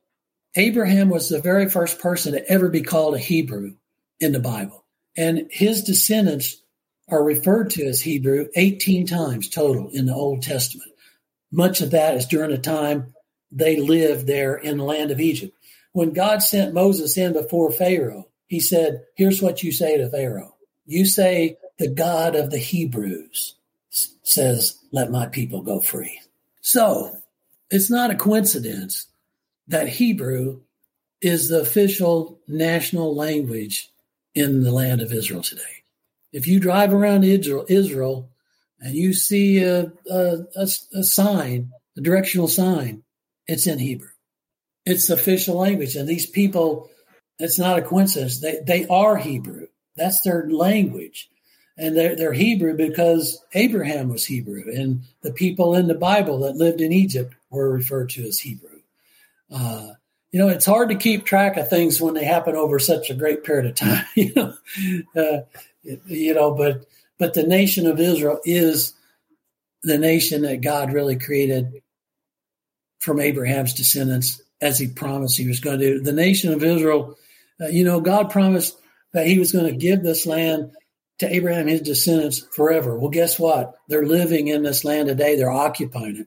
Abraham 0.54 1.10
was 1.10 1.28
the 1.28 1.40
very 1.40 1.68
first 1.68 1.98
person 1.98 2.32
to 2.32 2.50
ever 2.50 2.68
be 2.68 2.82
called 2.82 3.14
a 3.14 3.18
Hebrew 3.18 3.74
in 4.20 4.32
the 4.32 4.40
Bible. 4.40 4.85
And 5.16 5.46
his 5.50 5.82
descendants 5.82 6.60
are 7.08 7.22
referred 7.22 7.70
to 7.70 7.86
as 7.86 8.00
Hebrew 8.00 8.48
18 8.56 9.06
times 9.06 9.48
total 9.48 9.88
in 9.90 10.06
the 10.06 10.14
Old 10.14 10.42
Testament. 10.42 10.90
Much 11.50 11.80
of 11.80 11.92
that 11.92 12.16
is 12.16 12.26
during 12.26 12.50
the 12.50 12.58
time 12.58 13.14
they 13.52 13.76
lived 13.76 14.26
there 14.26 14.56
in 14.56 14.78
the 14.78 14.84
land 14.84 15.10
of 15.10 15.20
Egypt. 15.20 15.56
When 15.92 16.12
God 16.12 16.42
sent 16.42 16.74
Moses 16.74 17.16
in 17.16 17.32
before 17.32 17.72
Pharaoh, 17.72 18.28
he 18.48 18.60
said, 18.60 19.04
Here's 19.14 19.40
what 19.40 19.62
you 19.62 19.72
say 19.72 19.96
to 19.96 20.10
Pharaoh. 20.10 20.54
You 20.84 21.06
say, 21.06 21.56
The 21.78 21.88
God 21.88 22.34
of 22.34 22.50
the 22.50 22.58
Hebrews 22.58 23.54
says, 23.90 24.78
Let 24.92 25.10
my 25.10 25.26
people 25.26 25.62
go 25.62 25.80
free. 25.80 26.20
So 26.60 27.16
it's 27.70 27.90
not 27.90 28.10
a 28.10 28.16
coincidence 28.16 29.06
that 29.68 29.88
Hebrew 29.88 30.60
is 31.20 31.48
the 31.48 31.60
official 31.60 32.38
national 32.46 33.14
language 33.14 33.90
in 34.36 34.62
the 34.62 34.70
land 34.70 35.00
of 35.00 35.12
Israel 35.12 35.42
today. 35.42 35.82
If 36.32 36.46
you 36.46 36.60
drive 36.60 36.92
around 36.92 37.24
Israel, 37.24 37.64
Israel 37.68 38.30
and 38.78 38.94
you 38.94 39.14
see 39.14 39.64
a, 39.64 39.90
a, 40.10 40.44
a, 40.54 41.02
sign, 41.02 41.72
a 41.96 42.02
directional 42.02 42.46
sign, 42.46 43.02
it's 43.46 43.66
in 43.66 43.78
Hebrew. 43.78 44.10
It's 44.84 45.06
the 45.08 45.14
official 45.14 45.56
language. 45.56 45.96
And 45.96 46.06
these 46.06 46.26
people, 46.26 46.90
it's 47.38 47.58
not 47.58 47.78
a 47.78 47.82
coincidence. 47.82 48.40
They, 48.40 48.58
they 48.64 48.86
are 48.88 49.16
Hebrew. 49.16 49.68
That's 49.96 50.20
their 50.20 50.48
language. 50.50 51.30
and 51.78 51.96
they're, 51.96 52.16
they're 52.16 52.32
Hebrew 52.32 52.76
because 52.76 53.42
Abraham 53.52 54.08
was 54.08 54.24
Hebrew, 54.24 54.64
and 54.74 55.02
the 55.22 55.32
people 55.32 55.74
in 55.74 55.88
the 55.88 55.94
Bible 55.94 56.40
that 56.40 56.56
lived 56.56 56.80
in 56.80 56.92
Egypt 56.92 57.34
were 57.50 57.70
referred 57.70 58.10
to 58.10 58.26
as 58.26 58.38
Hebrew. 58.38 58.80
Uh, 59.50 59.92
you 60.32 60.40
know, 60.40 60.48
it's 60.48 60.66
hard 60.66 60.90
to 60.90 60.96
keep 60.96 61.24
track 61.24 61.56
of 61.56 61.68
things 61.68 62.00
when 62.00 62.14
they 62.14 62.24
happen 62.24 62.56
over 62.56 62.78
such 62.78 63.10
a 63.10 63.14
great 63.14 63.44
period 63.44 63.66
of 63.66 63.74
time. 63.74 64.04
you 64.14 64.32
know, 64.34 64.54
uh, 65.16 65.40
you 66.06 66.34
know, 66.34 66.54
but 66.54 66.86
but 67.18 67.34
the 67.34 67.44
nation 67.44 67.86
of 67.86 68.00
Israel 68.00 68.40
is 68.44 68.92
the 69.82 69.98
nation 69.98 70.42
that 70.42 70.60
God 70.60 70.92
really 70.92 71.16
created 71.16 71.82
from 72.98 73.20
Abraham's 73.20 73.74
descendants, 73.74 74.42
as 74.60 74.78
He 74.78 74.88
promised 74.88 75.38
He 75.38 75.46
was 75.46 75.60
going 75.60 75.78
to 75.78 75.98
do. 75.98 76.00
The 76.02 76.12
nation 76.12 76.52
of 76.52 76.62
Israel, 76.62 77.16
uh, 77.60 77.68
you 77.68 77.84
know, 77.84 78.00
God 78.00 78.30
promised 78.30 78.76
that 79.12 79.26
He 79.26 79.38
was 79.38 79.52
going 79.52 79.66
to 79.66 79.76
give 79.76 80.02
this 80.02 80.26
land 80.26 80.72
to 81.18 81.34
Abraham 81.34 81.66
his 81.66 81.80
descendants 81.80 82.40
forever. 82.52 82.98
Well, 82.98 83.10
guess 83.10 83.38
what? 83.38 83.76
They're 83.88 84.06
living 84.06 84.48
in 84.48 84.62
this 84.62 84.84
land 84.84 85.08
today. 85.08 85.36
They're 85.36 85.50
occupying 85.50 86.16
it, 86.16 86.26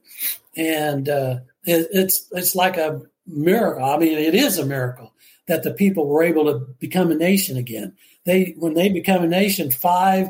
and 0.59 1.07
uh, 1.07 1.39
it, 1.65 1.87
it's 1.91 2.27
it's 2.31 2.55
like 2.55 2.77
a 2.77 3.01
miracle. 3.29 3.83
I 3.83 3.97
mean, 3.97 4.17
it 4.17 4.35
is 4.35 4.57
a 4.57 4.65
miracle 4.65 5.13
that 5.47 5.63
the 5.63 5.71
people 5.71 6.07
were 6.07 6.23
able 6.23 6.45
to 6.45 6.59
become 6.79 7.11
a 7.11 7.15
nation 7.15 7.57
again. 7.57 7.95
They 8.25 8.55
when 8.57 8.73
they 8.73 8.89
become 8.89 9.23
a 9.23 9.27
nation, 9.27 9.71
five 9.71 10.29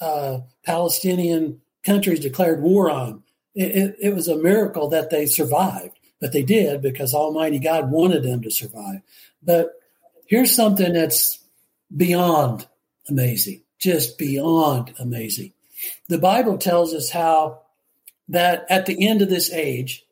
uh, 0.00 0.40
Palestinian 0.64 1.60
countries 1.84 2.20
declared 2.20 2.62
war 2.62 2.90
on. 2.90 3.22
It, 3.54 3.76
it, 3.76 3.96
it 4.00 4.14
was 4.14 4.28
a 4.28 4.36
miracle 4.36 4.88
that 4.90 5.10
they 5.10 5.26
survived, 5.26 5.98
but 6.20 6.32
they 6.32 6.42
did 6.42 6.82
because 6.82 7.14
Almighty 7.14 7.58
God 7.58 7.90
wanted 7.90 8.22
them 8.22 8.42
to 8.42 8.50
survive. 8.50 9.00
But 9.42 9.72
here's 10.26 10.54
something 10.54 10.92
that's 10.92 11.40
beyond 11.96 12.66
amazing 13.08 13.62
just 13.80 14.18
beyond 14.18 14.94
amazing. 14.98 15.52
The 16.08 16.18
Bible 16.18 16.58
tells 16.58 16.94
us 16.94 17.10
how 17.10 17.62
that 18.28 18.66
at 18.68 18.86
the 18.86 19.08
end 19.08 19.22
of 19.22 19.30
this 19.30 19.50
age, 19.52 20.04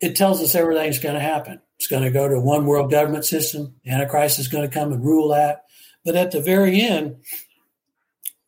it 0.00 0.16
tells 0.16 0.42
us 0.42 0.54
everything's 0.54 0.98
going 0.98 1.14
to 1.14 1.20
happen. 1.20 1.60
It's 1.82 1.90
going 1.90 2.04
to 2.04 2.12
go 2.12 2.28
to 2.28 2.38
one 2.38 2.66
world 2.66 2.92
government 2.92 3.24
system. 3.24 3.74
Antichrist 3.84 4.38
is 4.38 4.46
going 4.46 4.62
to 4.62 4.72
come 4.72 4.92
and 4.92 5.04
rule 5.04 5.30
that. 5.30 5.64
But 6.04 6.14
at 6.14 6.30
the 6.30 6.40
very 6.40 6.80
end, 6.80 7.16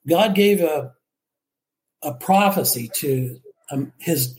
God 0.07 0.37
gave 0.37 0.61
a 0.61 0.93
a 2.01 2.15
prophecy 2.15 2.89
to 2.99 3.41
um, 3.73 3.93
his 3.99 4.39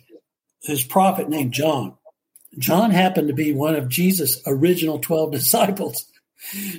his 0.62 0.82
prophet 0.82 1.28
named 1.28 1.52
John. 1.52 1.98
John 2.58 2.92
happened 2.92 3.28
to 3.28 3.34
be 3.34 3.52
one 3.52 3.76
of 3.76 3.90
Jesus' 3.90 4.42
original 4.48 5.00
12 5.00 5.30
disciples. 5.34 6.06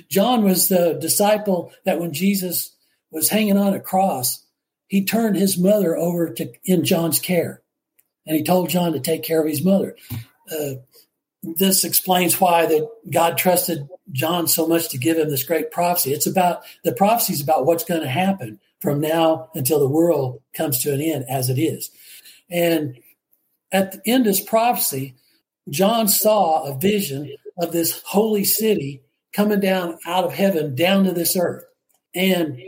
John 0.09 0.43
was 0.43 0.69
the 0.69 0.97
disciple 0.99 1.71
that 1.85 1.99
when 1.99 2.13
Jesus 2.13 2.75
was 3.11 3.29
hanging 3.29 3.59
on 3.59 3.75
a 3.75 3.79
cross, 3.79 4.43
he 4.87 5.05
turned 5.05 5.35
his 5.35 5.55
mother 5.55 5.95
over 5.95 6.31
to 6.33 6.51
in 6.65 6.83
John's 6.83 7.19
care, 7.19 7.61
and 8.25 8.35
he 8.35 8.41
told 8.41 8.69
John 8.69 8.93
to 8.93 8.99
take 8.99 9.21
care 9.21 9.39
of 9.39 9.47
his 9.47 9.63
mother. 9.63 9.95
Uh, 10.51 10.77
this 11.55 11.83
explains 11.83 12.39
why 12.39 12.65
that 12.65 12.89
God 13.11 13.37
trusted 13.37 13.87
John 14.11 14.47
so 14.47 14.67
much 14.67 14.89
to 14.89 14.97
give 14.97 15.17
him 15.17 15.29
this 15.29 15.43
great 15.43 15.71
prophecy. 15.71 16.13
It's 16.13 16.27
about 16.27 16.63
the 16.83 16.93
prophecy 16.93 17.33
is 17.33 17.41
about 17.41 17.65
what's 17.65 17.83
going 17.83 18.01
to 18.01 18.09
happen 18.09 18.59
from 18.79 19.01
now 19.01 19.49
until 19.55 19.79
the 19.79 19.87
world 19.87 20.41
comes 20.53 20.81
to 20.83 20.93
an 20.93 21.01
end 21.01 21.25
as 21.29 21.49
it 21.49 21.59
is. 21.59 21.89
And 22.49 22.97
at 23.71 23.91
the 23.91 24.01
end 24.11 24.27
of 24.27 24.33
this 24.33 24.43
prophecy, 24.43 25.15
John 25.69 26.07
saw 26.07 26.63
a 26.63 26.77
vision 26.77 27.35
of 27.57 27.71
this 27.71 28.01
holy 28.05 28.43
city 28.43 29.01
coming 29.33 29.59
down 29.59 29.97
out 30.05 30.23
of 30.23 30.33
heaven 30.33 30.75
down 30.75 31.03
to 31.03 31.11
this 31.11 31.35
earth. 31.35 31.65
And 32.15 32.61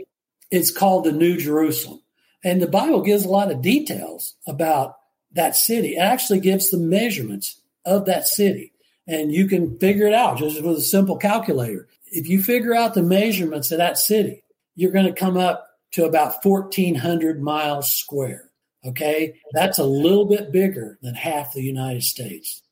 it's 0.50 0.70
called 0.70 1.04
the 1.04 1.12
New 1.12 1.36
Jerusalem. 1.36 2.00
And 2.44 2.60
the 2.60 2.66
Bible 2.66 3.02
gives 3.02 3.24
a 3.24 3.30
lot 3.30 3.50
of 3.50 3.62
details 3.62 4.34
about 4.46 4.96
that 5.32 5.56
city. 5.56 5.96
It 5.96 6.00
actually 6.00 6.40
gives 6.40 6.70
the 6.70 6.78
measurements 6.78 7.59
of 7.84 8.06
that 8.06 8.28
city. 8.28 8.72
And 9.06 9.32
you 9.32 9.46
can 9.46 9.78
figure 9.78 10.06
it 10.06 10.14
out 10.14 10.38
just 10.38 10.62
with 10.62 10.76
a 10.76 10.80
simple 10.80 11.16
calculator. 11.16 11.88
If 12.06 12.28
you 12.28 12.42
figure 12.42 12.74
out 12.74 12.94
the 12.94 13.02
measurements 13.02 13.72
of 13.72 13.78
that 13.78 13.98
city, 13.98 14.44
you're 14.74 14.92
going 14.92 15.06
to 15.06 15.12
come 15.12 15.36
up 15.36 15.66
to 15.92 16.04
about 16.04 16.44
1,400 16.44 17.42
miles 17.42 17.90
square. 17.90 18.50
Okay. 18.84 19.34
That's 19.52 19.78
a 19.78 19.84
little 19.84 20.26
bit 20.26 20.52
bigger 20.52 20.98
than 21.02 21.14
half 21.14 21.52
the 21.52 21.62
United 21.62 22.02
States. 22.02 22.62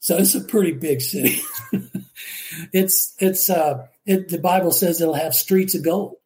So 0.00 0.16
it's 0.16 0.34
a 0.34 0.40
pretty 0.40 0.72
big 0.72 1.00
city. 1.00 1.40
it's, 2.72 3.14
it's, 3.18 3.48
uh, 3.48 3.86
it, 4.04 4.28
the 4.28 4.38
Bible 4.38 4.70
says 4.70 5.00
it'll 5.00 5.14
have 5.14 5.34
streets 5.34 5.74
of 5.74 5.84
gold. 5.84 6.16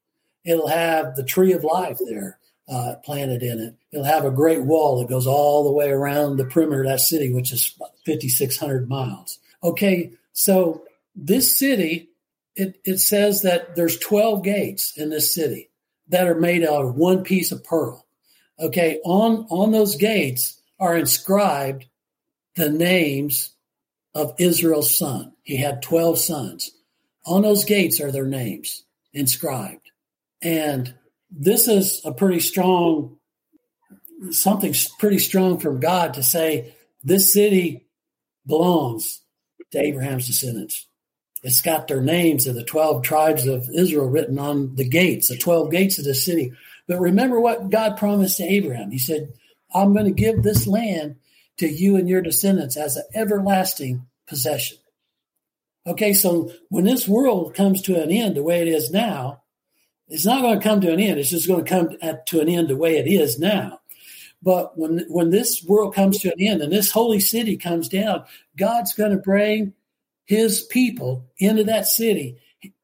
It'll 0.45 0.68
have 0.68 1.16
the 1.16 1.24
tree 1.24 1.53
of 1.53 1.64
life 1.64 1.99
there 2.05 2.39
uh, 2.71 2.95
planted 3.05 3.43
in 3.43 3.59
it. 3.59 3.75
It'll 3.93 4.05
have 4.05 4.25
a 4.25 4.31
great 4.31 4.62
wall 4.62 5.01
that 5.01 5.09
goes 5.09 5.27
all 5.27 5.64
the 5.64 5.73
way 5.73 5.91
around 5.91 6.37
the 6.37 6.45
perimeter 6.45 6.83
of 6.83 6.89
that 6.89 7.01
city, 7.01 7.33
which 7.33 7.53
is 7.53 7.75
5,600 8.07 8.89
miles. 8.89 9.39
Okay, 9.62 10.12
so 10.33 10.85
this 11.14 11.59
city, 11.59 12.11
it, 12.55 12.81
it 12.85 12.99
says 12.99 13.43
that 13.43 13.75
there's 13.75 13.99
12 13.99 14.45
gates 14.45 14.97
in 14.97 15.11
this 15.11 15.35
city 15.35 15.71
that 16.09 16.29
are 16.29 16.39
made 16.39 16.64
out 16.64 16.85
of 16.85 16.95
one 16.95 17.25
piece 17.25 17.51
of 17.51 17.64
pearl. 17.64 18.07
Okay, 18.59 19.01
on, 19.05 19.47
on 19.51 19.73
those 19.73 19.97
gates 19.97 20.61
are 20.79 20.97
inscribed 20.97 21.87
the 22.57 22.71
names 22.71 23.55
of 24.14 24.35
Israel's 24.39 24.97
son. 24.97 25.33
He 25.43 25.57
had 25.57 25.83
12 25.83 26.18
sons. 26.18 26.71
On 27.27 27.43
those 27.43 27.64
gates 27.64 28.01
are 28.01 28.12
their 28.12 28.27
names 28.27 28.85
inscribed. 29.12 29.91
And 30.43 30.95
this 31.31 31.68
is 31.68 32.01
a 32.05 32.12
pretty 32.12 32.41
strong, 32.41 33.16
something 34.31 34.74
pretty 34.99 35.18
strong 35.18 35.59
from 35.59 35.81
God 35.81 36.14
to 36.14 36.22
say 36.22 36.74
this 37.03 37.33
city 37.33 37.87
belongs 38.47 39.22
to 39.72 39.81
Abraham's 39.81 40.26
descendants. 40.26 40.87
It's 41.43 41.62
got 41.62 41.89
their 41.89 42.03
names 42.03 42.47
of 42.47 42.55
the 42.55 42.64
12 42.64 43.03
tribes 43.03 43.47
of 43.47 43.66
Israel 43.74 44.09
written 44.09 44.39
on 44.39 44.74
the 44.74 44.89
gates, 44.89 45.28
the 45.28 45.39
12 45.39 45.70
gates 45.70 45.99
of 45.99 46.05
the 46.05 46.14
city. 46.14 46.53
But 46.87 47.01
remember 47.01 47.41
what 47.41 47.70
God 47.70 47.97
promised 47.97 48.37
to 48.39 48.45
Abraham. 48.45 48.91
He 48.91 48.99
said, 48.99 49.33
I'm 49.74 49.95
going 49.95 50.07
to 50.07 50.11
give 50.11 50.43
this 50.43 50.66
land 50.66 51.16
to 51.59 51.68
you 51.68 51.97
and 51.97 52.09
your 52.09 52.20
descendants 52.20 52.76
as 52.76 52.97
an 52.97 53.05
everlasting 53.14 54.07
possession. 54.26 54.78
Okay, 55.87 56.12
so 56.12 56.53
when 56.68 56.85
this 56.85 57.09
world 57.09 57.55
comes 57.55 57.83
to 57.83 58.03
an 58.03 58.11
end 58.11 58.37
the 58.37 58.43
way 58.43 58.61
it 58.61 58.68
is 58.68 58.91
now, 58.91 59.43
it's 60.11 60.26
not 60.26 60.42
going 60.42 60.58
to 60.58 60.68
come 60.68 60.80
to 60.82 60.92
an 60.92 61.00
end. 61.00 61.18
It's 61.18 61.30
just 61.30 61.48
going 61.48 61.64
to 61.64 61.70
come 61.70 61.90
to 62.26 62.40
an 62.40 62.48
end 62.48 62.68
the 62.68 62.76
way 62.76 62.96
it 62.96 63.06
is 63.06 63.38
now. 63.38 63.80
But 64.42 64.76
when 64.78 65.04
when 65.08 65.30
this 65.30 65.62
world 65.64 65.94
comes 65.94 66.18
to 66.20 66.32
an 66.32 66.40
end 66.40 66.62
and 66.62 66.72
this 66.72 66.90
holy 66.90 67.20
city 67.20 67.56
comes 67.56 67.88
down, 67.88 68.24
God's 68.56 68.94
going 68.94 69.12
to 69.12 69.18
bring 69.18 69.74
His 70.24 70.62
people 70.62 71.26
into 71.38 71.64
that 71.64 71.86
city, 71.86 72.38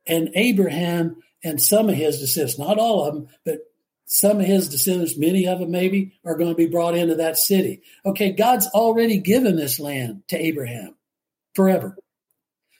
and 0.06 0.30
Abraham 0.34 1.16
and 1.46 1.62
some 1.62 1.88
of 1.88 1.94
his 1.94 2.18
descendants, 2.18 2.58
not 2.58 2.78
all 2.78 3.04
of 3.04 3.14
them, 3.14 3.28
but 3.44 3.60
some 4.06 4.40
of 4.40 4.46
his 4.46 4.68
descendants, 4.68 5.16
many 5.16 5.46
of 5.46 5.60
them 5.60 5.70
maybe, 5.70 6.12
are 6.24 6.36
going 6.36 6.50
to 6.50 6.56
be 6.56 6.66
brought 6.66 6.96
into 6.96 7.16
that 7.16 7.36
city. 7.36 7.82
Okay, 8.04 8.32
God's 8.32 8.66
already 8.68 9.18
given 9.18 9.56
this 9.56 9.80
land 9.80 10.22
to 10.28 10.36
Abraham 10.36 10.94
forever. 11.54 11.96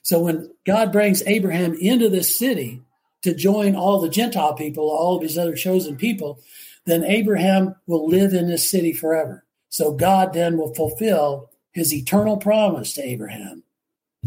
So 0.03 0.20
when 0.20 0.53
God 0.64 0.92
brings 0.92 1.22
Abraham 1.26 1.74
into 1.74 2.09
this 2.09 2.36
city, 2.36 2.82
to 3.27 3.35
join 3.35 3.74
all 3.74 4.01
the 4.01 4.09
Gentile 4.09 4.55
people, 4.55 4.89
all 4.89 5.16
of 5.16 5.22
his 5.22 5.37
other 5.37 5.57
chosen 5.57 5.97
people, 5.97 6.41
then 6.85 7.05
Abraham 7.05 7.74
will 7.89 8.09
live 8.09 8.33
in 8.33 8.47
this 8.47 8.70
city 8.70 8.93
forever. 8.93 9.45
So 9.68 9.93
God 9.93 10.33
then 10.33 10.57
will 10.57 10.72
fulfill 10.72 11.51
his 11.72 11.93
eternal 11.93 12.37
promise 12.37 12.93
to 12.93 13.03
Abraham 13.05 13.64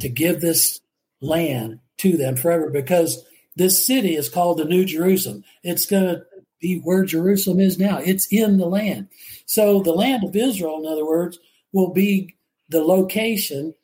to 0.02 0.10
give 0.10 0.42
this 0.42 0.82
land 1.22 1.80
to 2.00 2.18
them 2.18 2.36
forever 2.36 2.70
because 2.70 3.24
this 3.56 3.86
city 3.86 4.18
is 4.18 4.28
called 4.28 4.58
the 4.58 4.66
New 4.66 4.84
Jerusalem. 4.84 5.46
It's 5.64 5.86
going 5.86 6.16
to 6.16 6.24
be 6.60 6.80
where 6.80 7.06
Jerusalem 7.06 7.62
is 7.62 7.80
now. 7.80 8.00
It's 8.00 8.28
in 8.30 8.58
the 8.58 8.68
land. 8.68 9.08
So 9.46 9.82
the 9.82 9.94
land 9.94 10.26
of 10.26 10.36
Israel, 10.36 10.80
in 10.80 10.92
other 10.92 11.06
words, 11.06 11.40
will 11.72 11.94
be 11.94 12.36
the 12.68 12.84
location 12.84 13.76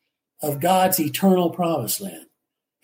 of 0.41 0.59
God's 0.59 0.99
eternal 0.99 1.51
promised 1.51 2.01
land. 2.01 2.25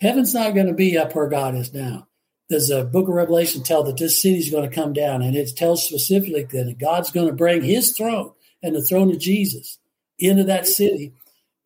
Heaven's 0.00 0.32
not 0.32 0.54
going 0.54 0.68
to 0.68 0.74
be 0.74 0.96
up 0.96 1.14
where 1.14 1.28
God 1.28 1.54
is 1.54 1.74
now 1.74 2.08
does 2.48 2.68
the 2.68 2.84
book 2.84 3.08
of 3.08 3.14
Revelation 3.14 3.62
tell 3.62 3.82
that 3.84 3.96
this 3.96 4.20
city 4.20 4.38
is 4.38 4.50
going 4.50 4.68
to 4.68 4.74
come 4.74 4.92
down? 4.92 5.22
And 5.22 5.34
it 5.34 5.56
tells 5.56 5.86
specifically 5.86 6.44
that 6.44 6.78
God's 6.78 7.10
going 7.10 7.28
to 7.28 7.32
bring 7.32 7.62
his 7.62 7.96
throne 7.96 8.32
and 8.62 8.74
the 8.74 8.82
throne 8.82 9.10
of 9.10 9.18
Jesus 9.18 9.78
into 10.18 10.44
that 10.44 10.66
city. 10.66 11.12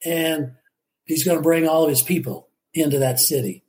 And 0.04 0.52
he's 1.04 1.24
going 1.24 1.38
to 1.38 1.42
bring 1.42 1.66
all 1.66 1.84
of 1.84 1.90
his 1.90 2.02
people 2.02 2.48
into 2.72 2.98
that 2.98 3.18
city 3.18 3.62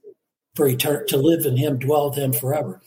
for 0.55 0.67
eternity 0.67 1.05
to 1.09 1.17
live 1.17 1.45
in 1.45 1.57
him, 1.57 1.79
dwell 1.79 2.09
with 2.09 2.17
him 2.17 2.33
forever. 2.33 2.81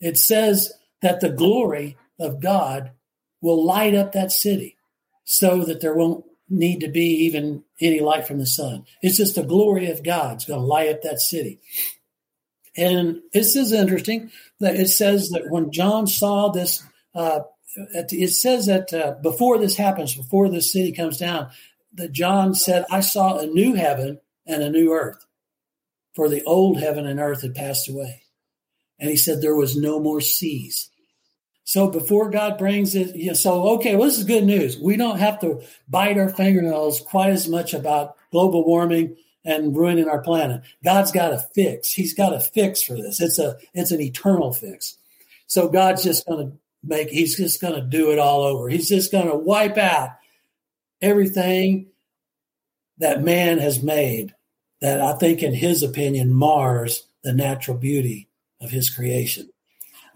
It 0.00 0.18
says 0.18 0.72
that 1.02 1.20
the 1.20 1.30
glory 1.30 1.96
of 2.18 2.40
God 2.40 2.92
will 3.40 3.64
light 3.64 3.94
up 3.94 4.12
that 4.12 4.32
city 4.32 4.76
so 5.24 5.64
that 5.64 5.80
there 5.80 5.94
won't 5.94 6.24
need 6.48 6.80
to 6.80 6.88
be 6.88 7.24
even 7.24 7.64
any 7.80 8.00
light 8.00 8.26
from 8.26 8.38
the 8.38 8.46
sun. 8.46 8.84
It's 9.02 9.16
just 9.16 9.34
the 9.34 9.42
glory 9.42 9.90
of 9.90 10.02
God's 10.02 10.44
going 10.44 10.60
to 10.60 10.66
light 10.66 10.90
up 10.90 11.02
that 11.02 11.20
city. 11.20 11.60
And 12.76 13.20
this 13.32 13.56
is 13.56 13.72
interesting 13.72 14.30
that 14.60 14.76
it 14.76 14.88
says 14.88 15.28
that 15.30 15.48
when 15.48 15.70
John 15.70 16.06
saw 16.06 16.50
this, 16.50 16.82
uh, 17.14 17.40
it 17.76 18.30
says 18.30 18.66
that 18.66 18.92
uh, 18.92 19.14
before 19.22 19.58
this 19.58 19.76
happens, 19.76 20.14
before 20.14 20.48
this 20.48 20.72
city 20.72 20.92
comes 20.92 21.18
down, 21.18 21.50
that 21.94 22.12
John 22.12 22.54
said, 22.54 22.84
I 22.90 23.00
saw 23.00 23.38
a 23.38 23.46
new 23.46 23.74
heaven 23.74 24.20
and 24.46 24.62
a 24.62 24.70
new 24.70 24.92
earth, 24.92 25.24
for 26.14 26.28
the 26.28 26.42
old 26.44 26.80
heaven 26.80 27.06
and 27.06 27.20
earth 27.20 27.42
had 27.42 27.54
passed 27.54 27.88
away. 27.88 28.22
And 28.98 29.10
he 29.10 29.16
said 29.16 29.40
there 29.40 29.56
was 29.56 29.76
no 29.76 30.00
more 30.00 30.20
seas. 30.20 30.90
So 31.64 31.88
before 31.88 32.30
God 32.30 32.58
brings 32.58 32.94
it, 32.94 33.16
you 33.16 33.28
know, 33.28 33.32
so 33.32 33.76
okay, 33.76 33.96
well, 33.96 34.06
this 34.06 34.18
is 34.18 34.24
good 34.24 34.44
news. 34.44 34.78
We 34.78 34.96
don't 34.96 35.18
have 35.18 35.40
to 35.40 35.62
bite 35.88 36.18
our 36.18 36.28
fingernails 36.28 37.00
quite 37.00 37.30
as 37.30 37.48
much 37.48 37.72
about 37.72 38.16
global 38.30 38.66
warming 38.66 39.16
and 39.44 39.76
ruining 39.76 40.08
our 40.08 40.20
planet. 40.20 40.62
God's 40.82 41.12
got 41.12 41.32
a 41.32 41.38
fix. 41.54 41.92
He's 41.92 42.14
got 42.14 42.34
a 42.34 42.40
fix 42.40 42.82
for 42.82 42.94
this. 42.94 43.20
It's 43.20 43.38
a 43.38 43.56
it's 43.74 43.90
an 43.90 44.00
eternal 44.00 44.52
fix. 44.52 44.96
So 45.46 45.68
God's 45.68 46.02
just 46.02 46.26
going 46.26 46.46
to 46.46 46.56
make. 46.82 47.10
He's 47.10 47.36
just 47.36 47.60
going 47.60 47.74
to 47.74 47.82
do 47.82 48.10
it 48.10 48.18
all 48.18 48.42
over. 48.42 48.68
He's 48.68 48.88
just 48.88 49.12
going 49.12 49.28
to 49.28 49.36
wipe 49.36 49.76
out 49.76 50.10
everything 51.02 51.86
that 52.98 53.22
man 53.22 53.58
has 53.58 53.82
made. 53.82 54.34
That 54.80 55.00
I 55.00 55.14
think, 55.14 55.42
in 55.42 55.54
His 55.54 55.82
opinion, 55.82 56.32
mars 56.32 57.06
the 57.22 57.32
natural 57.32 57.76
beauty 57.76 58.28
of 58.60 58.70
His 58.70 58.90
creation. 58.90 59.50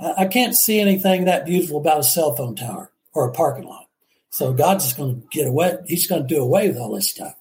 I 0.00 0.26
can't 0.26 0.54
see 0.54 0.78
anything 0.78 1.24
that 1.24 1.44
beautiful 1.44 1.78
about 1.78 2.00
a 2.00 2.04
cell 2.04 2.36
phone 2.36 2.54
tower 2.54 2.92
or 3.12 3.28
a 3.28 3.32
parking 3.32 3.64
lot. 3.64 3.86
So 4.30 4.52
God's 4.52 4.84
just 4.84 4.96
going 4.96 5.20
to 5.20 5.26
get 5.28 5.48
away. 5.48 5.76
He's 5.86 6.06
going 6.06 6.22
to 6.22 6.34
do 6.34 6.40
away 6.40 6.68
with 6.68 6.78
all 6.78 6.94
this 6.94 7.10
stuff. 7.10 7.34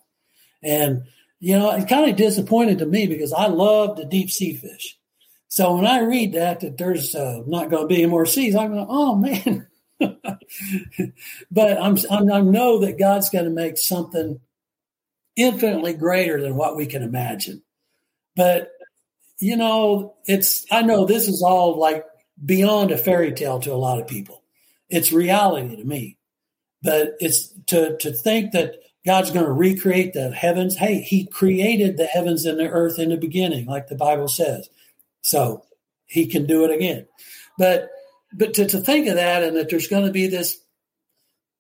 And 0.64 1.04
you 1.40 1.58
know, 1.58 1.72
it's 1.72 1.90
kind 1.90 2.10
of 2.10 2.16
disappointed 2.16 2.80
to 2.80 2.86
me 2.86 3.08
because 3.08 3.34
I 3.34 3.48
love 3.48 3.96
the 3.96 4.06
deep 4.06 4.32
sea 4.32 4.54
fish. 4.54 4.98
So 5.50 5.76
when 5.76 5.86
I 5.86 6.00
read 6.00 6.34
that 6.34 6.60
that 6.62 6.78
there's 6.78 7.16
uh, 7.16 7.42
not 7.46 7.70
going 7.70 7.84
to 7.84 7.88
be 7.88 8.02
any 8.02 8.12
more 8.12 8.26
seas, 8.26 8.56
I'm 8.56 8.74
going, 8.74 8.86
oh 8.90 9.16
man. 9.16 9.68
but 11.52 11.82
I'm, 11.82 11.98
I'm 12.12 12.32
I 12.32 12.42
know 12.42 12.80
that 12.80 13.00
God's 13.00 13.30
going 13.30 13.46
to 13.46 13.52
make 13.52 13.78
something 13.78 14.40
infinitely 15.36 15.94
greater 15.94 16.42
than 16.42 16.56
what 16.56 16.76
we 16.76 16.86
can 16.86 17.04
imagine. 17.04 17.64
But 18.36 18.72
you 19.40 19.56
know, 19.56 20.16
it's 20.26 20.66
I 20.72 20.82
know 20.82 21.06
this 21.06 21.28
is 21.28 21.42
all 21.42 21.80
like 21.80 22.06
beyond 22.44 22.92
a 22.92 22.98
fairy 22.98 23.32
tale 23.32 23.60
to 23.62 23.74
a 23.74 23.76
lot 23.76 24.00
of 24.00 24.08
people. 24.08 24.44
It's 24.90 25.12
reality 25.12 25.76
to 25.76 25.84
me. 25.84 26.18
But 26.84 27.16
it's 27.20 27.50
to 27.68 27.98
to 27.98 28.12
think 28.12 28.52
that 28.52 28.76
God's 29.08 29.32
going 29.32 29.46
to 29.46 29.52
recreate 29.54 30.12
the 30.12 30.32
heavens. 30.32 30.76
Hey, 30.76 31.00
He 31.00 31.26
created 31.26 31.96
the 31.96 32.06
heavens 32.06 32.44
and 32.44 32.60
the 32.60 32.68
earth 32.68 33.00
in 33.00 33.08
the 33.08 33.16
beginning, 33.16 33.66
like 33.66 33.88
the 33.88 33.96
Bible 33.96 34.28
says. 34.28 34.70
So 35.22 35.64
He 36.08 36.28
can 36.28 36.46
do 36.46 36.66
it 36.66 36.72
again. 36.72 37.08
But 37.58 37.90
but 38.34 38.54
to, 38.56 38.68
to 38.68 38.82
think 38.82 39.08
of 39.08 39.16
that 39.16 39.44
and 39.44 39.56
that 39.56 39.70
there's 39.70 39.88
going 39.88 40.06
to 40.06 40.12
be 40.12 40.28
this 40.28 40.60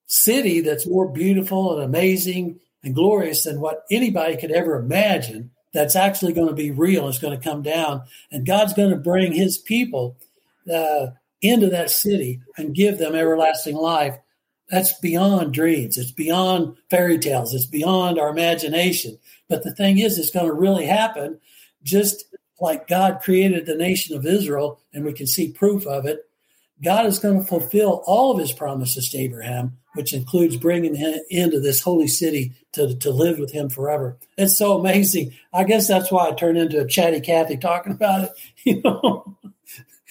city 0.07 0.59
that's 0.59 0.85
more 0.85 1.07
beautiful 1.09 1.73
and 1.73 1.83
amazing 1.83 2.59
and 2.83 2.93
glorious 2.93 3.43
than 3.43 3.61
what 3.61 3.83
anybody 3.89 4.35
could 4.35 4.51
ever 4.51 4.75
imagine, 4.75 5.51
that's 5.73 5.95
actually 5.95 6.33
going 6.33 6.49
to 6.49 6.53
be 6.53 6.71
real. 6.71 7.07
It's 7.07 7.17
going 7.17 7.37
to 7.39 7.43
come 7.43 7.61
down, 7.61 8.01
and 8.29 8.45
God's 8.45 8.73
going 8.73 8.89
to 8.89 8.97
bring 8.97 9.31
His 9.31 9.57
people 9.57 10.17
uh, 10.69 11.07
into 11.41 11.69
that 11.69 11.91
city 11.91 12.41
and 12.57 12.75
give 12.75 12.97
them 12.97 13.15
everlasting 13.15 13.77
life 13.77 14.17
that's 14.69 14.97
beyond 14.99 15.53
dreams. 15.53 15.97
It's 15.97 16.11
beyond 16.11 16.75
fairy 16.89 17.17
tales. 17.17 17.53
It's 17.53 17.65
beyond 17.65 18.19
our 18.19 18.29
imagination. 18.29 19.17
But 19.47 19.63
the 19.63 19.73
thing 19.73 19.99
is, 19.99 20.17
it's 20.17 20.31
going 20.31 20.45
to 20.45 20.53
really 20.53 20.85
happen 20.85 21.39
just 21.83 22.25
like 22.59 22.87
God 22.87 23.21
created 23.21 23.65
the 23.65 23.75
nation 23.75 24.15
of 24.15 24.25
Israel, 24.25 24.81
and 24.93 25.05
we 25.05 25.13
can 25.13 25.27
see 25.27 25.51
proof 25.51 25.85
of 25.85 26.05
it. 26.05 26.21
God 26.83 27.05
is 27.05 27.19
going 27.19 27.39
to 27.39 27.45
fulfill 27.45 28.03
all 28.05 28.31
of 28.31 28.39
his 28.39 28.51
promises 28.51 29.09
to 29.09 29.17
Abraham, 29.17 29.77
which 29.93 30.13
includes 30.13 30.57
bringing 30.57 30.95
him 30.95 31.19
into 31.29 31.59
this 31.59 31.81
holy 31.81 32.07
city 32.07 32.53
to, 32.73 32.95
to 32.97 33.09
live 33.09 33.39
with 33.39 33.51
him 33.51 33.69
forever. 33.69 34.17
It's 34.37 34.57
so 34.57 34.77
amazing. 34.77 35.33
I 35.53 35.63
guess 35.63 35.87
that's 35.87 36.11
why 36.11 36.27
I 36.27 36.33
turned 36.33 36.57
into 36.57 36.81
a 36.81 36.87
chatty 36.87 37.21
Cathy 37.21 37.57
talking 37.57 37.93
about 37.93 38.25
it. 38.25 38.31
You 38.65 38.81
know, 38.83 39.37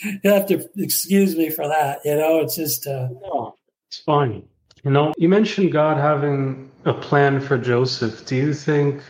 you 0.02 0.30
have 0.30 0.46
to 0.46 0.68
excuse 0.78 1.36
me 1.36 1.50
for 1.50 1.68
that. 1.68 2.00
You 2.04 2.16
know, 2.16 2.40
it's 2.40 2.56
just. 2.56 2.86
Uh, 2.86 3.08
no. 3.22 3.56
It's 3.88 4.00
fine. 4.00 4.48
You 4.84 4.90
know, 4.90 5.12
you 5.16 5.28
mentioned 5.28 5.72
God 5.72 5.96
having 5.96 6.70
a 6.84 6.94
plan 6.94 7.40
for 7.40 7.58
Joseph. 7.58 8.24
Do 8.26 8.36
you 8.36 8.54
think 8.54 9.02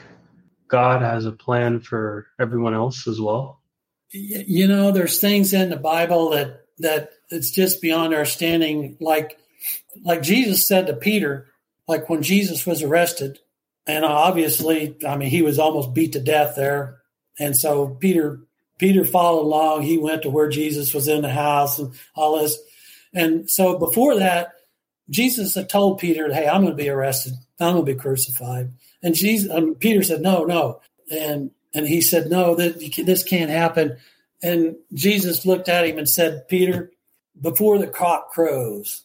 God 0.69 1.03
has 1.03 1.27
a 1.27 1.33
plan 1.33 1.81
for 1.81 2.27
everyone 2.41 2.75
else 2.75 3.07
as 3.07 3.21
well? 3.21 3.61
You 4.11 4.67
know, 4.67 4.93
there's 4.93 5.21
things 5.21 5.53
in 5.53 5.71
the 5.71 5.77
Bible 5.77 6.31
that 6.31 6.63
that 6.79 7.11
it's 7.31 7.51
just 7.51 7.83
beyond 7.83 8.15
our 8.15 8.25
standing. 8.25 8.97
Like, 9.01 9.39
like 10.03 10.23
Jesus 10.23 10.67
said 10.67 10.87
to 10.87 10.95
Peter, 10.95 11.49
like 11.89 12.09
when 12.09 12.23
Jesus 12.23 12.67
was 12.67 12.83
arrested, 12.83 13.39
and 13.87 14.05
obviously, 14.05 14.97
I 15.07 15.17
mean, 15.17 15.31
he 15.31 15.43
was 15.43 15.59
almost 15.59 15.95
beat 15.95 16.13
to 16.13 16.21
death 16.21 16.55
there, 16.57 17.03
and 17.39 17.57
so 17.57 17.89
Peter 17.89 18.41
Peter 18.79 19.05
followed 19.05 19.43
along. 19.43 19.83
He 19.83 19.99
went 19.99 20.23
to 20.23 20.31
where 20.31 20.49
Jesus 20.49 20.95
was 20.95 21.09
in 21.09 21.23
the 21.23 21.31
house 21.31 21.79
and 21.79 21.93
all 22.15 22.41
this, 22.41 22.59
and 23.13 23.51
so 23.51 23.79
before 23.79 24.17
that, 24.17 24.53
Jesus 25.11 25.55
had 25.55 25.69
told 25.69 25.99
Peter, 25.99 26.33
"Hey, 26.33 26.47
I'm 26.47 26.63
going 26.63 26.77
to 26.77 26.83
be 26.83 26.89
arrested. 26.89 27.35
I'm 27.61 27.75
going 27.75 27.87
to 27.87 27.95
be 27.95 27.99
crucified." 27.99 28.73
And 29.03 29.15
Jesus, 29.15 29.51
um, 29.51 29.75
Peter 29.75 30.03
said, 30.03 30.21
"No, 30.21 30.45
no," 30.45 30.81
and 31.11 31.51
and 31.75 31.87
he 31.87 32.01
said, 32.01 32.29
"No, 32.29 32.55
that 32.55 32.79
this 33.05 33.23
can't 33.23 33.51
happen." 33.51 33.97
And 34.43 34.77
Jesus 34.93 35.47
looked 35.47 35.69
at 35.69 35.87
him 35.87 35.99
and 35.99 36.09
said, 36.09 36.49
"Peter, 36.49 36.93
before 37.41 37.79
the 37.79 37.87
cock 37.87 38.31
crows 38.31 39.05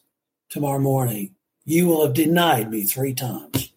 tomorrow 0.50 0.80
morning, 0.80 1.34
you 1.64 1.86
will 1.86 2.04
have 2.04 2.14
denied 2.14 2.70
me 2.70 2.82
three 2.82 3.14
times." 3.14 3.72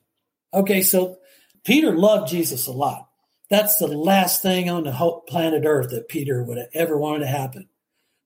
Okay, 0.53 0.81
so 0.81 1.19
Peter 1.63 1.95
loved 1.95 2.29
Jesus 2.29 2.67
a 2.67 2.71
lot. 2.71 3.09
That's 3.49 3.77
the 3.77 3.87
last 3.87 4.41
thing 4.41 4.69
on 4.69 4.83
the 4.83 4.93
whole 4.93 5.21
planet 5.21 5.65
Earth 5.65 5.91
that 5.91 6.07
Peter 6.07 6.43
would 6.43 6.57
have 6.57 6.69
ever 6.73 6.97
wanted 6.97 7.19
to 7.19 7.27
happen. 7.27 7.69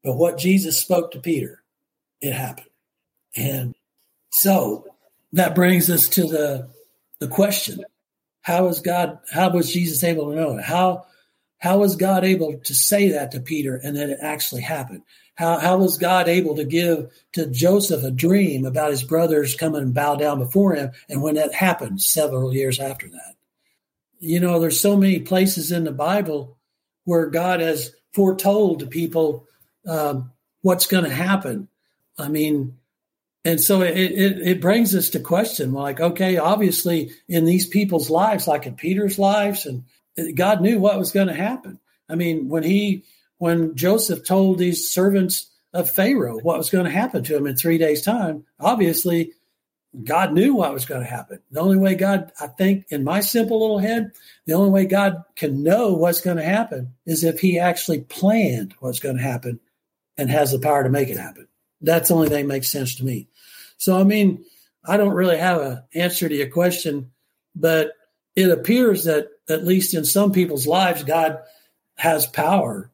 But 0.03 0.15
what 0.15 0.37
Jesus 0.37 0.79
spoke 0.79 1.11
to 1.11 1.19
Peter, 1.19 1.63
it 2.21 2.33
happened. 2.33 2.69
And 3.35 3.75
so 4.29 4.85
that 5.33 5.55
brings 5.55 5.89
us 5.89 6.09
to 6.09 6.23
the 6.23 6.69
the 7.19 7.27
question: 7.27 7.83
How 8.41 8.67
is 8.67 8.79
God? 8.79 9.19
How 9.31 9.49
was 9.49 9.71
Jesus 9.71 10.03
able 10.03 10.29
to 10.29 10.35
know 10.35 10.57
it? 10.57 10.63
How 10.63 11.05
how 11.57 11.79
was 11.79 11.95
God 11.95 12.23
able 12.23 12.57
to 12.57 12.73
say 12.73 13.09
that 13.09 13.31
to 13.31 13.39
Peter 13.39 13.75
and 13.75 13.97
that 13.97 14.09
it 14.09 14.19
actually 14.21 14.61
happened? 14.61 15.03
How 15.35 15.57
how 15.59 15.77
was 15.77 15.97
God 15.97 16.27
able 16.27 16.55
to 16.55 16.63
give 16.63 17.11
to 17.33 17.47
Joseph 17.47 18.03
a 18.03 18.11
dream 18.11 18.65
about 18.65 18.91
his 18.91 19.03
brothers 19.03 19.55
coming 19.55 19.81
and 19.81 19.93
bow 19.93 20.15
down 20.15 20.39
before 20.39 20.75
him? 20.75 20.91
And 21.07 21.21
when 21.21 21.35
that 21.35 21.53
happened, 21.53 22.01
several 22.01 22.53
years 22.53 22.79
after 22.79 23.07
that, 23.09 23.35
you 24.19 24.39
know, 24.39 24.59
there's 24.59 24.79
so 24.79 24.97
many 24.97 25.19
places 25.19 25.71
in 25.71 25.83
the 25.83 25.91
Bible 25.91 26.57
where 27.05 27.27
God 27.27 27.59
has 27.59 27.93
foretold 28.13 28.79
to 28.79 28.87
people 28.87 29.45
um, 29.87 30.31
what's 30.61 30.87
going 30.87 31.05
to 31.05 31.09
happen. 31.09 31.67
I 32.17 32.27
mean, 32.27 32.78
and 33.45 33.61
so 33.61 33.81
it, 33.81 33.95
it, 33.95 34.39
it 34.39 34.61
brings 34.61 34.93
us 34.95 35.09
to 35.09 35.19
question 35.19 35.71
like 35.71 35.99
okay 35.99 36.37
obviously 36.37 37.11
in 37.27 37.45
these 37.45 37.67
people's 37.67 38.09
lives 38.09 38.47
like 38.47 38.65
in 38.65 38.75
peter's 38.75 39.17
lives 39.19 39.65
and 39.65 39.83
god 40.35 40.61
knew 40.61 40.79
what 40.79 40.99
was 40.99 41.11
going 41.11 41.27
to 41.27 41.33
happen. 41.33 41.79
I 42.09 42.15
mean 42.15 42.49
when 42.49 42.63
he 42.63 43.03
when 43.37 43.75
joseph 43.75 44.25
told 44.25 44.57
these 44.57 44.89
servants 44.89 45.49
of 45.73 45.89
pharaoh 45.89 46.39
what 46.39 46.57
was 46.57 46.69
going 46.69 46.85
to 46.85 46.91
happen 46.91 47.23
to 47.23 47.35
him 47.35 47.47
in 47.47 47.55
three 47.55 47.77
days 47.77 48.01
time 48.01 48.43
obviously 48.59 49.31
god 50.03 50.33
knew 50.33 50.53
what 50.53 50.73
was 50.73 50.85
going 50.85 51.01
to 51.01 51.09
happen. 51.09 51.39
The 51.51 51.61
only 51.61 51.77
way 51.77 51.95
god 51.95 52.31
i 52.41 52.47
think 52.47 52.85
in 52.89 53.03
my 53.03 53.21
simple 53.21 53.61
little 53.61 53.79
head 53.79 54.11
the 54.45 54.53
only 54.53 54.71
way 54.71 54.85
god 54.85 55.23
can 55.35 55.63
know 55.63 55.93
what's 55.93 56.21
going 56.21 56.37
to 56.37 56.43
happen 56.43 56.93
is 57.05 57.23
if 57.23 57.39
he 57.39 57.57
actually 57.57 58.01
planned 58.01 58.75
what's 58.79 58.99
going 58.99 59.17
to 59.17 59.23
happen 59.23 59.59
and 60.17 60.29
has 60.29 60.51
the 60.51 60.59
power 60.59 60.83
to 60.83 60.89
make 60.89 61.07
it 61.07 61.17
happen 61.17 61.47
that's 61.81 62.09
the 62.09 62.15
only 62.15 62.29
thing 62.29 62.47
that 62.47 62.53
makes 62.53 62.71
sense 62.71 62.95
to 62.95 63.05
me. 63.05 63.27
So, 63.77 63.99
I 63.99 64.03
mean, 64.03 64.45
I 64.85 64.97
don't 64.97 65.13
really 65.13 65.37
have 65.37 65.61
an 65.61 65.83
answer 65.93 66.27
to 66.27 66.35
your 66.35 66.49
question, 66.49 67.11
but 67.55 67.93
it 68.35 68.49
appears 68.49 69.05
that 69.05 69.29
at 69.49 69.65
least 69.65 69.93
in 69.93 70.05
some 70.05 70.31
people's 70.31 70.67
lives, 70.67 71.03
God 71.03 71.39
has 71.97 72.25
power 72.25 72.91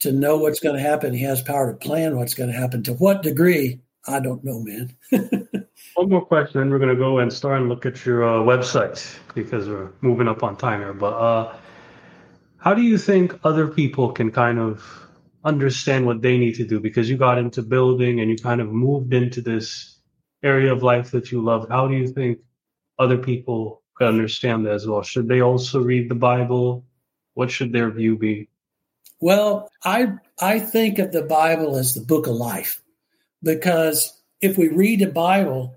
to 0.00 0.12
know 0.12 0.36
what's 0.36 0.60
going 0.60 0.76
to 0.76 0.82
happen. 0.82 1.14
He 1.14 1.22
has 1.22 1.42
power 1.42 1.72
to 1.72 1.78
plan 1.78 2.16
what's 2.16 2.34
going 2.34 2.50
to 2.50 2.56
happen. 2.56 2.82
To 2.84 2.92
what 2.94 3.22
degree, 3.22 3.80
I 4.06 4.20
don't 4.20 4.44
know, 4.44 4.60
man. 4.60 4.96
One 5.94 6.08
more 6.08 6.24
question, 6.24 6.60
then 6.60 6.70
we're 6.70 6.78
going 6.78 6.90
to 6.90 6.96
go 6.96 7.18
and 7.20 7.32
start 7.32 7.60
and 7.60 7.68
look 7.68 7.86
at 7.86 8.04
your 8.04 8.24
uh, 8.24 8.38
website 8.38 9.16
because 9.34 9.68
we're 9.68 9.90
moving 10.00 10.28
up 10.28 10.42
on 10.42 10.56
time 10.56 10.80
here. 10.80 10.92
But 10.92 11.14
uh, 11.14 11.56
how 12.58 12.74
do 12.74 12.82
you 12.82 12.98
think 12.98 13.38
other 13.44 13.66
people 13.68 14.12
can 14.12 14.30
kind 14.30 14.58
of 14.58 15.03
understand 15.44 16.06
what 16.06 16.22
they 16.22 16.38
need 16.38 16.54
to 16.54 16.66
do 16.66 16.80
because 16.80 17.08
you 17.08 17.16
got 17.16 17.38
into 17.38 17.62
building 17.62 18.20
and 18.20 18.30
you 18.30 18.36
kind 18.36 18.60
of 18.60 18.72
moved 18.72 19.12
into 19.12 19.42
this 19.42 19.98
area 20.42 20.72
of 20.72 20.82
life 20.82 21.10
that 21.10 21.30
you 21.30 21.42
love. 21.42 21.68
How 21.68 21.86
do 21.86 21.94
you 21.94 22.08
think 22.08 22.38
other 22.98 23.18
people 23.18 23.82
could 23.94 24.08
understand 24.08 24.66
that 24.66 24.72
as 24.72 24.86
well? 24.86 25.02
Should 25.02 25.28
they 25.28 25.40
also 25.40 25.80
read 25.80 26.08
the 26.08 26.14
Bible? 26.14 26.84
What 27.34 27.50
should 27.50 27.72
their 27.72 27.90
view 27.90 28.16
be? 28.16 28.48
Well, 29.20 29.70
I 29.84 30.14
I 30.40 30.58
think 30.58 30.98
of 30.98 31.12
the 31.12 31.22
Bible 31.22 31.76
as 31.76 31.94
the 31.94 32.00
book 32.00 32.26
of 32.26 32.34
life 32.34 32.82
because 33.42 34.12
if 34.40 34.58
we 34.58 34.68
read 34.68 35.00
the 35.00 35.10
Bible, 35.10 35.76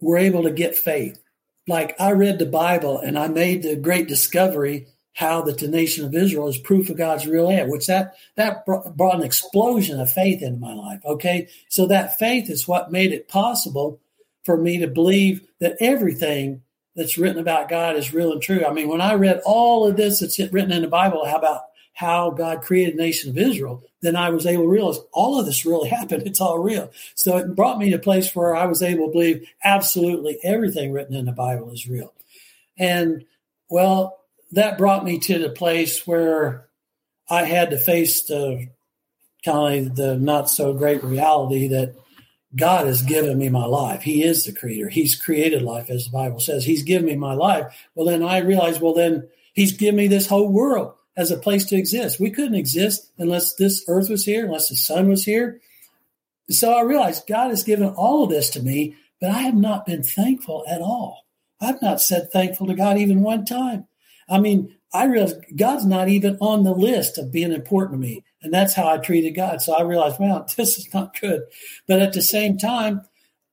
we're 0.00 0.18
able 0.18 0.44
to 0.44 0.50
get 0.50 0.74
faith. 0.74 1.20
Like 1.66 1.94
I 2.00 2.12
read 2.12 2.38
the 2.38 2.46
Bible 2.46 2.98
and 2.98 3.18
I 3.18 3.28
made 3.28 3.62
the 3.62 3.76
great 3.76 4.08
discovery 4.08 4.86
how 5.12 5.42
that 5.42 5.58
the 5.58 5.68
nation 5.68 6.04
of 6.04 6.14
Israel 6.14 6.48
is 6.48 6.58
proof 6.58 6.88
of 6.88 6.96
God's 6.96 7.26
real 7.26 7.48
hand, 7.48 7.70
which 7.70 7.86
that 7.86 8.14
that 8.36 8.64
brought 8.64 9.16
an 9.16 9.22
explosion 9.22 10.00
of 10.00 10.10
faith 10.10 10.42
into 10.42 10.58
my 10.58 10.72
life. 10.72 11.00
Okay, 11.04 11.48
so 11.68 11.86
that 11.86 12.18
faith 12.18 12.48
is 12.48 12.68
what 12.68 12.92
made 12.92 13.12
it 13.12 13.28
possible 13.28 14.00
for 14.44 14.56
me 14.56 14.78
to 14.78 14.86
believe 14.86 15.46
that 15.60 15.76
everything 15.80 16.62
that's 16.96 17.18
written 17.18 17.38
about 17.38 17.68
God 17.68 17.96
is 17.96 18.14
real 18.14 18.32
and 18.32 18.42
true. 18.42 18.64
I 18.64 18.72
mean, 18.72 18.88
when 18.88 19.00
I 19.00 19.14
read 19.14 19.42
all 19.44 19.86
of 19.86 19.96
this 19.96 20.20
that's 20.20 20.38
written 20.38 20.72
in 20.72 20.82
the 20.82 20.88
Bible, 20.88 21.24
how 21.24 21.36
about 21.36 21.62
how 21.92 22.30
God 22.30 22.62
created 22.62 22.94
the 22.94 23.02
nation 23.02 23.30
of 23.30 23.36
Israel, 23.36 23.82
then 24.00 24.16
I 24.16 24.30
was 24.30 24.46
able 24.46 24.62
to 24.62 24.68
realize 24.70 24.98
all 25.12 25.38
of 25.38 25.44
this 25.44 25.66
really 25.66 25.88
happened. 25.90 26.26
It's 26.26 26.40
all 26.40 26.58
real. 26.58 26.90
So 27.14 27.36
it 27.36 27.54
brought 27.54 27.78
me 27.78 27.90
to 27.90 27.96
a 27.96 28.00
place 28.00 28.34
where 28.34 28.56
I 28.56 28.66
was 28.66 28.82
able 28.82 29.06
to 29.06 29.12
believe 29.12 29.46
absolutely 29.62 30.38
everything 30.42 30.92
written 30.92 31.14
in 31.14 31.26
the 31.26 31.32
Bible 31.32 31.70
is 31.72 31.88
real. 31.88 32.14
And 32.78 33.24
well, 33.68 34.19
that 34.52 34.78
brought 34.78 35.04
me 35.04 35.18
to 35.20 35.38
the 35.38 35.50
place 35.50 36.06
where 36.06 36.68
I 37.28 37.44
had 37.44 37.70
to 37.70 37.78
face 37.78 38.24
the 38.24 38.68
kind 39.44 39.88
of 39.88 39.96
the 39.96 40.16
not 40.16 40.50
so 40.50 40.72
great 40.74 41.02
reality 41.02 41.68
that 41.68 41.94
God 42.56 42.86
has 42.86 43.02
given 43.02 43.38
me 43.38 43.48
my 43.48 43.64
life. 43.64 44.02
He 44.02 44.24
is 44.24 44.44
the 44.44 44.52
creator. 44.52 44.88
He's 44.88 45.14
created 45.14 45.62
life, 45.62 45.88
as 45.88 46.06
the 46.06 46.10
Bible 46.10 46.40
says. 46.40 46.64
He's 46.64 46.82
given 46.82 47.06
me 47.06 47.16
my 47.16 47.34
life. 47.34 47.66
Well, 47.94 48.06
then 48.06 48.22
I 48.22 48.38
realized, 48.38 48.80
well, 48.80 48.94
then 48.94 49.28
He's 49.52 49.72
given 49.72 49.96
me 49.96 50.08
this 50.08 50.26
whole 50.26 50.48
world 50.48 50.94
as 51.16 51.30
a 51.30 51.36
place 51.36 51.66
to 51.66 51.76
exist. 51.76 52.20
We 52.20 52.30
couldn't 52.30 52.54
exist 52.54 53.12
unless 53.18 53.54
this 53.54 53.84
earth 53.88 54.08
was 54.08 54.24
here, 54.24 54.46
unless 54.46 54.68
the 54.68 54.76
sun 54.76 55.08
was 55.08 55.24
here. 55.24 55.60
So 56.48 56.72
I 56.72 56.82
realized 56.82 57.28
God 57.28 57.50
has 57.50 57.62
given 57.62 57.88
all 57.88 58.24
of 58.24 58.30
this 58.30 58.50
to 58.50 58.62
me, 58.62 58.96
but 59.20 59.30
I 59.30 59.40
have 59.40 59.54
not 59.54 59.86
been 59.86 60.02
thankful 60.02 60.64
at 60.68 60.80
all. 60.80 61.26
I've 61.60 61.82
not 61.82 62.00
said 62.00 62.32
thankful 62.32 62.66
to 62.68 62.74
God 62.74 62.98
even 62.98 63.22
one 63.22 63.44
time. 63.44 63.86
I 64.30 64.38
mean, 64.38 64.76
I 64.92 65.04
realized 65.04 65.36
God's 65.56 65.84
not 65.84 66.08
even 66.08 66.38
on 66.40 66.64
the 66.64 66.72
list 66.72 67.18
of 67.18 67.32
being 67.32 67.52
important 67.52 68.00
to 68.00 68.08
me. 68.08 68.24
And 68.42 68.52
that's 68.54 68.74
how 68.74 68.88
I 68.88 68.98
treated 68.98 69.32
God. 69.32 69.60
So 69.60 69.74
I 69.74 69.82
realized, 69.82 70.18
well, 70.18 70.46
this 70.56 70.78
is 70.78 70.92
not 70.94 71.18
good. 71.20 71.42
But 71.86 72.00
at 72.00 72.12
the 72.12 72.22
same 72.22 72.58
time, 72.58 73.02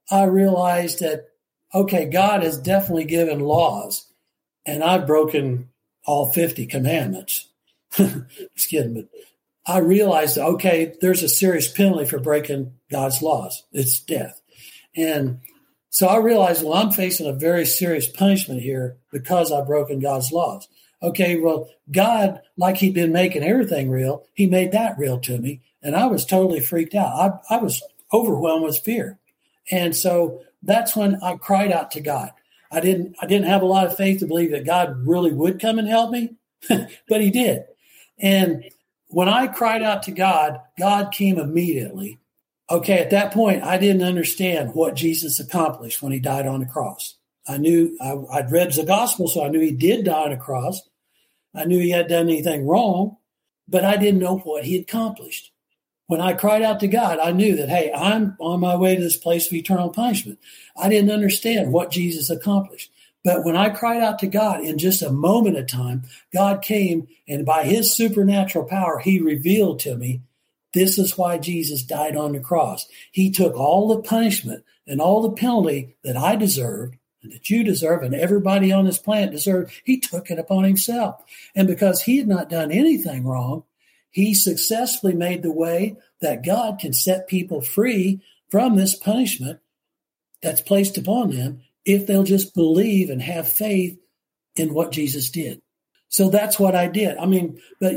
I 0.09 0.23
realized 0.23 0.99
that, 0.99 1.25
okay, 1.73 2.05
God 2.05 2.43
has 2.43 2.57
definitely 2.57 3.05
given 3.05 3.39
laws, 3.39 4.07
and 4.65 4.83
I've 4.83 5.05
broken 5.05 5.69
all 6.05 6.31
50 6.31 6.65
commandments. 6.67 7.49
Just 7.91 8.69
kidding. 8.69 8.93
But 8.93 9.09
I 9.65 9.79
realized, 9.79 10.37
okay, 10.37 10.95
there's 11.01 11.23
a 11.23 11.29
serious 11.29 11.69
penalty 11.69 12.05
for 12.05 12.19
breaking 12.19 12.73
God's 12.89 13.21
laws. 13.21 13.63
It's 13.73 13.99
death. 13.99 14.41
And 14.95 15.41
so 15.97 16.05
I 16.05 16.17
realized, 16.17 16.63
well, 16.63 16.75
I'm 16.75 16.91
facing 16.91 17.25
a 17.25 17.33
very 17.33 17.65
serious 17.65 18.07
punishment 18.07 18.61
here 18.61 18.97
because 19.11 19.51
I've 19.51 19.65
broken 19.65 19.99
God's 19.99 20.31
laws. 20.31 20.67
Okay, 21.01 21.39
well, 21.39 21.71
God, 21.91 22.39
like 22.55 22.77
He'd 22.77 22.93
been 22.93 23.11
making 23.11 23.41
everything 23.41 23.89
real, 23.89 24.23
He 24.35 24.45
made 24.45 24.73
that 24.73 24.99
real 24.99 25.19
to 25.21 25.39
me. 25.39 25.59
And 25.81 25.95
I 25.95 26.05
was 26.05 26.23
totally 26.23 26.59
freaked 26.59 26.93
out. 26.93 27.41
I, 27.49 27.55
I 27.55 27.57
was 27.57 27.81
overwhelmed 28.13 28.65
with 28.65 28.77
fear. 28.77 29.17
And 29.71 29.95
so 29.95 30.43
that's 30.61 30.95
when 30.95 31.15
I 31.23 31.35
cried 31.35 31.71
out 31.71 31.89
to 31.93 31.99
God. 31.99 32.31
I 32.71 32.79
didn't 32.79 33.15
I 33.19 33.25
didn't 33.25 33.47
have 33.47 33.63
a 33.63 33.65
lot 33.65 33.87
of 33.87 33.97
faith 33.97 34.19
to 34.19 34.27
believe 34.27 34.51
that 34.51 34.67
God 34.67 35.07
really 35.07 35.33
would 35.33 35.59
come 35.59 35.79
and 35.79 35.87
help 35.87 36.11
me, 36.11 36.35
but 36.69 37.21
he 37.21 37.31
did. 37.31 37.63
And 38.19 38.65
when 39.07 39.29
I 39.29 39.47
cried 39.47 39.81
out 39.81 40.03
to 40.03 40.11
God, 40.11 40.59
God 40.77 41.11
came 41.11 41.39
immediately. 41.39 42.19
Okay, 42.69 42.99
at 42.99 43.11
that 43.11 43.33
point, 43.33 43.63
I 43.63 43.77
didn't 43.77 44.03
understand 44.03 44.73
what 44.73 44.95
Jesus 44.95 45.39
accomplished 45.39 46.01
when 46.01 46.11
he 46.11 46.19
died 46.19 46.45
on 46.45 46.59
the 46.59 46.65
cross. 46.65 47.15
I 47.47 47.57
knew 47.57 47.97
I, 48.01 48.13
would 48.13 48.51
read 48.51 48.73
the 48.73 48.83
gospel, 48.83 49.29
so 49.29 49.43
I 49.43 49.47
knew 49.47 49.61
he 49.61 49.71
did 49.71 50.05
die 50.05 50.25
on 50.25 50.33
a 50.33 50.37
cross. 50.37 50.81
I 51.55 51.63
knew 51.63 51.79
he 51.79 51.91
had 51.91 52.09
done 52.09 52.27
anything 52.27 52.67
wrong, 52.67 53.17
but 53.69 53.85
I 53.85 53.95
didn't 53.95 54.19
know 54.19 54.39
what 54.39 54.65
he 54.65 54.77
accomplished. 54.77 55.51
When 56.07 56.19
I 56.19 56.33
cried 56.33 56.61
out 56.61 56.81
to 56.81 56.87
God, 56.87 57.19
I 57.19 57.31
knew 57.31 57.55
that, 57.55 57.69
hey, 57.69 57.91
I'm 57.93 58.35
on 58.39 58.59
my 58.59 58.75
way 58.75 58.95
to 58.95 59.01
this 59.01 59.17
place 59.17 59.47
of 59.47 59.53
eternal 59.53 59.89
punishment. 59.89 60.39
I 60.75 60.89
didn't 60.89 61.11
understand 61.11 61.71
what 61.71 61.91
Jesus 61.91 62.29
accomplished. 62.29 62.91
But 63.23 63.43
when 63.43 63.57
I 63.57 63.69
cried 63.69 64.01
out 64.01 64.19
to 64.19 64.27
God 64.27 64.61
in 64.61 64.77
just 64.77 65.01
a 65.01 65.11
moment 65.11 65.57
of 65.57 65.67
time, 65.67 66.03
God 66.33 66.61
came 66.61 67.07
and 67.27 67.45
by 67.45 67.63
his 67.63 67.93
supernatural 67.93 68.65
power, 68.65 68.99
he 68.99 69.19
revealed 69.19 69.79
to 69.81 69.97
me 69.97 70.21
this 70.73 70.97
is 70.97 71.17
why 71.17 71.37
Jesus 71.37 71.83
died 71.83 72.15
on 72.15 72.33
the 72.33 72.39
cross. 72.39 72.87
He 73.11 73.31
took 73.31 73.55
all 73.55 73.87
the 73.87 74.01
punishment 74.01 74.63
and 74.85 75.01
all 75.01 75.21
the 75.21 75.31
penalty 75.31 75.95
that 76.03 76.17
I 76.17 76.35
deserved 76.35 76.97
and 77.23 77.31
that 77.31 77.49
you 77.49 77.63
deserve 77.63 78.03
and 78.03 78.13
everybody 78.13 78.71
on 78.71 78.85
this 78.85 78.99
planet 78.99 79.31
deserved. 79.31 79.71
He 79.83 79.99
took 79.99 80.29
it 80.29 80.39
upon 80.39 80.63
himself. 80.63 81.23
And 81.55 81.67
because 81.67 82.03
he 82.03 82.17
had 82.17 82.27
not 82.27 82.49
done 82.49 82.71
anything 82.71 83.25
wrong, 83.25 83.63
he 84.11 84.33
successfully 84.33 85.13
made 85.13 85.43
the 85.43 85.51
way 85.51 85.95
that 86.21 86.45
God 86.45 86.79
can 86.79 86.93
set 86.93 87.27
people 87.27 87.61
free 87.61 88.21
from 88.49 88.75
this 88.75 88.95
punishment 88.95 89.59
that's 90.41 90.61
placed 90.61 90.97
upon 90.97 91.31
them 91.31 91.61
if 91.85 92.05
they'll 92.05 92.23
just 92.23 92.53
believe 92.53 93.09
and 93.09 93.21
have 93.21 93.51
faith 93.51 93.97
in 94.55 94.73
what 94.73 94.91
Jesus 94.91 95.29
did. 95.29 95.61
So 96.09 96.29
that's 96.29 96.59
what 96.59 96.75
I 96.75 96.87
did. 96.87 97.17
I 97.17 97.25
mean, 97.25 97.59
but 97.79 97.93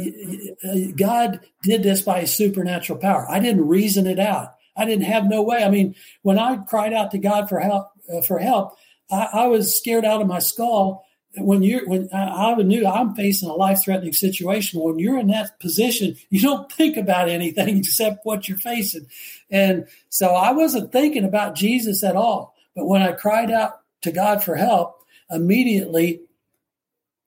God 0.97 1.41
did 1.63 1.83
this 1.83 2.03
by 2.03 2.21
his 2.21 2.35
supernatural 2.35 2.99
power. 2.99 3.31
I 3.31 3.39
didn't 3.39 3.69
reason 3.69 4.07
it 4.07 4.19
out. 4.19 4.55
I 4.77 4.85
didn't 4.85 5.05
have 5.05 5.27
no 5.27 5.43
way. 5.43 5.63
I 5.63 5.71
mean, 5.71 5.95
when 6.23 6.39
I 6.39 6.57
cried 6.57 6.93
out 6.93 7.11
to 7.13 7.19
God 7.19 7.49
for 7.49 7.61
help, 7.61 7.91
uh, 8.13 8.23
for 8.23 8.39
help, 8.39 8.77
I, 9.11 9.29
I, 9.33 9.47
was 9.47 9.77
scared 9.77 10.05
out 10.05 10.21
of 10.21 10.27
my 10.27 10.39
skull. 10.39 11.05
When 11.37 11.63
you're, 11.63 11.87
when 11.89 12.09
I, 12.13 12.53
I 12.53 12.55
knew 12.63 12.87
I'm 12.87 13.15
facing 13.15 13.49
a 13.49 13.55
life 13.55 13.85
threatening 13.85 14.13
situation, 14.13 14.81
when 14.81 14.99
you're 14.99 15.19
in 15.19 15.29
that 15.29 15.61
position, 15.61 16.17
you 16.31 16.41
don't 16.41 16.71
think 16.73 16.97
about 16.97 17.29
anything 17.29 17.79
except 17.79 18.25
what 18.25 18.49
you're 18.49 18.59
facing. 18.59 19.07
And 19.51 19.87
so 20.09 20.29
I 20.29 20.53
wasn't 20.53 20.93
thinking 20.93 21.25
about 21.25 21.55
Jesus 21.55 22.03
at 22.03 22.17
all. 22.17 22.55
But 22.75 22.87
when 22.87 23.03
I 23.03 23.13
cried 23.13 23.51
out 23.51 23.81
to 24.03 24.13
God 24.13 24.43
for 24.43 24.57
help, 24.57 24.97
immediately 25.31 26.23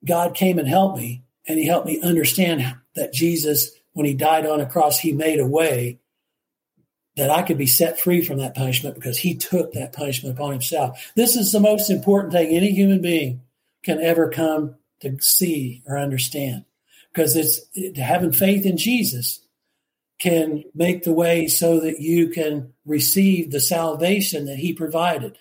God 0.04 0.34
came 0.34 0.58
and 0.58 0.68
helped 0.68 0.98
me. 0.98 1.22
And 1.46 1.58
he 1.58 1.66
helped 1.66 1.86
me 1.86 2.00
understand 2.00 2.76
that 2.94 3.12
Jesus, 3.12 3.70
when 3.92 4.06
he 4.06 4.14
died 4.14 4.46
on 4.46 4.60
a 4.60 4.66
cross, 4.66 4.98
he 4.98 5.12
made 5.12 5.40
a 5.40 5.46
way 5.46 5.98
that 7.16 7.30
I 7.30 7.42
could 7.42 7.58
be 7.58 7.66
set 7.66 8.00
free 8.00 8.22
from 8.22 8.38
that 8.38 8.54
punishment 8.54 8.94
because 8.94 9.18
he 9.18 9.34
took 9.34 9.72
that 9.72 9.92
punishment 9.92 10.36
upon 10.36 10.52
himself. 10.52 11.12
This 11.14 11.36
is 11.36 11.52
the 11.52 11.60
most 11.60 11.90
important 11.90 12.32
thing 12.32 12.48
any 12.48 12.72
human 12.72 13.00
being 13.00 13.42
can 13.82 14.00
ever 14.00 14.30
come 14.30 14.76
to 15.00 15.16
see 15.20 15.82
or 15.86 15.98
understand 15.98 16.64
because 17.12 17.36
it's 17.36 17.98
having 17.98 18.32
faith 18.32 18.66
in 18.66 18.76
Jesus 18.76 19.40
can 20.18 20.64
make 20.74 21.04
the 21.04 21.12
way 21.12 21.46
so 21.46 21.80
that 21.80 22.00
you 22.00 22.28
can 22.28 22.72
receive 22.84 23.50
the 23.50 23.60
salvation 23.60 24.46
that 24.46 24.58
he 24.58 24.72
provided. 24.72 25.36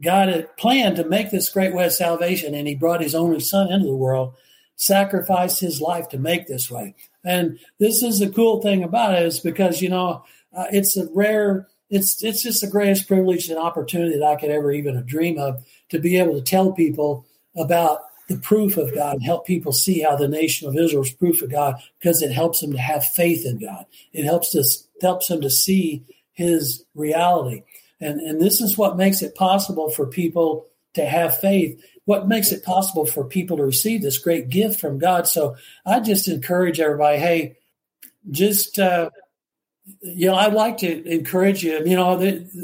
God 0.00 0.28
had 0.28 0.56
planned 0.56 0.96
to 0.96 1.04
make 1.04 1.30
this 1.30 1.50
great 1.50 1.74
way 1.74 1.86
of 1.86 1.92
salvation, 1.92 2.54
and 2.54 2.68
He 2.68 2.74
brought 2.74 3.00
His 3.00 3.14
only 3.14 3.40
Son 3.40 3.72
into 3.72 3.86
the 3.86 3.94
world, 3.94 4.34
sacrificed 4.76 5.60
His 5.60 5.80
life 5.80 6.08
to 6.10 6.18
make 6.18 6.46
this 6.46 6.70
way. 6.70 6.94
And 7.24 7.58
this 7.78 8.02
is 8.02 8.20
the 8.20 8.30
cool 8.30 8.62
thing 8.62 8.82
about 8.82 9.14
it 9.14 9.26
is 9.26 9.40
because 9.40 9.82
you 9.82 9.88
know 9.88 10.24
uh, 10.56 10.66
it's 10.72 10.96
a 10.96 11.08
rare, 11.12 11.68
it's 11.90 12.22
it's 12.22 12.42
just 12.42 12.60
the 12.60 12.66
greatest 12.68 13.08
privilege 13.08 13.48
and 13.48 13.58
opportunity 13.58 14.18
that 14.18 14.26
I 14.26 14.36
could 14.36 14.50
ever 14.50 14.72
even 14.72 15.04
dream 15.06 15.38
of 15.38 15.64
to 15.90 15.98
be 15.98 16.18
able 16.18 16.34
to 16.34 16.42
tell 16.42 16.72
people 16.72 17.26
about 17.56 18.02
the 18.28 18.36
proof 18.36 18.76
of 18.76 18.94
God 18.94 19.14
and 19.14 19.22
help 19.22 19.46
people 19.46 19.72
see 19.72 20.00
how 20.00 20.14
the 20.14 20.28
nation 20.28 20.68
of 20.68 20.76
Israel 20.76 21.02
is 21.02 21.10
proof 21.10 21.42
of 21.42 21.50
God 21.50 21.82
because 21.98 22.22
it 22.22 22.30
helps 22.30 22.60
them 22.60 22.72
to 22.72 22.78
have 22.78 23.04
faith 23.04 23.44
in 23.44 23.58
God. 23.58 23.86
It 24.12 24.24
helps 24.24 24.54
us 24.54 24.86
helps 25.00 25.28
them 25.28 25.40
to 25.40 25.50
see 25.50 26.04
His 26.32 26.84
reality. 26.94 27.62
And, 28.00 28.20
and 28.20 28.40
this 28.40 28.60
is 28.60 28.78
what 28.78 28.96
makes 28.96 29.22
it 29.22 29.34
possible 29.34 29.90
for 29.90 30.06
people 30.06 30.66
to 30.94 31.04
have 31.04 31.38
faith, 31.38 31.82
what 32.04 32.28
makes 32.28 32.52
it 32.52 32.64
possible 32.64 33.06
for 33.06 33.24
people 33.24 33.56
to 33.56 33.64
receive 33.64 34.02
this 34.02 34.18
great 34.18 34.48
gift 34.48 34.80
from 34.80 34.98
God. 34.98 35.26
So 35.26 35.56
I 35.84 36.00
just 36.00 36.28
encourage 36.28 36.80
everybody, 36.80 37.18
hey, 37.18 37.56
just, 38.30 38.78
uh, 38.78 39.10
you 40.02 40.26
know, 40.26 40.34
I'd 40.34 40.52
like 40.52 40.78
to 40.78 41.04
encourage 41.10 41.62
you. 41.62 41.82
You 41.84 41.96
know, 41.96 42.16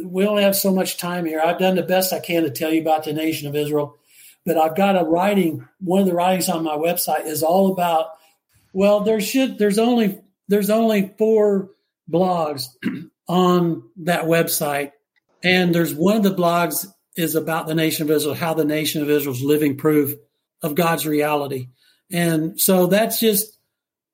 we 0.04 0.26
only 0.26 0.42
have 0.42 0.56
so 0.56 0.72
much 0.72 0.98
time 0.98 1.24
here. 1.24 1.40
I've 1.40 1.58
done 1.58 1.76
the 1.76 1.82
best 1.82 2.12
I 2.12 2.20
can 2.20 2.42
to 2.42 2.50
tell 2.50 2.72
you 2.72 2.80
about 2.80 3.04
the 3.04 3.12
nation 3.12 3.48
of 3.48 3.56
Israel, 3.56 3.96
but 4.44 4.58
I've 4.58 4.76
got 4.76 5.00
a 5.00 5.04
writing. 5.04 5.66
One 5.80 6.00
of 6.00 6.06
the 6.06 6.14
writings 6.14 6.48
on 6.48 6.64
my 6.64 6.76
website 6.76 7.26
is 7.26 7.42
all 7.42 7.72
about. 7.72 8.10
Well, 8.72 9.00
there 9.00 9.20
should 9.20 9.58
there's 9.58 9.78
only 9.78 10.20
there's 10.48 10.70
only 10.70 11.14
four 11.16 11.70
blogs 12.10 12.66
on 13.28 13.84
that 13.98 14.24
website 14.24 14.92
and 15.44 15.74
there's 15.74 15.94
one 15.94 16.16
of 16.16 16.22
the 16.22 16.34
blogs 16.34 16.86
is 17.16 17.34
about 17.34 17.66
the 17.66 17.74
nation 17.74 18.02
of 18.02 18.10
Israel, 18.10 18.34
how 18.34 18.54
the 18.54 18.64
nation 18.64 19.02
of 19.02 19.10
Israel 19.10 19.34
is 19.34 19.42
living 19.42 19.76
proof 19.76 20.14
of 20.62 20.74
God's 20.74 21.06
reality. 21.06 21.68
And 22.10 22.60
so 22.60 22.86
that's 22.86 23.20
just 23.20 23.58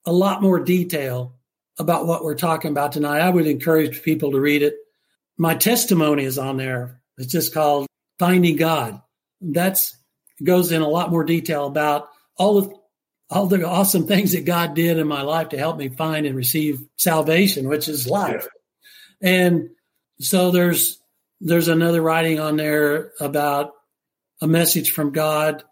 a 0.04 0.12
lot 0.12 0.42
more 0.42 0.60
detail 0.60 1.36
about 1.78 2.06
what 2.06 2.24
we're 2.24 2.34
talking 2.34 2.72
about 2.72 2.92
tonight. 2.92 3.20
I 3.20 3.30
would 3.30 3.46
encourage 3.46 4.02
people 4.02 4.32
to 4.32 4.40
read 4.40 4.62
it. 4.62 4.74
My 5.38 5.54
testimony 5.54 6.24
is 6.24 6.36
on 6.36 6.56
there. 6.56 7.00
It's 7.16 7.32
just 7.32 7.54
called 7.54 7.86
Finding 8.18 8.56
God. 8.56 9.00
That's 9.40 9.96
goes 10.42 10.72
in 10.72 10.82
a 10.82 10.88
lot 10.88 11.10
more 11.10 11.24
detail 11.24 11.66
about 11.66 12.08
all 12.36 12.60
the 12.60 12.74
all 13.30 13.46
the 13.46 13.66
awesome 13.66 14.06
things 14.06 14.32
that 14.32 14.44
God 14.44 14.74
did 14.74 14.98
in 14.98 15.06
my 15.06 15.22
life 15.22 15.50
to 15.50 15.58
help 15.58 15.76
me 15.76 15.88
find 15.88 16.26
and 16.26 16.34
receive 16.34 16.80
salvation, 16.96 17.68
which 17.68 17.88
is 17.88 18.08
life. 18.08 18.48
Yeah. 19.20 19.30
And 19.30 19.70
so 20.18 20.50
there's 20.50 20.99
there's 21.41 21.68
another 21.68 22.03
writing 22.03 22.38
on 22.38 22.57
there 22.57 23.12
about 23.20 23.72
a 24.41 24.47
message 24.47 24.91
from 24.91 25.12
God 25.12 25.64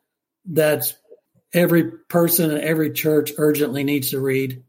that 0.46 0.92
every 1.52 1.90
person 2.08 2.50
and 2.50 2.60
every 2.60 2.92
church 2.92 3.32
urgently 3.36 3.84
needs 3.84 4.10
to 4.10 4.20
read. 4.20 4.62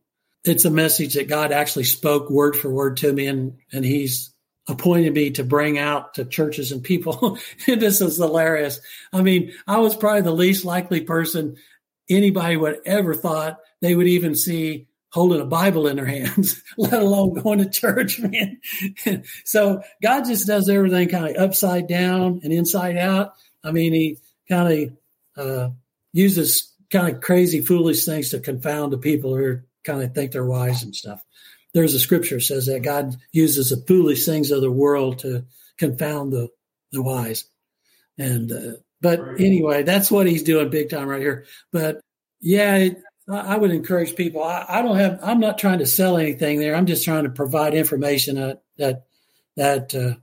It's 0.43 0.65
a 0.65 0.71
message 0.71 1.15
that 1.15 1.27
God 1.27 1.51
actually 1.51 1.83
spoke 1.83 2.29
word 2.29 2.55
for 2.55 2.69
word 2.69 2.97
to 2.97 3.11
me, 3.11 3.27
and 3.27 3.57
and 3.73 3.83
He's 3.83 4.33
appointed 4.67 5.13
me 5.13 5.31
to 5.31 5.43
bring 5.43 5.77
out 5.77 6.13
to 6.13 6.25
churches 6.25 6.71
and 6.71 6.83
people. 6.83 7.37
this 7.67 8.01
is 8.01 8.17
hilarious. 8.17 8.79
I 9.11 9.21
mean, 9.21 9.53
I 9.67 9.79
was 9.79 9.95
probably 9.95 10.21
the 10.21 10.31
least 10.31 10.63
likely 10.63 11.01
person 11.01 11.57
anybody 12.09 12.55
would 12.55 12.79
ever 12.85 13.13
thought 13.13 13.59
they 13.81 13.95
would 13.95 14.07
even 14.07 14.35
see 14.35 14.87
holding 15.11 15.41
a 15.41 15.45
Bible 15.45 15.87
in 15.87 15.95
their 15.95 16.05
hands, 16.05 16.61
let 16.77 16.93
alone 16.93 17.33
going 17.41 17.59
to 17.59 17.69
church, 17.69 18.19
man. 18.19 18.59
so 19.43 19.81
God 20.01 20.25
just 20.25 20.47
does 20.47 20.69
everything 20.69 21.09
kind 21.09 21.35
of 21.35 21.41
upside 21.41 21.87
down 21.87 22.41
and 22.43 22.53
inside 22.53 22.97
out. 22.97 23.33
I 23.63 23.71
mean, 23.71 23.93
he 23.93 24.17
kind 24.47 24.91
of 25.37 25.45
uh, 25.45 25.69
uses 26.13 26.73
kind 26.91 27.13
of 27.13 27.21
crazy, 27.21 27.61
foolish 27.61 28.05
things 28.05 28.29
to 28.29 28.39
confound 28.39 28.93
the 28.93 28.97
people 28.97 29.35
who 29.35 29.59
kind 29.83 30.01
of 30.01 30.13
think 30.13 30.31
they're 30.31 30.45
wise 30.45 30.83
and 30.83 30.95
stuff. 30.95 31.23
There's 31.73 31.93
a 31.93 31.99
scripture 31.99 32.39
says 32.39 32.65
that 32.65 32.81
God 32.81 33.15
uses 33.31 33.69
the 33.69 33.77
foolish 33.77 34.25
things 34.25 34.51
of 34.51 34.61
the 34.61 34.71
world 34.71 35.19
to 35.19 35.45
confound 35.77 36.33
the, 36.33 36.49
the 36.91 37.01
wise. 37.01 37.45
And, 38.17 38.51
uh, 38.51 38.71
but 39.01 39.19
anyway, 39.39 39.83
that's 39.83 40.11
what 40.11 40.27
he's 40.27 40.43
doing 40.43 40.69
big 40.69 40.89
time 40.89 41.07
right 41.07 41.21
here. 41.21 41.45
But 41.71 42.01
yeah, 42.41 42.75
it, 42.75 43.03
I 43.29 43.57
would 43.57 43.71
encourage 43.71 44.15
people. 44.15 44.43
I, 44.43 44.65
I, 44.67 44.81
don't 44.81 44.97
have. 44.97 45.19
I'm 45.21 45.39
not 45.39 45.57
trying 45.59 45.79
to 45.79 45.85
sell 45.85 46.17
anything 46.17 46.59
there. 46.59 46.75
I'm 46.75 46.87
just 46.87 47.05
trying 47.05 47.25
to 47.25 47.29
provide 47.29 47.73
information 47.73 48.35
that 48.35 48.63
that 48.77 49.05
that 49.55 49.93
uh, 49.93 50.15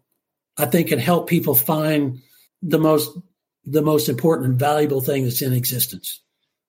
I 0.59 0.67
think 0.67 0.89
can 0.89 0.99
help 0.99 1.29
people 1.29 1.55
find 1.55 2.21
the 2.63 2.79
most 2.79 3.17
the 3.65 3.83
most 3.83 4.09
important 4.09 4.49
and 4.49 4.59
valuable 4.59 5.01
thing 5.01 5.25
that's 5.25 5.43
in 5.43 5.53
existence, 5.53 6.21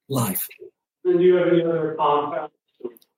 life. 0.09 0.47
And 1.05 1.19
do 1.19 1.25
you 1.25 1.35
have 1.35 1.47
any 1.47 1.63
other 1.63 1.95
contacts, 1.97 2.57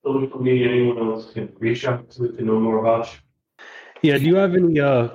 social 0.04 0.42
media, 0.42 0.70
anyone 0.70 0.98
else 0.98 1.34
can 1.34 1.52
reach 1.60 1.86
out 1.86 2.10
to 2.12 2.32
to 2.32 2.44
know 2.44 2.60
more 2.60 2.80
about 2.80 3.12
you? 3.12 4.12
Yeah. 4.12 4.18
Do 4.18 4.26
you 4.26 4.36
have 4.36 4.54
any 4.56 4.80
uh, 4.80 5.10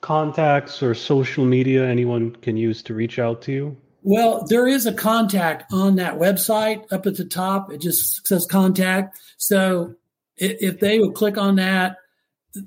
contacts 0.00 0.82
or 0.82 0.94
social 0.94 1.44
media 1.44 1.86
anyone 1.86 2.34
can 2.36 2.56
use 2.56 2.82
to 2.84 2.94
reach 2.94 3.20
out 3.20 3.42
to 3.42 3.52
you? 3.52 3.76
Well, 4.02 4.46
there 4.46 4.66
is 4.66 4.86
a 4.86 4.92
contact 4.92 5.72
on 5.72 5.96
that 5.96 6.18
website 6.18 6.90
up 6.92 7.06
at 7.06 7.16
the 7.16 7.24
top. 7.24 7.72
It 7.72 7.80
just 7.80 8.26
says 8.26 8.46
contact. 8.46 9.18
So 9.36 9.94
if 10.36 10.80
they 10.80 10.98
would 10.98 11.14
click 11.14 11.36
on 11.36 11.56
that, 11.56 11.96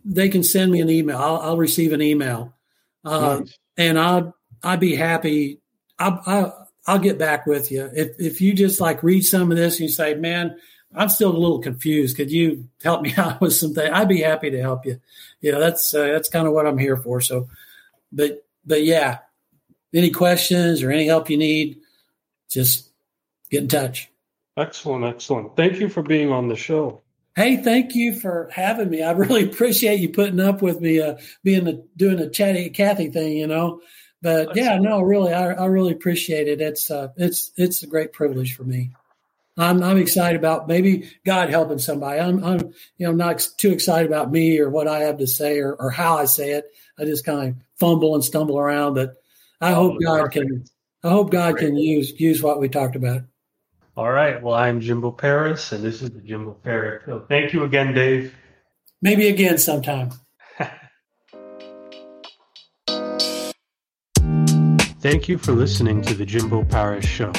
they 0.06 0.30
can 0.30 0.44
send 0.44 0.72
me 0.72 0.80
an 0.82 0.90
email. 0.90 1.18
I'll, 1.18 1.38
I'll 1.38 1.58
receive 1.58 1.92
an 1.92 2.02
email, 2.02 2.54
uh, 3.04 3.40
nice. 3.40 3.58
and 3.78 4.00
I'll 4.00 4.36
I'd 4.64 4.80
be 4.80 4.96
happy. 4.96 5.60
I'll, 6.00 6.22
I'll, 6.26 6.70
I'll 6.88 7.00
get 7.00 7.18
back 7.18 7.46
with 7.46 7.72
you 7.72 7.90
if 7.94 8.20
if 8.20 8.42
you 8.42 8.54
just 8.54 8.80
like 8.80 9.04
read 9.04 9.22
some 9.22 9.52
of 9.52 9.58
this 9.58 9.80
and 9.80 9.90
you 9.90 9.94
say, 9.94 10.16
"Man, 10.16 10.56
I'm 10.96 11.10
still 11.10 11.32
a 11.32 11.38
little 11.38 11.60
confused. 11.60 12.16
Could 12.16 12.32
you 12.32 12.70
help 12.84 13.02
me 13.02 13.14
out 13.18 13.42
with 13.42 13.54
something?" 13.54 13.92
I'd 13.92 14.08
be 14.08 14.22
happy 14.22 14.52
to 14.52 14.62
help 14.62 14.86
you. 14.86 15.02
You 15.42 15.52
know, 15.52 15.60
that's 15.60 15.94
uh, 15.94 16.08
that's 16.08 16.30
kind 16.30 16.48
of 16.48 16.54
what 16.54 16.66
I'm 16.68 16.78
here 16.78 16.98
for. 16.98 17.20
So, 17.20 17.50
but 18.12 18.46
but 18.66 18.84
yeah, 18.84 19.20
any 19.94 20.10
questions 20.10 20.84
or 20.84 20.92
any 20.92 21.08
help 21.08 21.30
you 21.30 21.38
need, 21.38 21.80
just 22.50 22.90
get 23.50 23.64
in 23.64 23.68
touch. 23.68 24.10
Excellent, 24.58 25.06
excellent. 25.06 25.56
Thank 25.56 25.80
you 25.80 25.90
for 25.90 26.04
being 26.04 26.32
on 26.32 26.48
the 26.48 26.56
show. 26.56 27.02
Hey, 27.36 27.58
thank 27.58 27.96
you 27.96 28.14
for 28.14 28.50
having 28.54 28.90
me. 28.90 29.02
I 29.02 29.12
really 29.12 29.44
appreciate 29.50 30.00
you 30.00 30.10
putting 30.10 30.40
up 30.40 30.62
with 30.62 30.80
me, 30.80 31.02
uh, 31.02 31.18
being 31.44 31.68
a, 31.68 31.82
doing 31.98 32.20
a 32.20 32.30
chatty 32.30 32.70
Kathy 32.70 33.10
thing, 33.10 33.38
you 33.38 33.48
know. 33.48 33.82
But 34.22 34.48
That's 34.48 34.58
yeah, 34.58 34.78
no, 34.78 35.02
really, 35.02 35.34
I, 35.34 35.52
I 35.52 35.66
really 35.66 35.92
appreciate 35.92 36.48
it. 36.48 36.62
It's 36.62 36.90
uh, 36.90 37.10
it's 37.18 37.52
it's 37.58 37.84
a 37.84 37.88
great 37.88 38.14
privilege 38.14 38.56
for 38.56 38.64
me. 38.64 38.92
I'm 39.58 39.84
I'm 39.84 39.98
excited 39.98 40.40
about 40.40 40.68
maybe 40.68 41.10
God 41.26 41.50
helping 41.50 41.78
somebody. 41.78 42.22
I'm 42.22 42.44
I'm 42.44 42.60
you 42.98 43.08
know 43.08 43.12
not 43.12 43.48
too 43.58 43.72
excited 43.72 44.08
about 44.08 44.32
me 44.32 44.60
or 44.60 44.70
what 44.70 44.88
I 44.88 45.00
have 45.02 45.18
to 45.18 45.28
say 45.28 45.60
or, 45.60 45.74
or 45.74 45.92
how 45.92 46.18
I 46.18 46.26
say 46.26 46.52
it. 46.52 46.66
I 46.98 47.04
just 47.04 47.26
kind 47.26 47.50
of 47.50 47.56
fumble 47.76 48.16
and 48.16 48.24
stumble 48.24 48.58
around, 48.58 48.94
but 48.94 49.22
I 49.64 49.72
hope 49.72 49.98
God 50.04 50.30
can. 50.30 50.66
I 51.06 51.10
hope 51.10 51.32
God 51.32 51.56
can 51.56 51.78
use 51.78 52.20
use 52.20 52.44
what 52.44 52.60
we 52.60 52.68
talked 52.68 52.98
about. 52.98 53.22
All 53.96 54.12
right. 54.12 54.44
Well, 54.44 54.56
I'm 54.56 54.82
Jimbo 54.82 55.12
Paris, 55.12 55.72
and 55.72 55.82
this 55.82 56.02
is 56.02 56.10
the 56.10 56.20
Jimbo 56.20 56.52
Paris. 56.52 57.04
So 57.06 57.26
thank 57.30 57.54
you 57.54 57.64
again, 57.64 57.94
Dave. 57.94 58.36
Maybe 59.02 59.30
again 59.30 59.58
sometime. 59.58 60.12
Thank 65.00 65.30
you 65.30 65.38
for 65.38 65.54
listening 65.54 66.02
to 66.04 66.14
the 66.14 66.26
Jimbo 66.26 66.66
Paris 66.66 67.06
Show. 67.06 67.32